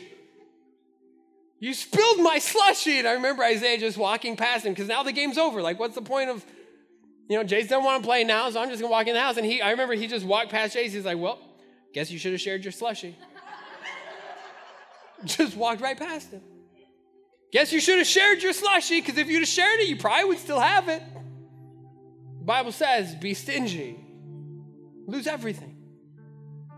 You 1.60 1.72
spilled 1.72 2.18
my 2.18 2.40
slushy. 2.40 2.98
And 2.98 3.06
I 3.06 3.12
remember 3.12 3.44
Isaiah 3.44 3.78
just 3.78 3.96
walking 3.96 4.34
past 4.34 4.66
him 4.66 4.72
because 4.72 4.88
now 4.88 5.04
the 5.04 5.12
game's 5.12 5.38
over. 5.38 5.62
Like, 5.62 5.78
what's 5.78 5.94
the 5.94 6.02
point 6.02 6.30
of, 6.30 6.44
you 7.28 7.38
know, 7.38 7.44
Jace 7.44 7.68
doesn't 7.68 7.84
want 7.84 8.02
to 8.02 8.08
play 8.08 8.24
now, 8.24 8.50
so 8.50 8.60
I'm 8.60 8.70
just 8.70 8.80
going 8.80 8.90
to 8.90 8.92
walk 8.92 9.06
in 9.06 9.14
the 9.14 9.20
house. 9.20 9.36
And 9.36 9.46
he, 9.46 9.62
I 9.62 9.70
remember 9.70 9.94
he 9.94 10.08
just 10.08 10.26
walked 10.26 10.50
past 10.50 10.74
Jace. 10.74 10.90
He's 10.90 11.04
like, 11.04 11.18
well, 11.18 11.38
Guess 11.92 12.10
you 12.10 12.18
should 12.18 12.32
have 12.32 12.40
shared 12.40 12.64
your 12.64 12.72
slushy. 12.72 13.16
Just 15.24 15.56
walked 15.56 15.80
right 15.80 15.98
past 15.98 16.30
him. 16.30 16.42
Guess 17.52 17.72
you 17.72 17.80
should 17.80 17.98
have 17.98 18.06
shared 18.06 18.42
your 18.42 18.52
slushy 18.52 19.00
because 19.00 19.18
if 19.18 19.28
you'd 19.28 19.40
have 19.40 19.48
shared 19.48 19.80
it, 19.80 19.88
you 19.88 19.96
probably 19.96 20.24
would 20.26 20.38
still 20.38 20.60
have 20.60 20.88
it. 20.88 21.02
The 22.38 22.44
Bible 22.44 22.72
says, 22.72 23.14
be 23.16 23.34
stingy, 23.34 23.98
lose 25.06 25.26
everything. 25.26 25.76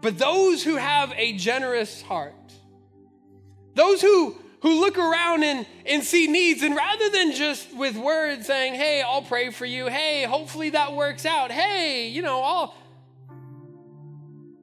But 0.00 0.18
those 0.18 0.64
who 0.64 0.76
have 0.76 1.12
a 1.16 1.34
generous 1.34 2.02
heart, 2.02 2.34
those 3.74 4.00
who, 4.00 4.36
who 4.62 4.80
look 4.80 4.98
around 4.98 5.44
and, 5.44 5.66
and 5.86 6.02
see 6.02 6.26
needs, 6.26 6.62
and 6.62 6.74
rather 6.74 7.10
than 7.10 7.32
just 7.32 7.72
with 7.76 7.96
words 7.96 8.46
saying, 8.46 8.74
hey, 8.74 9.02
I'll 9.02 9.22
pray 9.22 9.50
for 9.50 9.66
you, 9.66 9.86
hey, 9.86 10.24
hopefully 10.24 10.70
that 10.70 10.94
works 10.94 11.24
out, 11.26 11.52
hey, 11.52 12.08
you 12.08 12.22
know, 12.22 12.42
I'll, 12.42 12.74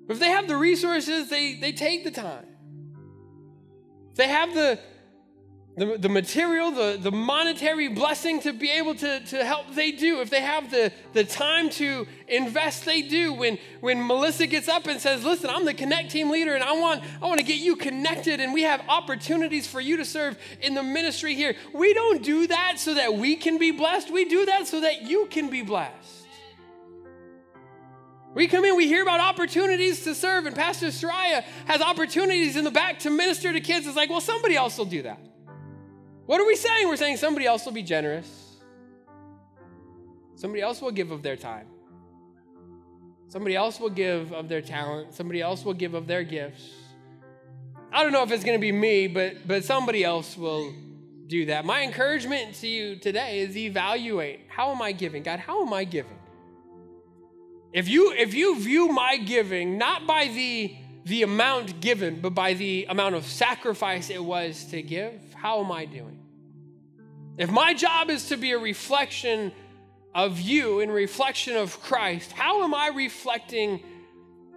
if 0.09 0.19
they 0.19 0.29
have 0.29 0.47
the 0.47 0.57
resources, 0.57 1.29
they, 1.29 1.53
they 1.53 1.71
take 1.71 2.03
the 2.03 2.11
time. 2.11 2.45
If 4.09 4.15
they 4.15 4.27
have 4.27 4.53
the, 4.55 4.79
the, 5.77 5.97
the 5.97 6.09
material, 6.09 6.71
the, 6.71 6.97
the 6.99 7.11
monetary 7.11 7.87
blessing 7.89 8.41
to 8.41 8.51
be 8.51 8.71
able 8.71 8.95
to, 8.95 9.19
to 9.19 9.45
help, 9.45 9.73
they 9.75 9.91
do. 9.91 10.19
If 10.19 10.31
they 10.31 10.41
have 10.41 10.71
the, 10.71 10.91
the 11.13 11.23
time 11.23 11.69
to 11.71 12.07
invest, 12.27 12.85
they 12.85 13.03
do. 13.03 13.33
When, 13.33 13.59
when 13.81 14.05
Melissa 14.05 14.47
gets 14.47 14.67
up 14.67 14.87
and 14.87 14.99
says, 14.99 15.23
Listen, 15.23 15.51
I'm 15.51 15.63
the 15.63 15.75
Connect 15.75 16.09
team 16.09 16.31
leader 16.31 16.55
and 16.55 16.63
I 16.63 16.73
want, 16.73 17.03
I 17.21 17.27
want 17.27 17.39
to 17.39 17.45
get 17.45 17.59
you 17.59 17.75
connected 17.75 18.39
and 18.39 18.51
we 18.51 18.63
have 18.63 18.81
opportunities 18.89 19.67
for 19.67 19.79
you 19.79 19.95
to 19.97 20.05
serve 20.05 20.37
in 20.59 20.73
the 20.73 20.83
ministry 20.83 21.35
here. 21.35 21.55
We 21.73 21.93
don't 21.93 22.23
do 22.23 22.47
that 22.47 22.79
so 22.79 22.95
that 22.95 23.13
we 23.13 23.35
can 23.35 23.57
be 23.59 23.71
blessed, 23.71 24.11
we 24.11 24.25
do 24.25 24.47
that 24.47 24.67
so 24.67 24.81
that 24.81 25.03
you 25.03 25.27
can 25.27 25.49
be 25.49 25.61
blessed. 25.61 26.08
We 28.39 28.47
come 28.47 28.63
in, 28.63 28.77
we 28.77 28.87
hear 28.87 29.03
about 29.03 29.19
opportunities 29.19 30.05
to 30.05 30.15
serve, 30.15 30.45
and 30.45 30.55
Pastor 30.55 30.87
Soraya 30.87 31.43
has 31.65 31.81
opportunities 31.81 32.55
in 32.55 32.63
the 32.63 32.71
back 32.71 32.99
to 32.99 33.09
minister 33.09 33.51
to 33.51 33.59
kids. 33.59 33.85
It's 33.85 33.97
like, 33.97 34.09
well, 34.09 34.21
somebody 34.21 34.55
else 34.55 34.77
will 34.77 34.85
do 34.85 35.01
that. 35.01 35.19
What 36.25 36.39
are 36.39 36.47
we 36.47 36.55
saying? 36.55 36.87
We're 36.87 36.95
saying 36.95 37.17
somebody 37.17 37.45
else 37.45 37.65
will 37.65 37.73
be 37.73 37.83
generous. 37.83 38.55
Somebody 40.35 40.61
else 40.61 40.81
will 40.81 40.91
give 40.91 41.11
of 41.11 41.21
their 41.21 41.35
time. 41.35 41.67
Somebody 43.27 43.57
else 43.57 43.77
will 43.77 43.89
give 43.89 44.31
of 44.31 44.47
their 44.47 44.61
talent. 44.61 45.13
Somebody 45.13 45.41
else 45.41 45.65
will 45.65 45.73
give 45.73 45.93
of 45.93 46.07
their 46.07 46.23
gifts. 46.23 46.63
I 47.91 48.03
don't 48.03 48.13
know 48.13 48.23
if 48.23 48.31
it's 48.31 48.45
going 48.45 48.57
to 48.57 48.61
be 48.61 48.71
me, 48.71 49.07
but, 49.07 49.45
but 49.49 49.65
somebody 49.65 50.05
else 50.05 50.37
will 50.37 50.73
do 51.27 51.47
that. 51.47 51.65
My 51.65 51.83
encouragement 51.83 52.55
to 52.61 52.69
you 52.69 52.95
today 52.95 53.41
is 53.41 53.57
evaluate 53.57 54.45
how 54.47 54.71
am 54.71 54.81
I 54.81 54.93
giving? 54.93 55.23
God, 55.23 55.39
how 55.39 55.61
am 55.61 55.73
I 55.73 55.83
giving? 55.83 56.18
If 57.71 57.87
you 57.87 58.13
if 58.13 58.33
you 58.33 58.59
view 58.59 58.89
my 58.89 59.17
giving 59.17 59.77
not 59.77 60.07
by 60.07 60.27
the 60.27 60.75
the 61.05 61.23
amount 61.23 61.81
given, 61.81 62.19
but 62.21 62.31
by 62.31 62.53
the 62.53 62.85
amount 62.89 63.15
of 63.15 63.25
sacrifice 63.25 64.09
it 64.09 64.23
was 64.23 64.65
to 64.65 64.81
give, 64.81 65.13
how 65.33 65.63
am 65.63 65.71
I 65.71 65.85
doing? 65.85 66.19
If 67.37 67.49
my 67.49 67.73
job 67.73 68.09
is 68.09 68.27
to 68.29 68.37
be 68.37 68.51
a 68.51 68.59
reflection 68.59 69.51
of 70.13 70.39
you 70.39 70.81
in 70.81 70.91
reflection 70.91 71.55
of 71.55 71.81
Christ, 71.81 72.31
how 72.31 72.63
am 72.63 72.73
I 72.73 72.89
reflecting 72.89 73.81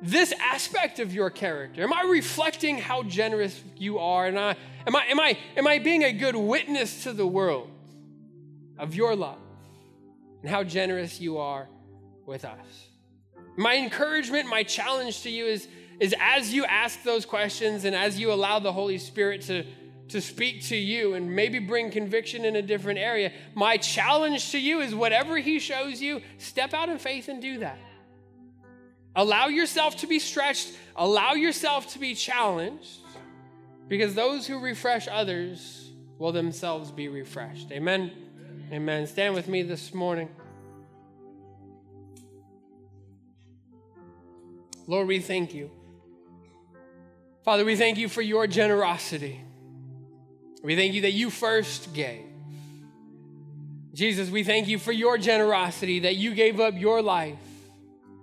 this 0.03 0.33
aspect 0.41 0.99
of 0.99 1.15
your 1.15 1.31
character? 1.31 1.83
Am 1.83 1.93
I 1.93 2.03
reflecting 2.03 2.79
how 2.79 3.05
generous 3.05 3.63
you 3.77 3.99
are? 3.99 4.27
And 4.27 4.39
I, 4.39 4.57
am, 4.87 4.97
I, 4.97 5.05
am, 5.07 5.21
I, 5.21 5.39
am 5.57 5.67
I 5.67 5.79
being 5.79 6.03
a 6.03 6.13
good 6.13 6.35
witness 6.35 7.05
to 7.05 7.13
the 7.13 7.27
world 7.27 7.71
of 8.79 8.95
your 8.95 9.15
love 9.15 9.39
and 10.43 10.51
how 10.51 10.65
generous 10.65 11.21
you 11.21 11.39
are 11.39 11.69
with 12.27 12.45
us? 12.45 12.89
My 13.57 13.77
encouragement, 13.77 14.49
my 14.49 14.63
challenge 14.63 15.23
to 15.23 15.31
you 15.31 15.47
is, 15.47 15.69
is 16.01 16.15
as 16.21 16.53
you 16.53 16.65
ask 16.65 17.03
those 17.03 17.27
questions 17.27 17.85
and 17.85 17.95
as 17.95 18.19
you 18.19 18.33
allow 18.33 18.59
the 18.59 18.73
Holy 18.73 18.99
Spirit 18.99 19.43
to, 19.43 19.65
to 20.09 20.21
speak 20.21 20.63
to 20.65 20.77
you 20.77 21.15
and 21.15 21.35
maybe 21.35 21.59
bring 21.59 21.91
conviction 21.91 22.45
in 22.45 22.57
a 22.57 22.63
different 22.63 22.99
area. 22.99 23.33
My 23.55 23.77
challenge 23.77 24.51
to 24.53 24.59
you 24.59 24.81
is 24.81 24.95
whatever 24.95 25.37
He 25.37 25.59
shows 25.59 26.01
you, 26.01 26.23
step 26.39 26.73
out 26.73 26.89
in 26.89 26.99
faith 26.99 27.29
and 27.29 27.43
do 27.43 27.59
that. 27.59 27.79
Allow 29.15 29.49
yourself 29.49 29.97
to 29.97 30.07
be 30.07 30.19
stretched, 30.19 30.73
allow 30.97 31.33
yourself 31.33 31.93
to 31.93 31.99
be 31.99 32.15
challenged, 32.15 33.01
because 33.87 34.15
those 34.15 34.47
who 34.47 34.59
refresh 34.59 35.07
others 35.07 35.91
will 36.19 36.33
themselves 36.33 36.91
be 36.91 37.09
refreshed. 37.09 37.71
Amen. 37.73 38.11
Amen. 38.73 39.07
Stand 39.07 39.35
with 39.35 39.49
me 39.49 39.63
this 39.63 39.93
morning. 39.93 40.31
Lord, 44.87 45.09
we 45.09 45.21
thank 45.21 45.55
you. 45.55 45.71
Father, 47.45 47.65
we 47.65 47.77
thank 47.77 47.99
you 47.99 48.09
for 48.09 48.23
your 48.23 48.47
generosity. 48.47 49.41
We 50.63 50.77
thank 50.77 50.95
you 50.95 51.03
that 51.03 51.13
you 51.13 51.31
first 51.31 51.93
gave. 51.93 52.25
Jesus, 53.95 54.31
we 54.31 54.43
thank 54.45 54.69
you 54.69 54.79
for 54.79 54.93
your 54.93 55.19
generosity, 55.19 56.01
that 56.01 56.17
you 56.17 56.35
gave 56.35 56.61
up 56.61 56.75
your 56.77 57.03
life 57.03 57.39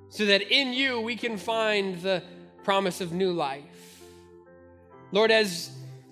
so 0.09 0.25
that 0.25 0.41
in 0.41 0.73
you 0.73 0.99
we 1.01 1.15
can 1.15 1.37
find 1.37 2.01
the 2.01 2.23
promise 2.63 3.01
of 3.01 3.11
new 3.11 3.31
life. 3.31 3.63
Lord, 5.11 5.31
as 5.31 5.69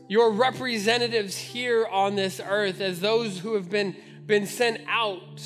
your 0.07 0.31
representatives 0.31 1.37
here 1.37 1.85
on 1.87 2.15
this 2.15 2.39
earth, 2.43 2.79
as 2.79 2.99
those 2.99 3.39
who 3.39 3.55
have 3.55 3.69
been, 3.69 3.95
been 4.25 4.45
sent 4.45 4.81
out 4.87 5.43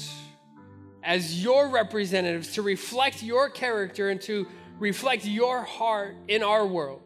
as 1.03 1.43
your 1.43 1.69
representatives 1.69 2.53
to 2.53 2.61
reflect 2.61 3.23
your 3.23 3.49
character 3.49 4.09
and 4.09 4.21
to 4.21 4.47
reflect 4.81 5.25
your 5.25 5.61
heart 5.61 6.15
in 6.27 6.41
our 6.41 6.65
world, 6.65 7.01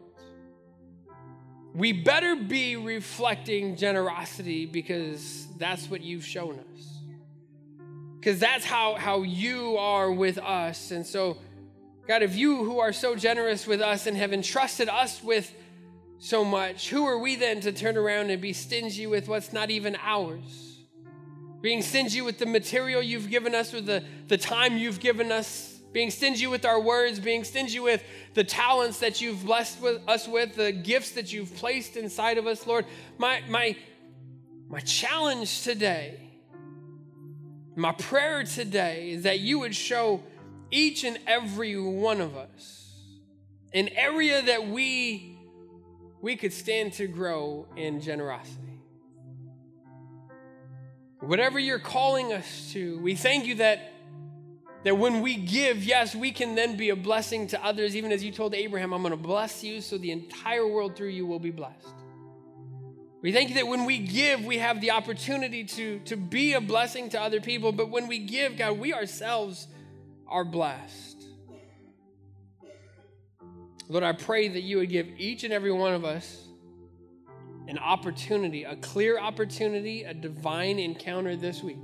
we 1.74 1.92
better 1.92 2.34
be 2.34 2.74
reflecting 2.74 3.76
generosity 3.76 4.64
because 4.64 5.46
that's 5.58 5.90
what 5.90 6.00
you've 6.00 6.24
shown 6.24 6.58
us. 6.58 7.00
Because 8.18 8.40
that's 8.40 8.64
how, 8.64 8.94
how 8.94 9.22
you 9.22 9.76
are 9.76 10.10
with 10.10 10.38
us. 10.38 10.90
And 10.90 11.06
so, 11.06 11.36
God, 12.08 12.22
if 12.22 12.34
you 12.34 12.64
who 12.64 12.78
are 12.78 12.94
so 12.94 13.14
generous 13.14 13.66
with 13.66 13.82
us 13.82 14.06
and 14.06 14.16
have 14.16 14.32
entrusted 14.32 14.88
us 14.88 15.22
with 15.22 15.54
so 16.18 16.46
much, 16.46 16.88
who 16.88 17.04
are 17.04 17.18
we 17.18 17.36
then 17.36 17.60
to 17.60 17.72
turn 17.72 17.98
around 17.98 18.30
and 18.30 18.40
be 18.40 18.54
stingy 18.54 19.06
with 19.06 19.28
what's 19.28 19.52
not 19.52 19.70
even 19.70 19.98
ours? 20.02 20.78
Being 21.60 21.82
stingy 21.82 22.22
with 22.22 22.38
the 22.38 22.46
material 22.46 23.02
you've 23.02 23.28
given 23.28 23.54
us, 23.54 23.74
with 23.74 23.84
the, 23.84 24.02
the 24.28 24.38
time 24.38 24.78
you've 24.78 24.98
given 24.98 25.30
us, 25.30 25.75
being 25.92 26.10
stingy 26.10 26.46
with 26.46 26.64
our 26.64 26.80
words, 26.80 27.18
being 27.20 27.44
stingy 27.44 27.80
with 27.80 28.02
the 28.34 28.44
talents 28.44 29.00
that 29.00 29.20
you've 29.20 29.44
blessed 29.44 29.80
with 29.80 30.02
us 30.06 30.28
with, 30.28 30.56
the 30.56 30.72
gifts 30.72 31.12
that 31.12 31.32
you've 31.32 31.54
placed 31.56 31.96
inside 31.96 32.38
of 32.38 32.46
us, 32.46 32.66
Lord. 32.66 32.84
My, 33.18 33.42
my, 33.48 33.76
my 34.68 34.80
challenge 34.80 35.62
today, 35.62 36.20
my 37.76 37.92
prayer 37.92 38.44
today 38.44 39.10
is 39.10 39.22
that 39.22 39.40
you 39.40 39.58
would 39.60 39.74
show 39.74 40.22
each 40.70 41.04
and 41.04 41.18
every 41.26 41.78
one 41.78 42.20
of 42.20 42.36
us 42.36 42.86
an 43.72 43.88
area 43.90 44.40
that 44.42 44.66
we 44.66 45.36
we 46.22 46.34
could 46.34 46.52
stand 46.52 46.94
to 46.94 47.06
grow 47.06 47.68
in 47.76 48.00
generosity. 48.00 48.80
Whatever 51.20 51.58
you're 51.58 51.78
calling 51.78 52.32
us 52.32 52.70
to, 52.72 52.98
we 53.00 53.14
thank 53.14 53.46
you 53.46 53.56
that 53.56 53.92
that 54.84 54.96
when 54.96 55.20
we 55.20 55.36
give, 55.36 55.82
yes, 55.82 56.14
we 56.14 56.30
can 56.30 56.54
then 56.54 56.76
be 56.76 56.90
a 56.90 56.96
blessing 56.96 57.46
to 57.48 57.64
others, 57.64 57.96
even 57.96 58.12
as 58.12 58.22
you 58.22 58.30
told 58.30 58.54
Abraham, 58.54 58.92
I'm 58.92 59.02
going 59.02 59.10
to 59.10 59.16
bless 59.16 59.64
you 59.64 59.80
so 59.80 59.98
the 59.98 60.12
entire 60.12 60.66
world 60.66 60.96
through 60.96 61.08
you 61.08 61.26
will 61.26 61.40
be 61.40 61.50
blessed. 61.50 61.88
We 63.22 63.32
thank 63.32 63.48
you 63.48 63.56
that 63.56 63.66
when 63.66 63.84
we 63.84 63.98
give, 63.98 64.44
we 64.44 64.58
have 64.58 64.80
the 64.80 64.92
opportunity 64.92 65.64
to, 65.64 65.98
to 66.00 66.16
be 66.16 66.52
a 66.52 66.60
blessing 66.60 67.08
to 67.10 67.20
other 67.20 67.40
people, 67.40 67.72
but 67.72 67.90
when 67.90 68.06
we 68.06 68.20
give, 68.20 68.56
God, 68.56 68.78
we 68.78 68.92
ourselves 68.92 69.66
are 70.28 70.44
blessed. 70.44 71.24
Lord, 73.88 74.04
I 74.04 74.12
pray 74.12 74.48
that 74.48 74.62
you 74.62 74.78
would 74.78 74.90
give 74.90 75.08
each 75.16 75.44
and 75.44 75.52
every 75.52 75.72
one 75.72 75.94
of 75.94 76.04
us 76.04 76.46
an 77.68 77.78
opportunity, 77.78 78.64
a 78.64 78.76
clear 78.76 79.18
opportunity, 79.18 80.04
a 80.04 80.14
divine 80.14 80.78
encounter 80.78 81.34
this 81.34 81.62
week 81.62 81.78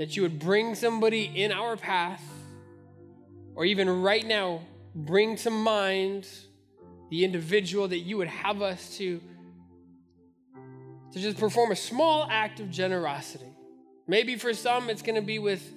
that 0.00 0.16
you 0.16 0.22
would 0.22 0.38
bring 0.38 0.74
somebody 0.74 1.24
in 1.24 1.52
our 1.52 1.76
path, 1.76 2.24
or 3.54 3.66
even 3.66 4.00
right 4.00 4.26
now, 4.26 4.62
bring 4.94 5.36
to 5.36 5.50
mind 5.50 6.26
the 7.10 7.22
individual 7.22 7.86
that 7.86 7.98
you 7.98 8.16
would 8.16 8.26
have 8.26 8.62
us 8.62 8.96
to, 8.96 9.20
to 11.12 11.20
just 11.20 11.36
perform 11.36 11.70
a 11.70 11.76
small 11.76 12.26
act 12.30 12.60
of 12.60 12.70
generosity. 12.70 13.52
Maybe 14.06 14.36
for 14.36 14.54
some, 14.54 14.88
it's 14.88 15.02
going 15.02 15.16
to 15.16 15.26
be 15.26 15.38
with, 15.38 15.70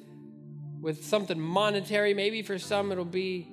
with 0.79 1.03
something 1.03 1.37
monetary. 1.37 2.13
Maybe 2.13 2.43
for 2.43 2.57
some, 2.57 2.93
it'll 2.93 3.03
be 3.03 3.49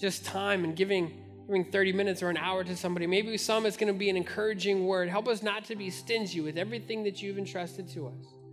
just 0.00 0.24
time 0.24 0.64
and 0.64 0.74
giving 0.74 1.20
giving 1.46 1.70
30 1.70 1.92
minutes 1.92 2.22
or 2.22 2.30
an 2.30 2.38
hour 2.38 2.64
to 2.64 2.74
somebody. 2.74 3.06
Maybe 3.06 3.32
for 3.32 3.36
some 3.36 3.66
it's 3.66 3.76
going 3.76 3.92
to 3.92 3.98
be 3.98 4.08
an 4.08 4.16
encouraging 4.16 4.86
word. 4.86 5.10
Help 5.10 5.28
us 5.28 5.42
not 5.42 5.66
to 5.66 5.76
be 5.76 5.90
stingy 5.90 6.40
with 6.40 6.56
everything 6.56 7.04
that 7.04 7.20
you've 7.20 7.36
entrusted 7.36 7.90
to 7.90 8.06
us. 8.06 8.43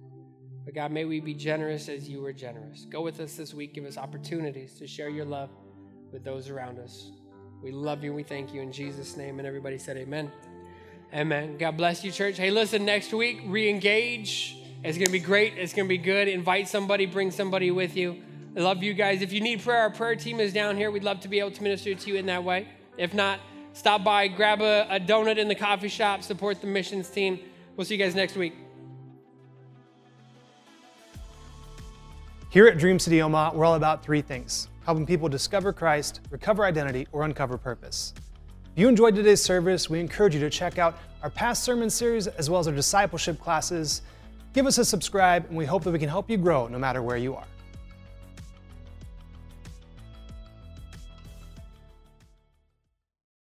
But 0.71 0.83
God, 0.83 0.91
may 0.93 1.03
we 1.03 1.19
be 1.19 1.33
generous 1.33 1.89
as 1.89 2.07
you 2.07 2.21
were 2.21 2.31
generous. 2.31 2.85
Go 2.89 3.01
with 3.01 3.19
us 3.19 3.35
this 3.35 3.53
week. 3.53 3.73
Give 3.73 3.83
us 3.83 3.97
opportunities 3.97 4.75
to 4.75 4.87
share 4.87 5.09
your 5.09 5.25
love 5.25 5.49
with 6.13 6.23
those 6.23 6.47
around 6.47 6.79
us. 6.79 7.11
We 7.61 7.71
love 7.71 8.05
you 8.05 8.11
and 8.11 8.15
we 8.15 8.23
thank 8.23 8.53
you 8.53 8.61
in 8.61 8.71
Jesus' 8.71 9.17
name. 9.17 9.39
And 9.39 9.45
everybody 9.45 9.77
said, 9.77 9.97
Amen. 9.97 10.31
Amen. 11.13 11.57
God 11.57 11.75
bless 11.75 12.05
you, 12.05 12.11
church. 12.13 12.37
Hey, 12.37 12.51
listen, 12.51 12.85
next 12.85 13.11
week, 13.11 13.41
re 13.47 13.69
engage. 13.69 14.55
It's 14.81 14.97
going 14.97 15.07
to 15.07 15.11
be 15.11 15.19
great. 15.19 15.57
It's 15.57 15.73
going 15.73 15.87
to 15.87 15.89
be 15.89 15.97
good. 15.97 16.29
Invite 16.29 16.69
somebody, 16.69 17.05
bring 17.05 17.31
somebody 17.31 17.69
with 17.69 17.97
you. 17.97 18.21
I 18.55 18.61
love 18.61 18.81
you 18.81 18.93
guys. 18.93 19.21
If 19.21 19.33
you 19.33 19.41
need 19.41 19.61
prayer, 19.61 19.79
our 19.79 19.89
prayer 19.89 20.15
team 20.15 20.39
is 20.39 20.53
down 20.53 20.77
here. 20.77 20.89
We'd 20.89 21.03
love 21.03 21.19
to 21.19 21.27
be 21.27 21.39
able 21.39 21.51
to 21.51 21.63
minister 21.63 21.93
to 21.93 22.09
you 22.09 22.15
in 22.15 22.27
that 22.27 22.45
way. 22.45 22.69
If 22.97 23.13
not, 23.13 23.41
stop 23.73 24.05
by, 24.05 24.29
grab 24.29 24.61
a, 24.61 24.87
a 24.89 25.01
donut 25.01 25.37
in 25.37 25.49
the 25.49 25.55
coffee 25.55 25.89
shop, 25.89 26.23
support 26.23 26.61
the 26.61 26.67
missions 26.67 27.09
team. 27.09 27.41
We'll 27.75 27.83
see 27.83 27.95
you 27.95 28.03
guys 28.05 28.15
next 28.15 28.37
week. 28.37 28.53
Here 32.51 32.67
at 32.67 32.77
Dream 32.77 32.99
City 32.99 33.21
Omaha, 33.21 33.55
we're 33.55 33.63
all 33.63 33.75
about 33.75 34.03
three 34.03 34.21
things 34.21 34.67
helping 34.85 35.05
people 35.05 35.29
discover 35.29 35.71
Christ, 35.71 36.19
recover 36.29 36.65
identity, 36.65 37.07
or 37.13 37.23
uncover 37.23 37.57
purpose. 37.57 38.13
If 38.75 38.81
you 38.81 38.89
enjoyed 38.89 39.15
today's 39.15 39.41
service, 39.41 39.89
we 39.89 40.01
encourage 40.01 40.33
you 40.33 40.41
to 40.41 40.49
check 40.49 40.77
out 40.77 40.99
our 41.23 41.29
past 41.29 41.63
sermon 41.63 41.89
series 41.89 42.27
as 42.27 42.49
well 42.49 42.59
as 42.59 42.67
our 42.67 42.73
discipleship 42.73 43.39
classes. 43.39 44.01
Give 44.51 44.65
us 44.65 44.79
a 44.79 44.83
subscribe, 44.83 45.45
and 45.45 45.55
we 45.55 45.63
hope 45.63 45.85
that 45.85 45.91
we 45.91 45.99
can 45.99 46.09
help 46.09 46.29
you 46.29 46.35
grow 46.35 46.67
no 46.67 46.77
matter 46.77 47.01
where 47.01 47.15
you 47.15 47.37
are. 47.37 47.45